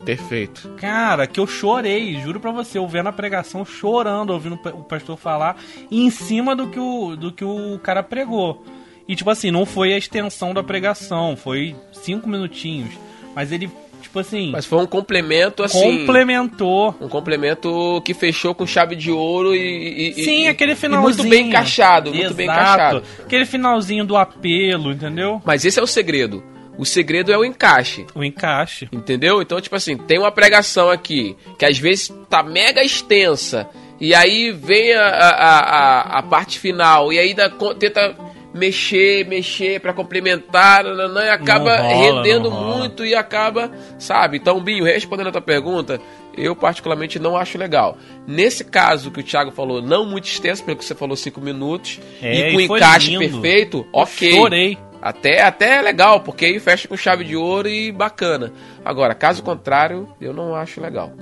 Perfeito. 0.04 0.70
Cara, 0.78 1.28
que 1.28 1.40
eu 1.40 1.46
chorei, 1.46 2.20
juro 2.22 2.40
pra 2.40 2.52
você, 2.52 2.78
eu 2.78 2.88
vendo 2.88 3.10
a 3.10 3.14
pregação 3.14 3.66
chorando, 3.66 4.32
ouvindo 4.32 4.56
o 4.56 4.84
pastor 4.84 5.18
falar 5.18 5.58
em 5.92 6.10
cima 6.10 6.56
do 6.56 6.68
que 6.68 6.80
o, 6.80 7.16
do 7.16 7.32
que 7.32 7.44
o 7.44 7.78
cara 7.80 8.02
pregou. 8.02 8.64
E 9.06 9.16
tipo 9.16 9.30
assim, 9.30 9.52
não 9.52 9.66
foi 9.66 9.94
a 9.94 9.98
extensão 9.98 10.54
da 10.54 10.64
pregação, 10.64 11.36
foi 11.36 11.76
cinco 11.92 12.28
minutinhos. 12.28 12.94
Mas 13.38 13.52
ele, 13.52 13.70
tipo 14.02 14.18
assim, 14.18 14.50
Mas 14.52 14.66
foi 14.66 14.80
um 14.80 14.88
complemento, 14.88 15.62
assim... 15.62 16.00
complementou. 16.00 16.96
Um 17.00 17.08
complemento 17.08 18.02
que 18.04 18.16
fechou 18.16 18.56
com 18.56 18.66
chave 18.66 18.96
de 18.96 19.12
ouro 19.12 19.56
e... 19.56 20.10
e- 20.10 20.14
Sim, 20.24 20.46
e- 20.46 20.48
aquele 20.48 20.74
finalzinho. 20.76 21.04
muito 21.24 21.30
bem 21.30 21.48
encaixado, 21.50 22.12
muito 22.12 22.34
bem 22.34 22.48
Exato. 22.48 22.62
encaixado. 22.64 23.04
Aquele 23.24 23.46
finalzinho 23.46 24.04
do 24.04 24.18
apelo, 24.18 24.92
entendeu? 24.92 25.40
Mas 25.46 25.64
esse 25.66 25.80
é 25.80 25.84
o 25.84 25.86
segredo. 25.86 26.44
O 26.80 26.84
segredo 26.86 27.32
é 27.32 27.38
o 27.38 27.46
encaixe. 27.46 28.08
O 28.16 28.24
encaixe. 28.24 28.90
Entendeu? 28.92 29.40
Então, 29.40 29.62
tipo 29.62 29.76
assim, 29.76 29.96
tem 29.96 30.18
uma 30.18 30.32
pregação 30.32 30.90
aqui 30.90 31.36
que 31.60 31.66
às 31.66 31.78
vezes 31.78 32.12
tá 32.28 32.42
mega 32.42 32.84
extensa. 32.84 33.68
E 34.00 34.16
aí 34.16 34.52
vem 34.52 34.94
a, 34.94 35.06
a, 35.06 35.30
a, 35.60 36.20
a 36.20 36.24
parte 36.24 36.58
final. 36.60 37.14
E 37.14 37.20
aí 37.20 37.36
co- 37.60 37.76
tenta 37.76 38.16
mexer, 38.54 39.26
mexer 39.28 39.80
pra 39.80 39.94
complementar. 39.94 40.84
nananã, 40.84 41.26
e 41.26 41.30
acaba 41.30 41.78
rola, 41.78 42.22
rendendo 42.24 42.52
muito 42.52 43.06
e 43.06 43.14
acaba, 43.16 43.72
sabe? 43.98 44.38
Então, 44.38 44.60
Binho, 44.60 44.84
respondendo 44.86 45.28
a 45.28 45.32
tua 45.32 45.42
pergunta, 45.42 46.00
eu 46.36 46.56
particularmente 46.56 47.20
não 47.20 47.36
acho 47.36 47.58
legal. 47.58 47.98
Nesse 48.28 48.64
caso 48.64 49.12
que 49.12 49.20
o 49.20 49.24
Thiago 49.24 49.52
falou, 49.52 49.82
não 49.82 50.06
muito 50.06 50.26
extenso, 50.26 50.64
pelo 50.64 50.78
que 50.78 50.86
você 50.86 50.96
falou, 50.96 51.16
cinco 51.16 51.42
minutos, 51.42 52.00
É, 52.22 52.50
e 52.50 52.54
com 52.54 52.62
e 52.62 52.66
encaixe 52.66 53.10
lindo. 53.18 53.42
perfeito, 53.42 53.88
ok. 53.92 54.32
Chorei. 54.32 54.78
Até, 55.00 55.42
até 55.44 55.78
é 55.78 55.82
legal, 55.82 56.22
porque 56.22 56.46
aí 56.46 56.60
fecha 56.60 56.88
com 56.88 56.98
chave 56.98 57.24
de 57.24 57.36
ouro 57.36 57.70
e 57.70 57.92
bacana. 57.92 58.52
Agora, 58.84 59.14
caso 59.14 59.44
contrário, 59.44 60.10
eu 60.20 60.34
não 60.34 60.56
acho 60.56 60.82
legal. 60.82 61.14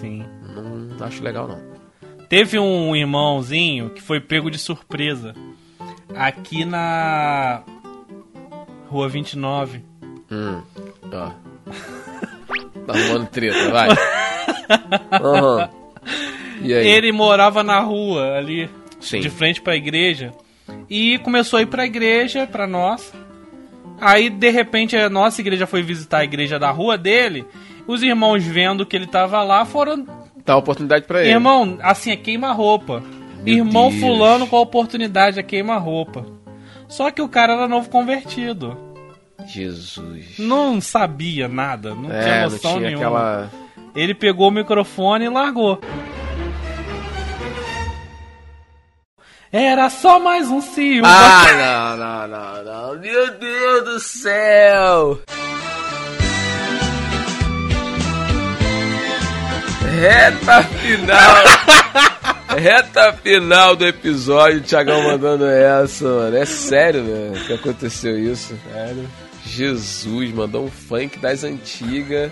Sim. 0.00 0.24
Não 0.54 1.06
acho 1.06 1.22
legal, 1.24 1.48
não. 1.48 1.58
Teve 2.28 2.58
um 2.58 2.94
irmãozinho 2.94 3.90
que 3.90 4.00
foi 4.02 4.20
pego 4.20 4.50
de 4.50 4.58
surpresa 4.58 5.34
aqui 6.16 6.64
na 6.64 7.62
Rua 8.88 9.08
29. 9.08 9.82
Hum, 10.30 10.62
ó. 11.12 11.30
Tá 12.84 12.94
arrumando 12.94 13.28
treta, 13.28 13.70
vai. 13.70 13.88
Aham. 15.22 15.70
E 16.62 16.74
aí? 16.74 16.86
Ele 16.88 17.12
morava 17.12 17.62
na 17.62 17.78
rua 17.78 18.36
ali, 18.36 18.68
Sim. 19.00 19.20
de 19.20 19.30
frente 19.30 19.60
pra 19.62 19.76
igreja, 19.76 20.32
e 20.90 21.16
começou 21.18 21.58
a 21.58 21.62
ir 21.62 21.66
pra 21.66 21.86
igreja, 21.86 22.44
pra 22.44 22.66
nossa. 22.66 23.14
Aí, 24.00 24.28
de 24.28 24.50
repente, 24.50 24.96
a 24.96 25.08
nossa 25.08 25.40
igreja 25.40 25.64
foi 25.64 25.80
visitar 25.82 26.18
a 26.18 26.24
igreja 26.24 26.58
da 26.58 26.72
rua 26.72 26.98
dele. 26.98 27.44
Os 27.86 28.02
irmãos 28.02 28.42
vendo 28.42 28.84
que 28.84 28.96
ele 28.96 29.06
tava 29.06 29.42
lá 29.44 29.64
foram. 29.64 30.04
Dá 30.44 30.56
oportunidade 30.56 31.04
pra 31.06 31.20
ele. 31.20 31.30
Irmão, 31.30 31.78
assim, 31.82 32.10
é 32.10 32.16
queima-roupa. 32.16 33.00
Meu 33.42 33.54
Irmão 33.56 33.88
Deus. 33.90 34.00
fulano 34.00 34.46
com 34.46 34.56
a 34.56 34.60
oportunidade 34.60 35.38
é 35.38 35.42
queima-roupa. 35.42 36.24
Só 36.88 37.10
que 37.10 37.22
o 37.22 37.28
cara 37.28 37.54
era 37.54 37.68
novo 37.68 37.88
convertido. 37.88 38.76
Jesus. 39.46 40.38
Não 40.38 40.80
sabia 40.80 41.48
nada, 41.48 41.94
não 41.94 42.04
tinha 42.04 42.12
É, 42.14 42.42
não 42.44 42.50
noção 42.50 42.72
tinha 42.78 42.88
nenhuma. 42.90 43.06
aquela. 43.06 43.50
Ele 43.96 44.14
pegou 44.14 44.48
o 44.48 44.52
microfone 44.52 45.24
e 45.24 45.28
largou. 45.28 45.80
Era 49.50 49.90
só 49.90 50.18
mais 50.18 50.48
um 50.48 50.60
Silva. 50.62 51.08
Ah, 51.08 51.44
não, 51.52 51.96
não, 51.96 52.28
não, 52.28 52.64
não. 52.94 53.00
Meu 53.00 53.38
Deus 53.38 53.84
do 53.84 54.00
céu! 54.00 55.20
Reta 60.00 60.62
final! 60.62 61.18
Reta 62.58 63.12
final 63.14 63.74
do 63.76 63.86
episódio, 63.86 64.58
o 64.58 64.62
Thiagão 64.62 65.02
mandando 65.02 65.46
essa, 65.46 66.04
mano. 66.04 66.36
É 66.36 66.44
sério, 66.44 67.04
velho, 67.04 67.46
que 67.46 67.52
aconteceu 67.52 68.18
isso? 68.18 68.58
Sério. 68.72 69.08
Jesus, 69.44 70.32
mandou 70.32 70.64
um 70.64 70.70
funk 70.70 71.18
das 71.18 71.44
antigas. 71.44 72.30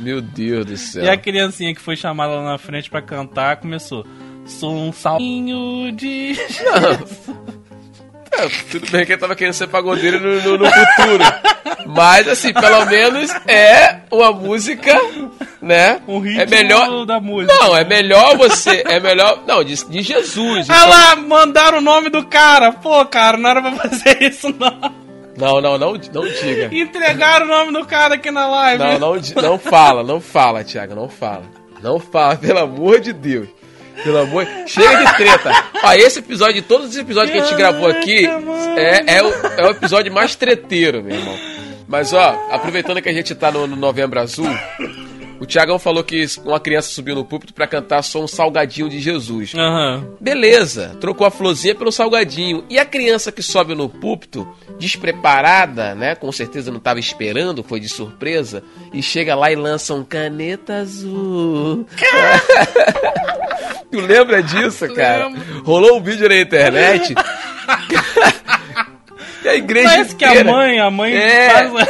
Meu 0.00 0.20
Deus 0.20 0.66
do 0.66 0.76
céu. 0.76 1.04
E 1.04 1.08
a 1.08 1.16
criancinha 1.16 1.74
que 1.74 1.80
foi 1.80 1.96
chamada 1.96 2.34
lá 2.34 2.44
na 2.44 2.58
frente 2.58 2.90
pra 2.90 3.00
cantar 3.00 3.56
começou. 3.56 4.06
Sou 4.44 4.74
um 4.74 4.92
salvinho 4.92 5.92
de. 5.92 6.34
É, 8.32 8.48
tudo 8.70 8.90
bem 8.90 9.04
que 9.04 9.12
ele 9.12 9.20
tava 9.20 9.34
querendo 9.34 9.54
ser 9.54 9.66
pagodeiro 9.66 10.20
no, 10.20 10.40
no- 10.40 10.58
no 10.58 10.66
futuro. 10.70 11.24
Mas, 11.86 12.28
assim, 12.28 12.52
pelo 12.52 12.86
menos 12.86 13.30
é 13.48 14.00
uma 14.10 14.30
música, 14.32 14.96
né? 15.60 16.00
Um 16.06 16.20
ritmo 16.20 16.42
é 16.42 16.46
melhor. 16.46 17.04
da 17.06 17.18
música. 17.20 17.52
Não, 17.52 17.76
é 17.76 17.84
melhor 17.84 18.36
você. 18.36 18.84
É 18.86 19.00
melhor. 19.00 19.42
Não, 19.46 19.64
de, 19.64 19.84
de 19.88 20.02
Jesus. 20.02 20.70
Ah 20.70 20.76
então- 20.76 20.88
lá, 20.88 21.16
mandaram 21.16 21.78
o 21.78 21.82
nome 21.82 22.08
do 22.08 22.24
cara. 22.26 22.72
Pô, 22.72 23.04
cara, 23.06 23.36
não 23.36 23.50
era 23.50 23.60
pra 23.60 23.72
fazer 23.72 24.22
isso, 24.22 24.54
não. 24.58 24.94
Não, 25.36 25.60
não, 25.60 25.78
não, 25.78 25.92
não 25.94 26.22
diga. 26.28 26.68
Entregaram 26.72 27.46
o 27.46 27.48
nome 27.48 27.72
do 27.72 27.84
cara 27.86 28.14
aqui 28.14 28.30
na 28.30 28.46
live. 28.46 28.82
Não, 28.82 28.98
não, 28.98 29.42
não 29.42 29.58
fala, 29.58 30.02
não 30.02 30.20
fala, 30.20 30.62
Thiago, 30.62 30.94
não 30.94 31.08
fala. 31.08 31.42
Não 31.82 31.98
fala, 31.98 32.36
pelo 32.36 32.58
amor 32.60 33.00
de 33.00 33.12
Deus. 33.12 33.48
Pelo 34.02 34.18
amor. 34.18 34.46
Chega 34.66 35.04
de 35.04 35.16
treta. 35.16 35.52
Ó, 35.82 35.92
esse 35.92 36.18
episódio, 36.20 36.54
de 36.54 36.62
todos 36.62 36.90
os 36.90 36.96
episódios 36.96 37.32
que 37.32 37.38
a 37.38 37.44
gente 37.44 37.56
gravou 37.56 37.88
aqui, 37.88 38.26
é, 38.76 39.16
é, 39.18 39.22
o, 39.22 39.28
é 39.58 39.66
o 39.66 39.70
episódio 39.70 40.12
mais 40.12 40.34
treteiro, 40.34 41.02
meu 41.02 41.16
irmão. 41.16 41.38
Mas, 41.86 42.12
ó, 42.12 42.48
aproveitando 42.50 43.02
que 43.02 43.08
a 43.08 43.12
gente 43.12 43.34
tá 43.34 43.50
no, 43.50 43.66
no 43.66 43.74
Novembro 43.74 44.20
Azul, 44.20 44.48
o 45.40 45.46
Thiagão 45.46 45.78
falou 45.78 46.04
que 46.04 46.24
uma 46.44 46.60
criança 46.60 46.90
subiu 46.90 47.14
no 47.14 47.24
púlpito 47.24 47.54
pra 47.54 47.66
cantar 47.66 48.02
só 48.02 48.22
um 48.22 48.28
salgadinho 48.28 48.88
de 48.88 49.00
Jesus. 49.00 49.52
Aham. 49.56 50.06
Beleza, 50.20 50.96
trocou 51.00 51.26
a 51.26 51.30
florzinha 51.30 51.74
pelo 51.74 51.90
salgadinho. 51.90 52.64
E 52.68 52.78
a 52.78 52.84
criança 52.84 53.32
que 53.32 53.42
sobe 53.42 53.74
no 53.74 53.88
púlpito, 53.88 54.46
despreparada, 54.78 55.94
né? 55.94 56.14
Com 56.14 56.30
certeza 56.30 56.70
não 56.70 56.78
estava 56.78 57.00
esperando, 57.00 57.64
foi 57.64 57.80
de 57.80 57.88
surpresa. 57.88 58.62
E 58.92 59.02
chega 59.02 59.34
lá 59.34 59.50
e 59.50 59.56
lança 59.56 59.94
um 59.94 60.04
caneta 60.04 60.74
azul. 60.74 61.86
tu 63.90 64.00
lembra 64.00 64.42
disso, 64.42 64.86
cara? 64.94 65.26
Lembro. 65.28 65.62
Rolou 65.64 65.98
um 65.98 66.02
vídeo 66.02 66.28
na 66.28 66.36
internet. 66.36 67.14
e 69.44 69.48
a 69.48 69.54
igreja 69.54 69.88
Parece 69.88 70.16
que 70.16 70.24
a 70.24 70.30
inteira- 70.30 70.52
mãe, 70.52 70.78
a 70.80 70.90
mãe 70.90 71.14
É. 71.16 71.50
faz. 71.50 71.88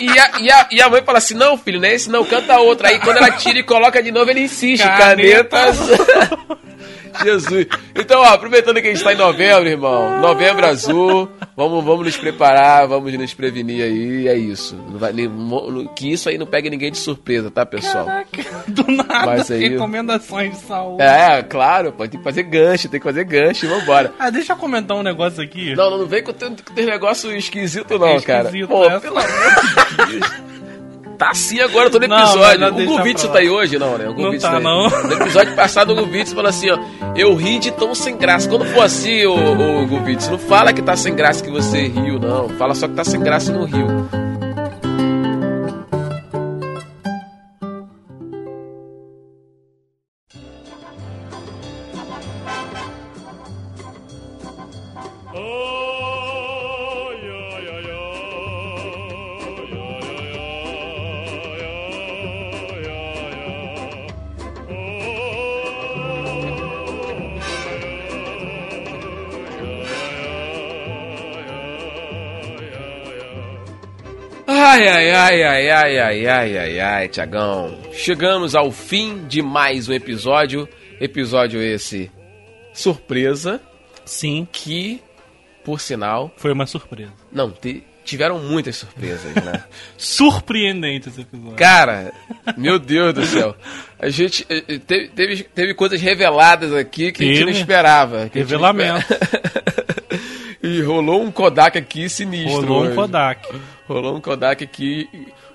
E 0.00 0.08
a, 0.18 0.30
e, 0.40 0.50
a, 0.50 0.68
e 0.72 0.82
a 0.82 0.88
mãe 0.88 1.02
fala 1.02 1.18
assim: 1.18 1.34
não, 1.34 1.56
filho, 1.56 1.80
não 1.80 1.88
é 1.88 1.94
esse 1.94 2.10
não, 2.10 2.24
canta 2.24 2.58
outra. 2.58 2.88
Aí 2.88 2.98
quando 3.00 3.18
ela 3.18 3.30
tira 3.32 3.58
e 3.58 3.62
coloca 3.62 4.02
de 4.02 4.10
novo, 4.10 4.30
ele 4.30 4.40
insiste: 4.40 4.82
Caneta 4.82 5.04
caneta 5.04 5.58
azul. 5.58 5.96
Jesus. 7.22 7.66
Então, 7.94 8.20
ó, 8.20 8.24
aproveitando 8.24 8.80
que 8.80 8.88
a 8.88 8.94
gente 8.94 9.04
tá 9.04 9.12
em 9.12 9.16
novembro, 9.16 9.68
irmão. 9.68 10.20
Novembro 10.20 10.66
azul. 10.66 11.28
Vamos, 11.56 11.84
vamos 11.84 12.06
nos 12.06 12.16
preparar, 12.16 12.86
vamos 12.88 13.12
nos 13.14 13.32
prevenir 13.34 13.82
aí. 13.84 14.28
É 14.28 14.36
isso. 14.36 14.76
Vai, 14.90 15.12
que 15.94 16.12
isso 16.12 16.28
aí 16.28 16.36
não 16.36 16.46
pegue 16.46 16.68
ninguém 16.68 16.90
de 16.90 16.98
surpresa, 16.98 17.50
tá, 17.50 17.64
pessoal? 17.64 18.06
Do 18.66 18.84
nada, 18.90 19.26
Mas 19.26 19.50
aí- 19.50 19.68
recomendações 19.68 20.50
de 20.58 20.66
saúde. 20.66 21.02
É, 21.02 21.42
claro, 21.42 21.92
pô, 21.92 22.06
tem 22.08 22.18
que 22.18 22.24
fazer 22.24 22.42
gancho, 22.42 22.88
tem 22.88 22.98
que 23.00 23.04
fazer 23.06 23.24
gancho 23.24 23.68
vambora. 23.68 24.12
Ah, 24.18 24.30
deixa 24.30 24.52
eu 24.52 24.56
comentar 24.56 24.96
um 24.96 25.02
negócio 25.02 25.42
aqui. 25.42 25.74
Não, 25.74 25.90
não, 25.90 25.98
não 25.98 26.06
vem 26.06 26.22
com 26.22 26.32
teu, 26.32 26.50
negócio 26.84 27.30
esquisito, 27.36 27.98
não, 27.98 28.08
É 28.08 28.20
cara. 28.20 28.44
esquisito, 28.46 28.68
Pô, 28.68 28.88
né? 28.88 28.98
pelo 29.00 29.18
amor 29.18 29.30
de 29.30 30.18
Deus. 30.18 30.32
Tá 31.18 31.30
assim 31.30 31.60
agora, 31.60 31.88
tô 31.90 31.98
no 31.98 32.08
Não, 32.08 32.18
episódio. 32.18 32.60
mas 32.60 32.72
o 32.72 32.74
pra 32.94 33.28
tá 33.28 33.38
aí 33.38 33.48
hoje, 33.48 33.78
não, 33.78 33.96
né? 33.96 34.04
O 34.06 34.08
Não 34.08 34.14
Guvitsu 34.14 34.46
tá, 34.46 34.56
aí. 34.56 34.62
não. 34.62 34.90
No 34.90 35.12
episódio 35.12 35.54
passado, 35.54 35.92
o 35.92 35.96
Guvitsu 35.96 36.34
falou 36.34 36.48
assim, 36.48 36.70
ó. 36.70 36.78
Eu 37.16 37.34
ri 37.34 37.58
de 37.58 37.70
tão 37.70 37.94
sem 37.94 38.16
graça. 38.16 38.48
Quando 38.48 38.64
for 38.66 38.82
assim, 38.82 39.24
ô, 39.26 39.34
ô 39.34 39.86
não 40.30 40.38
fala 40.38 40.72
que 40.72 40.82
tá 40.82 40.96
sem 40.96 41.14
graça 41.14 41.42
que 41.42 41.50
você 41.50 41.86
riu, 41.86 42.18
não. 42.18 42.48
Fala 42.50 42.74
só 42.74 42.88
que 42.88 42.94
tá 42.94 43.04
sem 43.04 43.20
graça 43.20 43.52
no 43.52 43.64
rio. 43.64 44.08
Ai, 44.12 44.33
Ai, 75.34 75.42
ai, 75.42 75.68
ai, 75.68 75.98
ai, 75.98 76.26
ai, 76.28 76.58
ai, 76.58 76.80
ai, 76.80 77.08
Tiagão. 77.08 77.76
Chegamos 77.92 78.54
ao 78.54 78.70
fim 78.70 79.26
de 79.26 79.42
mais 79.42 79.88
um 79.88 79.92
episódio. 79.92 80.68
Episódio 81.00 81.60
esse 81.60 82.08
surpresa. 82.72 83.60
Sim. 84.04 84.46
Que, 84.52 85.02
por 85.64 85.80
sinal. 85.80 86.32
Foi 86.36 86.52
uma 86.52 86.66
surpresa. 86.66 87.12
Não, 87.32 87.50
te, 87.50 87.82
tiveram 88.04 88.38
muitas 88.38 88.76
surpresas, 88.76 89.34
né? 89.34 89.64
Surpreendente 89.98 91.08
esse 91.08 91.22
episódio. 91.22 91.56
Cara, 91.56 92.12
meu 92.56 92.78
Deus 92.78 93.12
do 93.12 93.26
céu. 93.26 93.56
A 93.98 94.10
gente 94.10 94.46
eh, 94.48 94.62
eh, 94.68 94.78
teve, 94.78 95.08
teve, 95.08 95.42
teve 95.42 95.74
coisas 95.74 96.00
reveladas 96.00 96.72
aqui 96.72 97.10
que 97.10 97.18
teve. 97.18 97.32
a 97.32 97.34
gente 97.34 97.44
não 97.46 97.52
esperava. 97.58 98.30
Revelamento. 98.32 98.92
Não 98.92 98.98
esperava. 98.98 99.84
e 100.62 100.80
rolou 100.80 101.24
um 101.24 101.32
Kodak 101.32 101.76
aqui 101.76 102.08
sinistro. 102.08 102.60
Rolou 102.60 102.82
hoje. 102.82 102.92
um 102.92 102.94
Kodak. 102.94 103.48
Rolou 103.86 104.16
um 104.16 104.20
Kodak 104.20 104.64
aqui, 104.64 105.08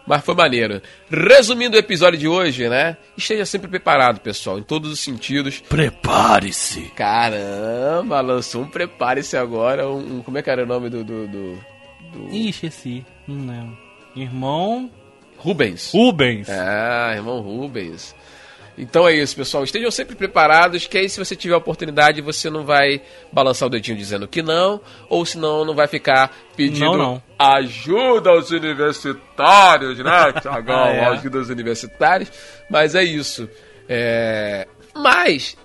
mas 0.05 0.23
foi 0.23 0.35
maneiro. 0.35 0.81
Resumindo 1.09 1.75
o 1.75 1.79
episódio 1.79 2.19
de 2.19 2.27
hoje, 2.27 2.69
né? 2.69 2.95
Esteja 3.17 3.45
sempre 3.45 3.67
preparado, 3.67 4.19
pessoal, 4.19 4.59
em 4.59 4.63
todos 4.63 4.91
os 4.91 4.99
sentidos. 4.99 5.59
Prepare-se. 5.61 6.81
Caramba, 6.95 8.21
lançou 8.21 8.61
um 8.63 8.67
prepare-se 8.67 9.35
agora. 9.35 9.89
Um, 9.89 10.17
um- 10.17 10.21
como 10.21 10.37
é 10.37 10.41
que 10.43 10.49
era 10.49 10.63
o 10.63 10.67
nome 10.67 10.89
do. 10.89 11.03
do, 11.03 11.27
do- 11.27 11.59
do- 12.13 12.29
Ih, 12.31 12.49
esqueci. 12.49 13.05
Não 13.27 13.47
lembro. 13.47 13.77
Irmão 14.15 14.89
Rubens. 15.37 15.91
Rubens. 15.93 16.49
Ah, 16.49 17.13
irmão 17.15 17.39
Rubens. 17.41 18.15
Então 18.79 19.05
é 19.05 19.13
isso, 19.13 19.35
pessoal. 19.35 19.65
Estejam 19.65 19.91
sempre 19.91 20.15
preparados, 20.15 20.87
que 20.87 20.97
aí 20.97 21.09
se 21.09 21.19
você 21.19 21.35
tiver 21.35 21.53
a 21.53 21.57
oportunidade, 21.57 22.21
você 22.21 22.49
não 22.49 22.63
vai 22.63 23.01
balançar 23.29 23.67
o 23.67 23.69
dedinho 23.69 23.97
dizendo 23.97 24.25
que 24.25 24.41
não, 24.41 24.79
ou 25.09 25.25
senão 25.25 25.65
não 25.65 25.75
vai 25.75 25.85
ficar 25.85 26.31
pedindo 26.55 26.85
Não, 26.85 26.97
não. 26.97 27.23
ajuda 27.37 28.29
aos 28.29 28.51
universitários, 28.51 29.99
né, 29.99 30.31
Tiagão? 30.41 30.83
Ah, 30.83 30.89
é. 30.89 31.05
Ajuda 31.07 31.39
aos 31.39 31.49
universitários. 31.49 32.31
Mas 32.69 32.95
é 32.95 33.03
isso. 33.03 33.49
É... 33.87 34.65
Mas, 34.95 35.57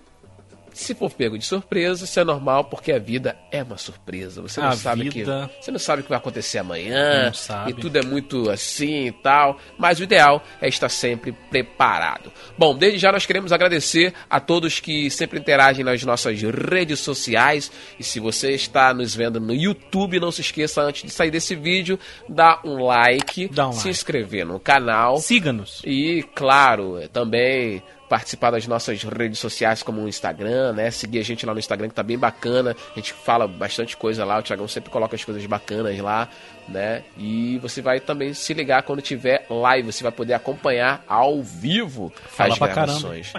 se 0.75 0.95
for 0.95 1.11
pego 1.11 1.39
de 1.39 1.45
surpresa, 1.45 2.05
isso 2.05 2.21
é 2.21 2.25
normal, 2.25 2.65
porque 2.65 2.93
a 2.93 2.99
vida 2.99 3.37
é 3.51 3.63
uma 3.63 3.79
surpresa. 3.79 4.43
Você 4.43 4.61
não 4.61 4.69
A 4.69 4.73
sabe 4.77 5.09
vida- 5.09 5.49
que 5.55 5.65
você 5.65 5.71
não 5.71 5.79
sabe 5.79 6.01
o 6.01 6.03
que 6.05 6.11
vai 6.11 6.19
acontecer 6.19 6.59
amanhã, 6.59 7.27
Não 7.27 7.33
sabe. 7.35 7.71
e 7.71 7.75
tudo 7.75 7.97
é 7.97 8.03
muito 8.03 8.51
assim 8.51 9.07
e 9.07 9.13
tal, 9.13 9.59
mas 9.79 10.01
o 10.01 10.03
ideal 10.03 10.43
é 10.61 10.69
estar 10.69 10.89
sempre 10.89 11.33
preparado. 11.51 12.31
Bom, 12.59 12.77
desde 12.77 12.99
já 12.99 13.11
nós 13.13 13.25
queremos 13.25 13.53
agradecer 13.53 14.13
a 14.29 14.41
todos 14.41 14.81
que 14.81 15.11
sempre 15.11 15.39
interagem 15.39 15.85
nas 15.85 16.03
nossas 16.05 16.41
redes 16.43 17.01
sociais, 17.01 17.71
e 17.99 18.05
se 18.05 18.19
você 18.21 18.51
está 18.53 18.93
nos 18.93 19.15
vendo 19.15 19.41
no 19.41 19.55
YouTube, 19.55 20.19
não 20.21 20.31
se 20.33 20.41
esqueça 20.41 20.83
antes 20.83 21.03
de 21.05 21.11
sair 21.11 21.31
desse 21.31 21.55
vídeo, 21.55 21.99
dá 22.29 22.61
um 22.65 22.83
like, 22.85 23.49
Dá 23.49 23.69
um 23.69 23.73
se 23.73 23.79
like. 23.79 23.91
inscrever 23.91 24.45
no 24.45 24.59
canal. 24.59 25.19
Siga-nos. 25.19 25.81
E, 25.85 26.23
claro, 26.35 27.01
também 27.13 27.83
participar 28.09 28.51
das 28.51 28.67
nossas 28.67 29.03
redes 29.03 29.39
sociais 29.39 29.83
como 29.83 30.03
o 30.03 30.09
Instagram, 30.09 30.73
né? 30.73 30.91
Seguir 30.91 31.19
a 31.19 31.25
gente 31.25 31.45
lá 31.47 31.53
no 31.53 31.59
Instagram 31.59 31.89
que 31.89 31.95
tá 31.95 32.03
bem 32.03 32.19
bacana. 32.19 32.77
A 32.93 32.99
gente 32.99 33.13
fala 33.13 33.47
bastante 33.49 33.97
coisa 33.97 34.25
lá, 34.25 34.39
o 34.39 34.43
Thiagão 34.43 34.69
sempre 34.69 34.91
coloca 34.91 35.17
as 35.17 35.25
coisas 35.25 35.45
bacanas 35.47 35.99
lá, 35.99 36.29
né? 36.69 37.03
E 37.19 37.59
você 37.59 37.83
vai 37.83 38.01
também 38.01 38.35
se 38.35 38.55
ligar 38.55 38.83
quando 38.83 39.03
tiver 39.03 39.47
live, 39.49 39.93
você 39.93 40.03
vai 40.03 40.13
poder 40.13 40.35
acompanhar 40.35 41.05
ao 41.07 41.43
vivo 41.43 42.13
Fala 42.29 42.53
as 42.53 42.59
gravações. 42.59 43.33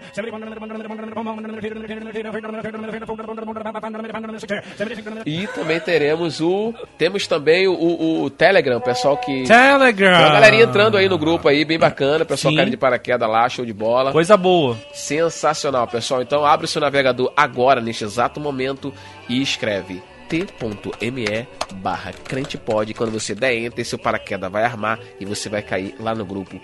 E 5.26 5.48
também 5.48 5.80
teremos 5.80 6.42
o. 6.42 6.74
Temos 6.98 7.28
também 7.28 7.68
o, 7.68 7.74
o, 7.74 8.24
o 8.24 8.30
Telegram, 8.30 8.80
pessoal 8.80 9.18
que. 9.18 9.44
Telegram! 9.44 10.18
Tem 10.18 10.26
uma 10.26 10.34
galerinha 10.34 10.64
entrando 10.64 10.98
aí 10.98 11.10
no 11.10 11.18
grupo 11.18 11.48
aí, 11.48 11.66
bem 11.66 11.80
bacana. 11.80 12.26
Pessoal 12.26 12.52
Sim. 12.52 12.58
caindo 12.58 12.72
de 12.72 12.78
paraquedas 12.78 13.30
lá, 13.30 13.48
show 13.50 13.66
de 13.66 13.74
bola. 13.74 14.12
Coisa 14.12 14.38
boa. 14.38 14.78
Sensacional, 14.94 15.88
pessoal. 15.88 16.22
Então 16.22 16.46
abre 16.46 16.66
o 16.66 16.68
seu 16.68 16.82
navegador 16.82 17.32
agora, 17.36 17.82
neste 17.82 18.04
exato 18.04 18.40
momento, 18.40 18.94
e 19.28 19.42
escreve 19.42 20.02
t.me 20.28 21.48
barra 21.76 22.12
crentepod. 22.14 22.94
Quando 22.94 23.12
você 23.12 23.36
der 23.36 23.56
enter, 23.56 23.86
seu 23.86 24.00
paraquedas 24.00 24.52
vai 24.52 24.64
armar 24.64 25.00
e 25.20 25.26
você 25.26 25.50
vai 25.50 25.62
cair 25.62 25.96
lá 26.00 26.14
no 26.16 26.26
grupo. 26.26 26.60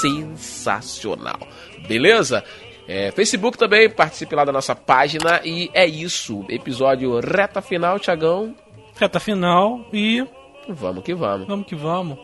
Sensacional. 0.00 1.40
Beleza? 1.86 2.44
É, 2.86 3.10
Facebook 3.10 3.58
também, 3.58 3.90
participe 3.90 4.34
lá 4.34 4.44
da 4.44 4.52
nossa 4.52 4.74
página. 4.74 5.40
E 5.44 5.70
é 5.74 5.86
isso. 5.86 6.44
Episódio 6.48 7.20
reta 7.20 7.60
final, 7.60 7.98
Tiagão. 7.98 8.54
Reta 8.98 9.20
final 9.20 9.86
e 9.92 10.26
Vamos 10.68 11.02
que 11.02 11.14
vamos. 11.14 11.46
vamos 11.46 11.66
que 11.66 11.74
vamos. 11.74 12.18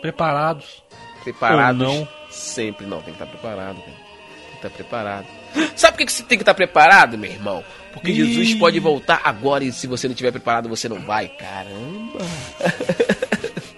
Preparados. 0.00 0.82
Preparados? 1.24 1.80
Ou 1.80 1.94
não. 1.94 2.08
Sempre 2.30 2.86
não, 2.86 2.98
tem 3.02 3.14
que 3.14 3.22
estar 3.22 3.26
preparado, 3.26 3.76
cara. 3.76 3.92
Tem 3.92 4.50
que 4.50 4.56
estar 4.56 4.70
preparado. 4.70 5.26
Sabe 5.74 5.92
por 5.92 5.98
que 5.98 6.06
que 6.06 6.12
você 6.12 6.22
tem 6.22 6.38
que 6.38 6.42
estar 6.42 6.54
preparado, 6.54 7.16
meu 7.16 7.30
irmão? 7.30 7.64
Porque 7.98 8.12
Ih. 8.12 8.14
Jesus 8.24 8.54
pode 8.54 8.78
voltar 8.80 9.20
agora 9.24 9.64
e 9.64 9.72
se 9.72 9.86
você 9.86 10.06
não 10.08 10.12
estiver 10.12 10.30
preparado, 10.32 10.68
você 10.68 10.88
não 10.88 11.00
vai. 11.00 11.28
Caramba! 11.28 12.18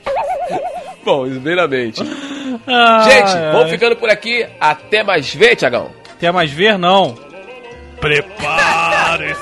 Bom, 1.05 1.27
isso 1.27 1.41
bem 1.41 1.57
na 1.57 1.67
mente. 1.67 2.05
Gente, 2.05 2.67
Ai, 2.67 3.53
vamos 3.53 3.65
ai. 3.67 3.71
ficando 3.71 3.97
por 3.97 4.11
aqui. 4.11 4.47
Até 4.61 5.03
mais 5.03 5.33
ver, 5.35 5.57
Tiagão. 5.57 5.91
Quer 6.19 6.33
mais 6.33 6.51
ver? 6.51 6.79
Não. 6.79 7.17
Prepare-se! 8.01 9.33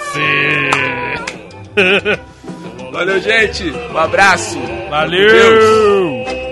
Valeu, 2.93 3.21
gente. 3.21 3.71
Um 3.71 3.99
abraço. 3.99 4.59
Valeu! 4.89 5.29
Deus. 5.29 6.48